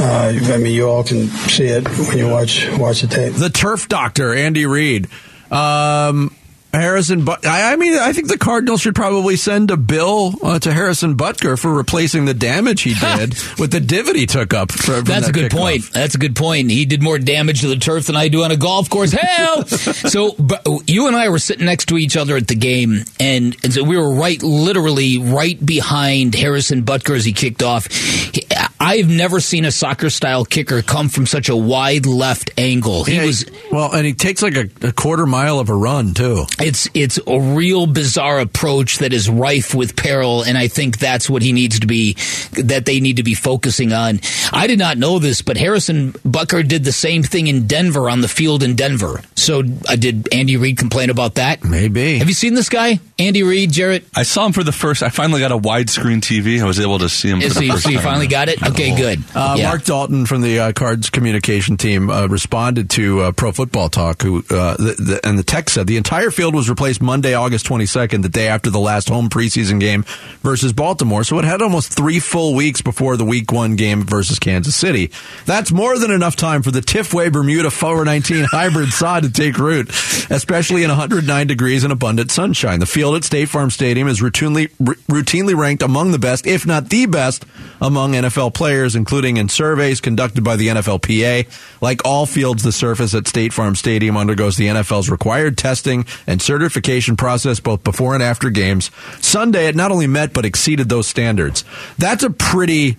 uh, 0.00 0.32
I 0.52 0.58
mean, 0.58 0.74
you 0.74 0.88
all 0.88 1.02
can 1.02 1.26
see 1.26 1.66
it 1.66 1.88
when 1.88 2.18
you 2.18 2.28
watch 2.28 2.68
watch 2.78 3.00
the 3.00 3.08
tape. 3.08 3.34
the 3.34 3.50
turf 3.50 3.88
doctor, 3.88 4.32
Andy 4.32 4.64
Reid. 4.64 5.08
Um, 5.50 6.32
Harrison, 6.76 7.24
but 7.24 7.46
I, 7.46 7.76
mean, 7.76 7.98
I 7.98 8.12
think 8.12 8.28
the 8.28 8.38
Cardinals 8.38 8.80
should 8.80 8.94
probably 8.94 9.36
send 9.36 9.70
a 9.70 9.76
bill 9.76 10.34
uh, 10.42 10.58
to 10.60 10.72
Harrison 10.72 11.16
Butker 11.16 11.58
for 11.58 11.72
replacing 11.72 12.24
the 12.24 12.34
damage 12.34 12.82
he 12.82 12.94
did 12.94 13.30
with 13.58 13.72
the 13.72 13.80
divot 13.80 14.16
he 14.16 14.26
took 14.26 14.54
up. 14.54 14.70
For, 14.72 14.96
from 14.96 15.04
That's 15.04 15.26
that 15.26 15.30
a 15.30 15.32
good 15.32 15.50
kickoff. 15.50 15.58
point. 15.58 15.92
That's 15.92 16.14
a 16.14 16.18
good 16.18 16.36
point. 16.36 16.70
He 16.70 16.84
did 16.84 17.02
more 17.02 17.18
damage 17.18 17.60
to 17.62 17.68
the 17.68 17.76
turf 17.76 18.06
than 18.06 18.16
I 18.16 18.28
do 18.28 18.42
on 18.44 18.50
a 18.50 18.56
golf 18.56 18.88
course. 18.90 19.12
Hell! 19.12 19.66
so 19.66 20.32
but 20.38 20.66
you 20.86 21.06
and 21.06 21.16
I 21.16 21.28
were 21.28 21.38
sitting 21.38 21.66
next 21.66 21.86
to 21.86 21.96
each 21.96 22.16
other 22.16 22.36
at 22.36 22.48
the 22.48 22.54
game, 22.54 23.04
and, 23.18 23.56
and 23.64 23.72
so 23.72 23.82
we 23.82 23.96
were 23.96 24.12
right, 24.14 24.42
literally 24.42 25.18
right 25.18 25.64
behind 25.64 26.34
Harrison 26.34 26.82
Butker 26.84 27.16
as 27.16 27.24
he 27.24 27.32
kicked 27.32 27.62
off. 27.62 27.86
He- 27.90 28.46
I've 28.78 29.08
never 29.08 29.40
seen 29.40 29.64
a 29.64 29.72
soccer 29.72 30.10
style 30.10 30.44
kicker 30.44 30.82
come 30.82 31.08
from 31.08 31.26
such 31.26 31.48
a 31.48 31.56
wide 31.56 32.04
left 32.06 32.50
angle. 32.58 33.04
He 33.04 33.16
Yeah, 33.16 33.24
was. 33.26 33.44
well, 33.72 33.92
and 33.94 34.06
he 34.06 34.12
takes 34.12 34.42
like 34.42 34.54
a, 34.56 34.68
a 34.86 34.92
quarter 34.92 35.26
mile 35.26 35.58
of 35.58 35.68
a 35.70 35.74
run 35.74 36.12
too. 36.14 36.44
It's 36.60 36.88
it's 36.94 37.18
a 37.26 37.40
real 37.40 37.86
bizarre 37.86 38.38
approach 38.40 38.98
that 38.98 39.12
is 39.12 39.28
rife 39.30 39.74
with 39.74 39.96
peril, 39.96 40.42
and 40.42 40.58
I 40.58 40.68
think 40.68 40.98
that's 40.98 41.28
what 41.30 41.42
he 41.42 41.52
needs 41.52 41.80
to 41.80 41.86
be 41.86 42.14
that 42.62 42.84
they 42.84 43.00
need 43.00 43.16
to 43.16 43.22
be 43.22 43.34
focusing 43.34 43.92
on. 43.92 44.20
I 44.52 44.66
did 44.66 44.78
not 44.78 44.98
know 44.98 45.18
this, 45.18 45.42
but 45.42 45.56
Harrison 45.56 46.12
Butker 46.12 46.66
did 46.66 46.84
the 46.84 46.92
same 46.92 47.22
thing 47.22 47.46
in 47.46 47.66
Denver 47.66 48.10
on 48.10 48.20
the 48.20 48.28
field 48.28 48.62
in 48.62 48.76
Denver. 48.76 49.22
So 49.36 49.62
uh, 49.88 49.96
did 49.96 50.28
Andy 50.32 50.56
Reid 50.56 50.76
complain 50.76 51.10
about 51.10 51.36
that? 51.36 51.64
Maybe. 51.64 52.18
Have 52.18 52.28
you 52.28 52.34
seen 52.34 52.54
this 52.54 52.68
guy, 52.68 53.00
Andy 53.18 53.42
Reid, 53.42 53.72
Jarrett? 53.72 54.04
I 54.14 54.22
saw 54.24 54.44
him 54.46 54.52
for 54.52 54.64
the 54.64 54.72
first. 54.72 55.02
I 55.02 55.08
finally 55.08 55.40
got 55.40 55.52
a 55.52 55.58
widescreen 55.58 56.20
TV. 56.20 56.60
I 56.60 56.66
was 56.66 56.80
able 56.80 56.98
to 56.98 57.08
see 57.08 57.30
him. 57.30 57.40
For 57.40 57.46
Is 57.46 57.54
the 57.54 57.60
he, 57.62 57.70
first 57.70 57.84
so 57.84 57.90
you 57.90 57.96
time. 57.96 58.04
finally 58.04 58.26
got 58.26 58.48
it? 58.48 58.58
Okay, 58.66 58.94
good. 58.96 59.22
Uh, 59.34 59.54
Yeah. 59.58 59.68
Mark 59.68 59.84
Dalton 59.84 60.26
from 60.26 60.40
the 60.42 60.58
uh, 60.58 60.72
Cards 60.72 61.10
communication 61.10 61.76
team 61.76 62.10
uh, 62.10 62.26
responded 62.26 62.90
to 62.90 63.20
uh, 63.20 63.32
Pro 63.32 63.52
Football 63.52 63.88
Talk, 63.88 64.22
who 64.22 64.38
uh, 64.50 64.76
the, 64.76 64.94
the, 64.98 65.20
and 65.26 65.38
the 65.38 65.42
text 65.42 65.74
said 65.74 65.86
the 65.86 65.96
entire 65.96 66.30
field 66.30 66.54
was 66.54 66.68
replaced 66.68 67.00
Monday, 67.00 67.34
August 67.34 67.66
22nd, 67.66 68.22
the 68.22 68.28
day 68.28 68.48
after 68.48 68.70
the 68.70 68.78
last 68.80 69.08
home 69.08 69.28
preseason 69.28 69.78
game 69.80 70.04
versus 70.42 70.72
Baltimore. 70.72 71.24
So 71.24 71.38
it 71.38 71.44
had 71.44 71.62
almost 71.62 71.92
three 71.92 72.18
full 72.20 72.54
weeks 72.54 72.82
before 72.82 73.16
the 73.16 73.24
Week 73.24 73.52
One 73.52 73.76
game 73.76 74.02
versus 74.04 74.38
Kansas 74.38 74.74
City. 74.74 75.10
That's 75.44 75.70
more 75.70 75.98
than 75.98 76.10
enough 76.10 76.36
time 76.36 76.62
for 76.62 76.70
the 76.70 76.80
Tifway 76.80 77.32
Bermuda 77.32 77.70
419 77.70 78.44
hybrid 78.50 78.90
sod 78.90 79.22
to 79.22 79.30
take 79.30 79.58
root, 79.58 79.88
especially 80.30 80.82
in 80.82 80.88
109 80.88 81.46
degrees 81.46 81.84
and 81.84 81.92
abundant 81.92 82.30
sunshine. 82.30 82.80
The 82.80 82.86
field 82.86 83.16
at 83.16 83.24
State 83.24 83.48
Farm 83.48 83.70
Stadium 83.70 84.08
is 84.08 84.20
routinely 84.20 84.70
r- 84.86 84.94
routinely 85.08 85.56
ranked 85.56 85.82
among 85.82 86.10
the 86.12 86.18
best, 86.18 86.46
if 86.46 86.66
not 86.66 86.88
the 86.90 87.06
best, 87.06 87.44
among 87.80 88.12
NFL 88.12 88.54
players, 88.56 88.96
including 88.96 89.36
in 89.36 89.48
surveys 89.48 90.00
conducted 90.00 90.42
by 90.42 90.56
the 90.56 90.68
NFLPA. 90.68 91.46
Like 91.80 92.00
all 92.04 92.26
fields, 92.26 92.62
the 92.64 92.72
surface 92.72 93.14
at 93.14 93.28
State 93.28 93.52
Farm 93.52 93.76
Stadium 93.76 94.16
undergoes 94.16 94.56
the 94.56 94.66
NFL's 94.66 95.08
required 95.10 95.56
testing 95.56 96.06
and 96.26 96.42
certification 96.42 97.16
process 97.16 97.60
both 97.60 97.84
before 97.84 98.14
and 98.14 98.22
after 98.22 98.50
games. 98.50 98.90
Sunday, 99.20 99.66
it 99.68 99.76
not 99.76 99.92
only 99.92 100.06
met 100.08 100.32
but 100.32 100.44
exceeded 100.44 100.88
those 100.88 101.06
standards. 101.06 101.64
That's 101.98 102.24
a 102.24 102.30
pretty 102.30 102.96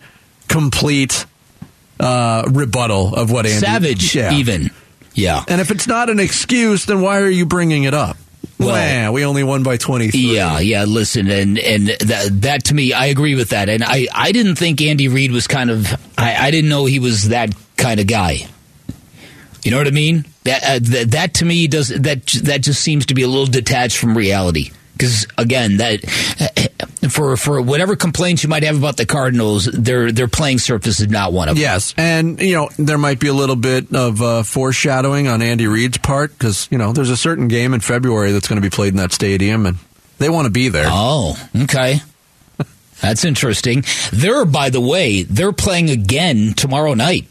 complete 0.48 1.26
uh, 2.00 2.44
rebuttal 2.52 3.16
of 3.16 3.32
what 3.32 3.46
Andy 3.46 3.58
Savage, 3.60 4.16
Yeah. 4.16 4.34
even. 4.34 4.70
Yeah. 5.14 5.44
And 5.48 5.60
if 5.60 5.72
it's 5.72 5.88
not 5.88 6.10
an 6.12 6.20
excuse, 6.20 6.86
then 6.86 7.02
why 7.02 7.20
are 7.22 7.30
you 7.30 7.46
bringing 7.48 7.84
it 7.86 7.94
up? 7.96 8.18
Well- 8.60 9.06
Wah, 9.10 9.12
we 9.12 9.24
only 9.26 9.44
won 9.44 9.64
by 9.64 9.78
23. 9.78 10.20
Yeah, 10.20 10.60
yeah. 10.60 10.86
Listen, 10.86 11.30
and 11.30 11.60
and 11.60 11.88
that, 11.88 12.30
that 12.42 12.64
to 12.66 12.74
me, 12.74 12.92
I 12.94 13.06
agree 13.08 13.36
with 13.36 13.50
that. 13.50 13.70
And 13.70 13.84
I, 13.84 14.08
I 14.14 14.32
didn't 14.32 14.56
think 14.56 14.82
Andy 14.82 15.08
Reid 15.08 15.32
was 15.32 15.46
kind 15.48 15.70
of. 15.70 15.94
I, 16.18 16.48
I 16.48 16.52
didn't 16.52 16.70
know 16.70 16.86
he 16.86 17.00
was 17.00 17.30
that 17.30 17.54
kind 17.76 18.00
of 18.00 18.08
guy. 18.08 18.48
You 19.64 19.72
know 19.72 19.78
what 19.78 19.88
I 19.88 19.92
mean? 19.92 20.26
That 20.44 20.64
uh, 20.64 20.80
that, 20.82 21.12
that 21.12 21.34
to 21.36 21.46
me 21.46 21.68
does 21.68 21.90
that 21.90 22.26
that 22.44 22.62
just 22.62 22.82
seems 22.82 23.06
to 23.08 23.14
be 23.14 23.22
a 23.24 23.28
little 23.28 23.46
detached 23.48 23.98
from 23.98 24.18
reality. 24.18 24.72
Because 24.98 25.28
again, 25.38 25.78
that 25.78 26.02
for 27.12 27.38
for 27.38 27.62
whatever 27.62 27.96
complaints 27.96 28.44
you 28.44 28.50
might 28.50 28.64
have 28.64 28.78
about 28.78 28.98
the 28.98 29.06
Cardinals, 29.06 29.66
their 29.66 30.12
their 30.12 30.28
playing 30.28 30.60
surface 30.60 31.00
is 31.00 31.10
not 31.10 31.34
one 31.34 31.50
of 31.50 31.56
them. 31.56 31.62
Yes, 31.62 31.94
and 31.98 32.42
you 32.42 32.56
know 32.56 32.70
there 32.78 32.98
might 32.98 33.20
be 33.20 33.28
a 33.28 33.34
little 33.34 33.56
bit 33.56 33.94
of 33.94 34.22
uh, 34.22 34.44
foreshadowing 34.44 35.28
on 35.28 35.42
Andy 35.42 35.68
Reid's 35.68 35.98
part 35.98 36.32
because 36.32 36.68
you 36.72 36.78
know 36.78 36.92
there's 36.94 37.10
a 37.12 37.18
certain 37.18 37.48
game 37.48 37.74
in 37.74 37.80
February 37.80 38.32
that's 38.32 38.48
going 38.48 38.62
to 38.62 38.66
be 38.66 38.74
played 38.74 38.90
in 38.94 38.98
that 38.98 39.14
stadium, 39.14 39.66
and 39.66 39.78
They 40.18 40.30
want 40.30 40.46
to 40.46 40.52
be 40.52 40.70
there. 40.70 40.88
Oh, 40.88 41.38
okay. 41.64 42.00
That's 43.02 43.24
interesting. 43.24 43.84
They're, 44.12 44.44
by 44.46 44.72
the 44.72 44.82
way, 44.82 45.22
they're 45.22 45.54
playing 45.54 45.92
again 45.92 46.54
tomorrow 46.56 46.96
night. 46.96 47.28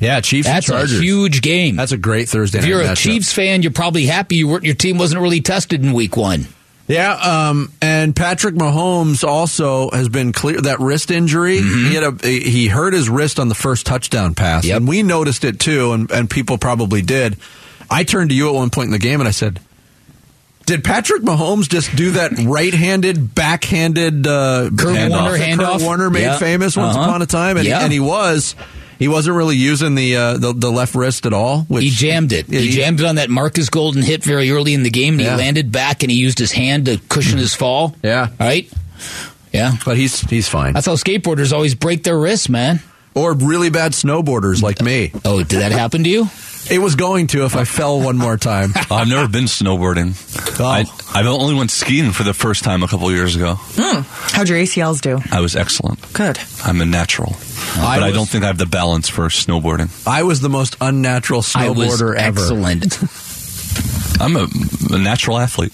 Yeah, 0.00 0.20
Chiefs 0.20 0.46
That's 0.46 0.68
a 0.70 0.86
huge 0.86 1.42
game. 1.42 1.74
That's 1.76 1.90
a 1.92 1.96
great 1.96 2.28
Thursday 2.28 2.58
if 2.60 2.66
you're 2.66 2.80
a. 2.82 2.94
Chiefs 2.94 3.32
fan, 3.32 3.62
you're 3.62 3.72
probably 3.72 4.06
happy 4.06 4.36
you 4.36 4.46
weren't, 4.48 4.64
your 4.64 4.74
team 4.76 4.96
wasn't 4.96 5.20
really 5.20 5.40
tested 5.40 5.84
in 5.84 5.92
week 5.92 6.16
one. 6.16 6.46
Yeah, 6.86 7.12
um, 7.14 7.70
and 7.82 8.16
Patrick 8.16 8.54
Mahomes 8.54 9.22
also 9.26 9.90
has 9.90 10.08
been 10.08 10.32
clear 10.32 10.58
that 10.62 10.80
wrist 10.80 11.10
injury. 11.10 11.58
He 11.60 11.94
had 11.94 12.02
a 12.04 12.26
he 12.26 12.68
hurt 12.68 12.94
his 12.94 13.10
wrist 13.10 13.38
on 13.38 13.48
the 13.48 13.54
first 13.54 13.84
touchdown 13.86 14.34
pass, 14.34 14.64
Yep. 14.64 14.76
and 14.78 14.88
we 14.88 15.02
noticed 15.02 15.44
it 15.44 15.60
too, 15.60 15.92
and, 15.92 16.10
and 16.10 16.30
people 16.30 16.56
probably 16.56 17.02
did. 17.02 17.36
I 17.90 18.04
turned 18.04 18.30
to 18.30 18.36
you 18.36 18.48
at 18.48 18.54
one 18.54 18.70
point 18.70 18.86
in 18.86 18.92
the 18.92 18.98
game 18.98 19.20
and 19.20 19.28
I 19.28 19.32
said, 19.32 19.60
"Did 20.64 20.82
Patrick 20.84 21.22
Mahomes 21.22 21.68
just 21.68 21.94
do 21.94 22.12
that 22.12 22.32
right-handed, 22.46 23.34
backhanded 23.34 24.26
uh, 24.26 24.70
Kurt 24.74 24.96
handoff 24.96 25.10
Warner 25.22 25.38
handoff? 25.38 25.72
Kurt 25.72 25.82
Warner 25.82 26.10
made 26.10 26.22
Yeah. 26.22 26.38
famous 26.38 26.74
once 26.76 26.96
Uh-huh. 26.96 27.04
upon 27.06 27.20
a 27.20 27.26
time?" 27.26 27.56
And, 27.58 27.66
Yeah. 27.66 27.80
and 27.80 27.92
he 27.92 28.00
was. 28.00 28.54
He 28.98 29.06
wasn't 29.08 29.36
really 29.36 29.56
using 29.56 29.94
the, 29.94 30.16
uh, 30.16 30.38
the 30.38 30.52
the 30.52 30.70
left 30.70 30.94
wrist 30.94 31.24
at 31.26 31.32
all. 31.32 31.62
Which 31.62 31.84
He 31.84 31.90
jammed 31.90 32.32
it. 32.32 32.48
Yeah, 32.48 32.60
He 32.60 32.70
jammed 32.70 33.00
it 33.00 33.06
on 33.06 33.14
that 33.16 33.30
Marcus 33.30 33.68
Golden 33.70 34.02
hit 34.02 34.24
very 34.24 34.50
early 34.50 34.74
in 34.74 34.82
the 34.82 34.90
game. 34.90 35.14
And 35.14 35.22
Yeah. 35.22 35.32
He 35.36 35.38
landed 35.42 35.70
back 35.70 36.02
and 36.02 36.10
he 36.10 36.18
used 36.18 36.38
his 36.38 36.50
hand 36.52 36.86
to 36.86 36.98
cushion 37.08 37.38
his 37.38 37.54
fall. 37.54 37.94
Yeah. 38.02 38.28
Right? 38.40 38.68
Yeah. 39.52 39.76
but 39.84 39.96
he's 39.96 40.20
he's 40.22 40.48
fine. 40.48 40.72
That's 40.74 40.86
how 40.86 40.94
skateboarders 40.94 41.52
always 41.52 41.74
break 41.74 42.02
their 42.02 42.18
wrists, 42.18 42.48
man. 42.48 42.80
Or 43.14 43.34
really 43.34 43.70
bad 43.70 43.92
snowboarders 43.92 44.62
like 44.62 44.80
me. 44.82 45.12
Oh, 45.24 45.38
did 45.42 45.60
that 45.60 45.72
happen 45.72 46.04
to 46.04 46.10
you? 46.10 46.28
It 46.70 46.80
was 46.80 46.96
going 46.96 47.28
to 47.28 47.44
if 47.46 47.56
I 47.56 47.64
fell 47.64 48.00
one 48.00 48.18
more 48.18 48.36
time. 48.36 48.72
I've 48.90 49.08
never 49.08 49.26
been 49.26 49.44
snowboarding. 49.46 50.12
Oh. 50.60 50.64
I, 50.64 50.84
I've 51.18 51.26
only 51.26 51.54
went 51.54 51.70
skiing 51.70 52.12
for 52.12 52.24
the 52.24 52.34
first 52.34 52.62
time 52.62 52.82
a 52.82 52.88
couple 52.88 53.10
years 53.10 53.34
ago. 53.36 53.54
How'd 53.54 54.48
your 54.50 54.58
ACLs 54.58 55.00
do? 55.00 55.18
I 55.32 55.40
was 55.40 55.56
excellent. 55.56 56.12
Good. 56.12 56.38
I'm 56.64 56.80
a 56.82 56.84
natural, 56.84 57.32
I 57.78 57.98
but 57.98 58.02
I 58.04 58.10
don't 58.12 58.28
think 58.28 58.44
I 58.44 58.48
have 58.48 58.58
the 58.58 58.66
balance 58.66 59.08
for 59.08 59.26
snowboarding. 59.28 59.90
I 60.06 60.22
was 60.24 60.40
the 60.40 60.48
most 60.48 60.76
unnatural 60.80 61.42
I 61.54 61.70
was 61.70 62.00
snowboarder 62.00 62.16
ever. 62.16 62.40
excellent. 62.40 62.98
I'm 64.20 64.34
a, 64.36 64.48
a 64.94 64.98
natural 64.98 65.38
athlete. 65.38 65.72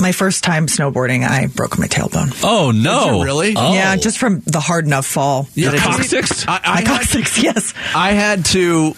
My 0.00 0.12
first 0.12 0.44
time 0.44 0.66
snowboarding, 0.66 1.26
I 1.28 1.48
broke 1.48 1.78
my 1.78 1.86
tailbone. 1.86 2.40
Oh 2.44 2.70
no! 2.70 3.22
Really? 3.24 3.54
Oh. 3.56 3.74
Yeah, 3.74 3.96
just 3.96 4.18
from 4.18 4.40
the 4.40 4.60
hard 4.60 4.86
enough 4.86 5.06
fall. 5.06 5.48
Your 5.54 5.72
that 5.72 5.78
it 5.78 5.80
just- 5.80 6.46
coccyx? 6.46 6.48
I, 6.48 6.60
I 6.62 6.68
my 6.74 6.76
had, 6.80 6.86
coccyx, 6.86 7.42
yes. 7.42 7.74
I 7.94 8.12
had 8.12 8.44
to 8.46 8.94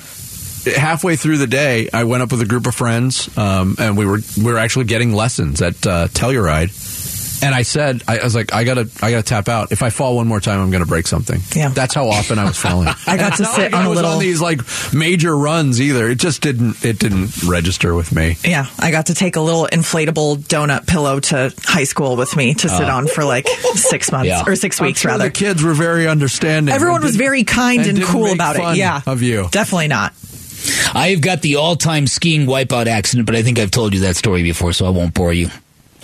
halfway 0.77 1.17
through 1.17 1.39
the 1.39 1.47
day. 1.47 1.89
I 1.93 2.05
went 2.05 2.23
up 2.23 2.31
with 2.31 2.43
a 2.43 2.47
group 2.47 2.67
of 2.67 2.75
friends, 2.75 3.37
um, 3.39 3.77
and 3.79 3.97
we 3.97 4.05
were 4.07 4.19
we 4.37 4.45
were 4.53 4.59
actually 4.59 4.85
getting 4.87 5.13
lessons 5.15 5.63
at 5.63 5.87
uh, 5.87 6.09
Telluride. 6.09 6.71
And 7.43 7.55
I 7.55 7.63
said, 7.63 8.03
I, 8.09 8.19
I 8.19 8.25
was 8.25 8.35
like, 8.35 8.53
I 8.55 8.65
gotta, 8.65 8.89
I 9.03 9.11
gotta 9.11 9.23
tap 9.23 9.49
out. 9.49 9.73
If 9.73 9.83
I 9.83 9.91
fall 9.91 10.17
one 10.17 10.27
more 10.27 10.41
time, 10.41 10.61
I'm 10.61 10.71
gonna 10.71 10.87
break 10.87 11.07
something. 11.07 11.41
Yeah. 11.55 11.69
that's 11.71 11.95
how 11.95 12.09
often 12.09 12.39
I 12.39 12.45
was 12.45 12.57
falling. 12.57 12.89
I 13.07 13.17
got 13.17 13.27
And 13.27 13.35
to 13.37 13.43
not 13.43 13.55
sit 13.55 13.73
like 13.73 13.75
on 13.75 13.83
I 13.83 13.87
a 13.87 13.89
was 13.89 13.97
little- 13.97 14.13
on 14.13 14.19
these 14.21 14.41
like 14.41 14.61
major 14.93 15.37
runs 15.37 15.81
either. 15.81 16.09
It 16.09 16.19
just 16.19 16.43
didn't, 16.43 16.85
it 16.85 16.99
didn't 16.99 17.43
register 17.45 17.95
with 17.95 18.13
me. 18.13 18.37
Yeah, 18.45 18.67
I 18.79 18.91
got 18.91 19.07
to 19.07 19.15
take 19.15 19.37
a 19.37 19.41
little 19.41 19.67
inflatable 19.71 20.39
donut 20.39 20.87
pillow 20.87 21.21
to 21.21 21.53
high 21.65 21.85
school 21.85 22.17
with 22.17 22.37
me 22.37 22.55
to 22.55 22.69
sit 22.69 22.89
oh. 22.89 22.95
on 22.95 23.07
for 23.07 23.25
like 23.25 23.47
six 23.75 24.11
months 24.13 24.29
Yeah. 24.29 24.45
or 24.47 24.57
6 24.57 24.81
weeks 24.81 25.01
sure 25.01 25.11
rather. 25.11 25.25
the 25.25 25.31
kids 25.31 25.63
were 25.63 25.75
very 25.75 26.07
understanding. 26.09 26.75
Everyone 26.75 27.03
was 27.03 27.17
very 27.17 27.45
kind 27.45 27.81
and, 27.81 27.97
didn't 27.97 28.09
cool 28.09 28.25
make 28.25 28.35
about 28.35 28.57
it. 28.57 28.77
Yeah, 28.77 29.01
of 29.07 29.23
you. 29.23 29.49
Definitely 29.51 29.89
not. 29.89 30.13
I've 30.95 31.21
got 31.21 31.43
the 31.43 31.57
all-time 31.57 32.07
skiing 32.07 32.47
wipeout 32.47 32.87
accident, 32.87 33.27
but 33.27 33.35
I 33.35 33.43
think 33.43 33.59
I've 33.59 33.71
told 33.71 33.93
you 33.93 34.01
that 34.01 34.17
story 34.17 34.43
before, 34.43 34.73
so 34.73 34.87
I 34.87 34.91
won't 34.91 35.13
bore 35.13 35.33
you. 35.33 35.49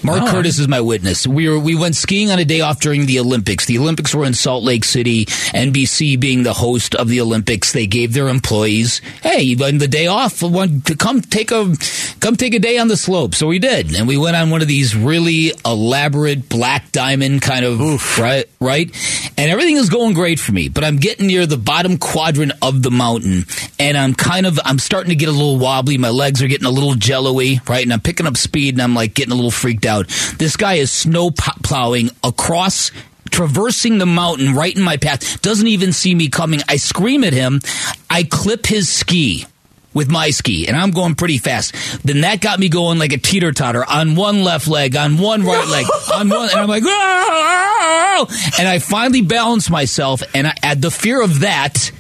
Mark 0.03 0.22
Oh. 0.22 0.30
Curtis 0.30 0.59
is 0.59 0.66
my 0.68 0.80
witness. 0.80 1.26
We 1.26 1.48
were 1.48 1.59
we 1.59 1.74
went 1.74 1.94
skiing 1.96 2.30
on 2.30 2.38
a 2.38 2.44
day 2.44 2.61
off 2.61 2.80
during 2.80 3.07
the 3.07 3.18
Olympics. 3.20 3.66
The 3.66 3.78
Olympics 3.78 4.14
were 4.14 4.24
in 4.24 4.34
Salt 4.34 4.64
Lake 4.64 4.84
City. 4.84 5.26
NBC 5.53 6.18
being 6.18 6.42
the 6.42 6.55
host 6.55 6.94
of 6.94 7.09
the 7.09 7.20
Olympics, 7.20 7.72
they 7.72 7.86
gave 7.86 8.12
their 8.14 8.28
employees, 8.28 9.01
"Hey, 9.22 9.55
on 9.62 9.78
the 9.78 9.88
day 9.88 10.07
off, 10.07 10.42
want 10.42 10.86
to 10.86 10.94
come 10.96 11.20
take 11.20 11.51
a 11.51 11.74
come 12.20 12.36
take 12.36 12.54
a 12.54 12.58
day 12.58 12.78
on 12.78 12.88
the 12.88 12.96
slope." 12.96 13.34
So 13.34 13.46
we 13.46 13.58
did, 13.58 13.94
and 13.94 14.06
we 14.06 14.16
went 14.16 14.36
on 14.36 14.50
one 14.50 14.62
of 14.62 14.68
these 14.68 14.94
really 14.94 15.52
elaborate 15.64 16.48
black 16.48 16.92
diamond 16.92 17.42
kind 17.42 17.64
of 17.64 17.80
right, 18.18 18.48
right, 18.60 18.90
and 19.36 19.50
everything 19.50 19.76
is 19.76 19.88
going 19.88 20.14
great 20.14 20.38
for 20.38 20.52
me. 20.52 20.68
But 20.68 20.84
I'm 20.84 20.96
getting 20.96 21.26
near 21.26 21.46
the 21.46 21.56
bottom 21.56 21.98
quadrant 21.98 22.52
of 22.62 22.82
the 22.82 22.90
mountain, 22.90 23.46
and 23.78 23.96
I'm 23.96 24.14
kind 24.14 24.46
of 24.46 24.58
I'm 24.64 24.78
starting 24.78 25.10
to 25.10 25.16
get 25.16 25.28
a 25.28 25.32
little 25.32 25.58
wobbly. 25.58 25.98
My 25.98 26.10
legs 26.10 26.42
are 26.42 26.48
getting 26.48 26.66
a 26.66 26.70
little 26.70 26.94
jello-y, 26.94 27.60
right, 27.68 27.82
and 27.82 27.92
I'm 27.92 28.00
picking 28.00 28.26
up 28.26 28.36
speed, 28.36 28.74
and 28.74 28.82
I'm 28.82 28.94
like 28.94 29.14
getting 29.14 29.32
a 29.32 29.36
little 29.36 29.50
freaked 29.50 29.86
out. 29.86 30.08
This 30.38 30.56
guy 30.56 30.74
is 30.74 30.90
snow 30.90 31.30
plowing 31.30 32.10
across 32.22 32.90
traversing 33.30 33.98
the 33.98 34.06
mountain 34.06 34.54
right 34.54 34.76
in 34.76 34.82
my 34.82 34.96
path 34.96 35.40
doesn't 35.40 35.68
even 35.68 35.92
see 35.92 36.14
me 36.14 36.28
coming 36.28 36.60
i 36.68 36.76
scream 36.76 37.22
at 37.22 37.32
him 37.32 37.60
i 38.08 38.24
clip 38.24 38.66
his 38.66 38.88
ski 38.88 39.46
with 39.93 40.11
my 40.11 40.30
ski 40.30 40.66
and 40.68 40.76
i'm 40.76 40.91
going 40.91 41.14
pretty 41.14 41.38
fast. 41.38 41.74
Then 42.05 42.20
that 42.22 42.41
got 42.41 42.59
me 42.59 42.68
going 42.68 42.99
like 42.99 43.12
a 43.12 43.18
teeter 43.18 43.53
totter 43.53 43.84
on 43.84 44.14
one 44.14 44.45
left 44.45 44.68
leg 44.68 44.97
on 44.97 45.18
one 45.18 45.43
right 45.43 45.66
leg 45.68 45.86
on 46.14 46.28
one 46.28 46.49
and 46.51 46.59
i'm 46.61 46.68
like 46.68 46.84
"Ah!" 46.86 48.26
and 48.59 48.68
i 48.68 48.78
finally 48.78 49.22
balanced 49.22 49.70
myself 49.70 50.22
and 50.34 50.47
I, 50.47 50.55
and 50.62 50.80
the 50.82 50.91
fear 50.91 51.22
of 51.22 51.41
that 51.41 51.91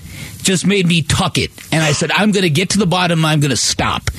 just 0.42 0.66
made 0.66 0.86
me 0.86 1.02
tuck 1.02 1.36
it. 1.38 1.50
And 1.72 1.82
i 1.82 1.92
said 1.92 2.10
i'm 2.12 2.30
going 2.32 2.42
to 2.44 2.50
get 2.50 2.70
to 2.70 2.78
the 2.78 2.86
bottom 2.86 3.24
i'm 3.24 3.40
going 3.40 3.50
to 3.50 3.56
stop 3.56 4.10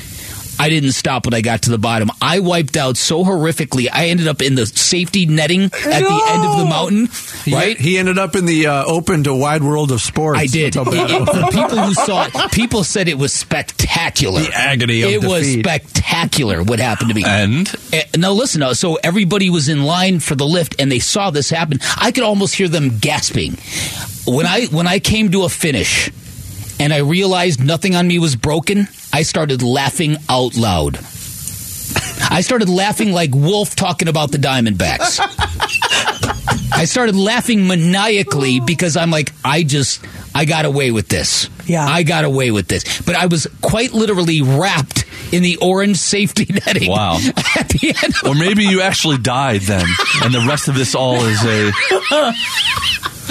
I 0.61 0.69
didn't 0.69 0.91
stop 0.91 1.25
when 1.25 1.33
I 1.33 1.41
got 1.41 1.63
to 1.63 1.71
the 1.71 1.77
bottom. 1.77 2.11
I 2.21 2.39
wiped 2.39 2.77
out 2.77 2.95
so 2.97 3.23
horrifically. 3.23 3.87
I 3.91 4.07
ended 4.09 4.27
up 4.27 4.41
in 4.41 4.55
the 4.55 4.65
safety 4.65 5.25
netting 5.25 5.63
at 5.63 5.71
the 5.71 6.23
end 6.29 6.45
of 6.45 6.57
the 6.59 6.65
mountain. 6.69 7.09
Right? 7.51 7.77
He, 7.77 7.97
ended 7.97 8.17
up 8.19 8.35
in 8.35 8.45
the 8.45 8.67
uh, 8.67 8.85
open 8.85 9.23
to 9.23 9.33
wide 9.33 9.63
world 9.63 9.91
of 9.91 10.01
sports. 10.01 10.39
I 10.39 10.45
did. 10.45 10.73
That's 10.73 10.85
how 10.85 10.91
bad 10.91 11.09
it 11.09 11.21
It- 11.21 11.25
for 11.27 11.51
people 11.51 11.77
who 11.79 11.93
saw 11.93 12.27
it, 12.31 12.51
people 12.51 12.83
said 12.83 13.07
it 13.07 13.17
was 13.17 13.33
spectacular. 13.33 14.41
The 14.41 14.53
agony 14.53 15.01
of 15.01 15.09
It 15.11 15.23
was 15.23 15.51
spectacular 15.51 16.63
what 16.63 16.79
happened 16.79 17.09
to 17.09 17.15
me. 17.15 17.23
And 17.25 17.67
Eh, 17.93 18.03
now 18.17 18.31
listen, 18.31 18.61
so 18.75 18.95
everybody 19.03 19.49
was 19.49 19.67
in 19.69 19.83
line 19.83 20.19
for 20.19 20.35
the 20.35 20.45
lift 20.45 20.75
and 20.79 20.91
they 20.91 20.99
saw 20.99 21.31
this 21.31 21.49
happen. 21.49 21.79
I 21.97 22.11
could 22.11 22.23
almost 22.23 22.55
hear 22.55 22.67
them 22.67 22.99
gasping. 22.99 23.57
When 24.25 24.45
I 24.45 24.65
when 24.67 24.87
I 24.87 24.99
came 24.99 25.31
to 25.31 25.43
a 25.43 25.49
finish 25.49 26.11
and 26.79 26.93
I 26.93 26.97
realized 26.99 27.63
nothing 27.63 27.95
on 27.95 28.07
me 28.07 28.19
was 28.19 28.35
broken, 28.35 28.87
I 29.13 29.23
started 29.23 29.61
laughing 29.61 30.17
out 30.29 30.55
loud. 30.55 30.97
I 32.29 32.41
started 32.41 32.69
laughing 32.69 33.11
like 33.11 33.33
Wolf 33.33 33.75
talking 33.75 34.07
about 34.07 34.31
the 34.31 34.37
Diamondbacks. 34.37 35.19
I 36.73 36.85
started 36.85 37.15
laughing 37.15 37.67
maniacally 37.67 38.59
because 38.61 38.95
I'm 38.95 39.11
like, 39.11 39.31
I 39.43 39.63
just, 39.63 40.03
I 40.33 40.45
got 40.45 40.65
away 40.65 40.91
with 40.91 41.09
this. 41.09 41.49
Yeah. 41.65 41.85
I 41.85 42.03
got 42.03 42.23
away 42.23 42.51
with 42.51 42.67
this. 42.67 43.01
But 43.01 43.15
I 43.15 43.25
was 43.25 43.47
quite 43.61 43.93
literally 43.93 44.41
wrapped 44.41 45.05
in 45.33 45.43
the 45.43 45.57
orange 45.57 45.97
safety 45.97 46.47
netting. 46.65 46.89
Wow. 46.89 47.17
At 47.57 47.69
the 47.69 47.93
end 48.01 48.13
of 48.23 48.29
or 48.29 48.35
maybe 48.35 48.63
you 48.63 48.81
actually 48.81 49.17
died 49.17 49.61
then, 49.61 49.85
and 50.23 50.33
the 50.33 50.45
rest 50.47 50.67
of 50.67 50.75
this 50.75 50.95
all 50.95 51.23
is 51.23 51.43
a 51.45 51.71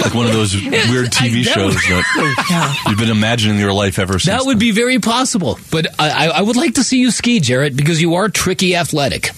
like 0.03 0.15
one 0.15 0.27
of 0.27 0.33
those 0.33 0.55
weird 0.63 1.11
TV 1.11 1.41
I- 1.41 1.43
shows 1.43 1.75
that 1.75 2.85
you've 2.89 2.99
been 2.99 3.11
imagining 3.11 3.59
your 3.59 3.73
life 3.73 3.99
ever 3.99 4.19
since. 4.19 4.27
That 4.37 4.47
would 4.47 4.59
be 4.59 4.71
very 4.73 4.99
possible. 4.99 5.59
But 5.71 5.87
I, 5.99 6.27
I- 6.29 6.39
I 6.39 6.43
would 6.43 6.57
like 6.57 6.75
to 6.75 6.85
see 6.85 6.99
you 6.99 7.11
ski, 7.11 7.41
Jarrett, 7.41 7.77
because 7.77 8.01
you 8.01 8.15
are 8.15 8.29
tricky 8.29 8.77
athletic. 8.77 9.31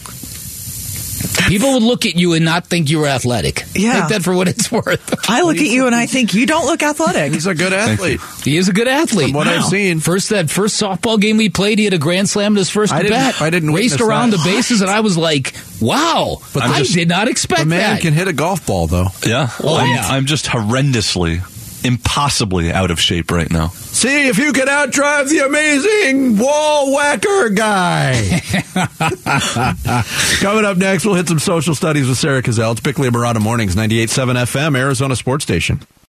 People 1.49 1.73
would 1.75 1.83
look 1.83 2.07
at 2.07 2.16
you 2.16 2.33
and 2.35 2.45
not 2.45 2.66
think 2.66 2.91
you 2.91 2.99
were 3.01 3.07
athletic. 3.07 3.64
Yeah. 3.75 4.01
Take 4.01 4.09
that 4.11 4.23
for 4.23 4.35
what 4.35 4.49
it's 4.49 4.70
worth. 4.73 5.29
I 5.29 5.43
look 5.43 5.57
at 5.57 5.62
you 5.66 5.87
and 5.87 5.95
I 5.95 6.07
think 6.07 6.35
you 6.35 6.47
don't 6.47 6.66
look 6.66 6.83
athletic. 6.83 7.33
He's 7.33 7.47
a 7.47 7.55
good 7.55 7.73
athlete. 7.73 8.20
He 8.45 8.57
is 8.57 8.68
a 8.68 8.73
good 8.73 8.89
athlete. 8.89 9.29
From 9.29 9.35
what 9.37 9.49
I've 9.49 9.64
seen. 9.64 10.01
First 10.01 10.31
that 10.31 10.51
first 10.51 10.81
softball 10.81 11.20
game 11.20 11.37
we 11.37 11.49
played, 11.49 11.79
he 11.79 11.85
had 11.85 11.95
a 11.95 11.99
grand 11.99 12.29
slam 12.29 12.55
to 12.55 12.61
his 12.61 12.70
first 12.70 12.93
I 12.93 12.97
at 12.99 13.03
didn't- 13.03 13.16
bat. 13.18 13.41
I 13.43 13.51
didn't 13.51 13.73
raced 13.73 14.01
around 14.01 14.31
that. 14.31 14.39
the 14.39 14.45
bases, 14.45 14.81
and 14.81 14.91
I 14.91 15.01
was 15.01 15.16
like, 15.18 15.55
"Wow!" 15.81 16.39
But 16.55 16.62
I 16.64 16.79
just- 16.79 16.95
did 16.95 17.09
not 17.09 17.29
expect 17.29 17.61
The 17.62 17.66
man 17.66 17.95
that. 17.95 18.01
can 18.03 18.14
hit 18.14 18.29
a 18.29 18.33
golf 18.33 18.64
ball, 18.66 18.87
though. 18.87 19.09
yeah. 19.27 19.51
Oh, 19.62 19.77
I'm, 19.77 19.91
yeah. 19.91 20.09
I'm 20.09 20.27
just 20.27 20.47
horrendously, 20.47 21.41
impossibly 21.85 22.72
out 22.72 22.91
of 22.91 23.01
shape 23.01 23.30
right 23.30 23.51
now. 23.51 23.68
See 23.68 24.28
if 24.28 24.39
you 24.39 24.53
can 24.53 24.68
outdrive 24.68 25.28
the 25.28 25.41
amazing 25.41 26.39
wall 26.39 26.93
whacker 26.95 27.51
guy. 27.51 28.41
Coming 30.41 30.64
up 30.64 30.76
next, 30.76 31.05
we'll 31.05 31.14
hit 31.14 31.28
some 31.28 31.39
social 31.39 31.74
studies 31.74 32.09
with 32.09 32.18
Sarah 32.18 32.43
Cazell. 32.43 32.72
It's 32.72 32.80
Bickley 32.80 33.09
and 33.09 33.16
Marotta 33.16 33.41
Mornings, 33.41 33.76
98.7 33.76 34.35
FM, 34.35 34.78
Arizona 34.78 35.16
Sports 35.16 35.45
Station. 35.45 35.80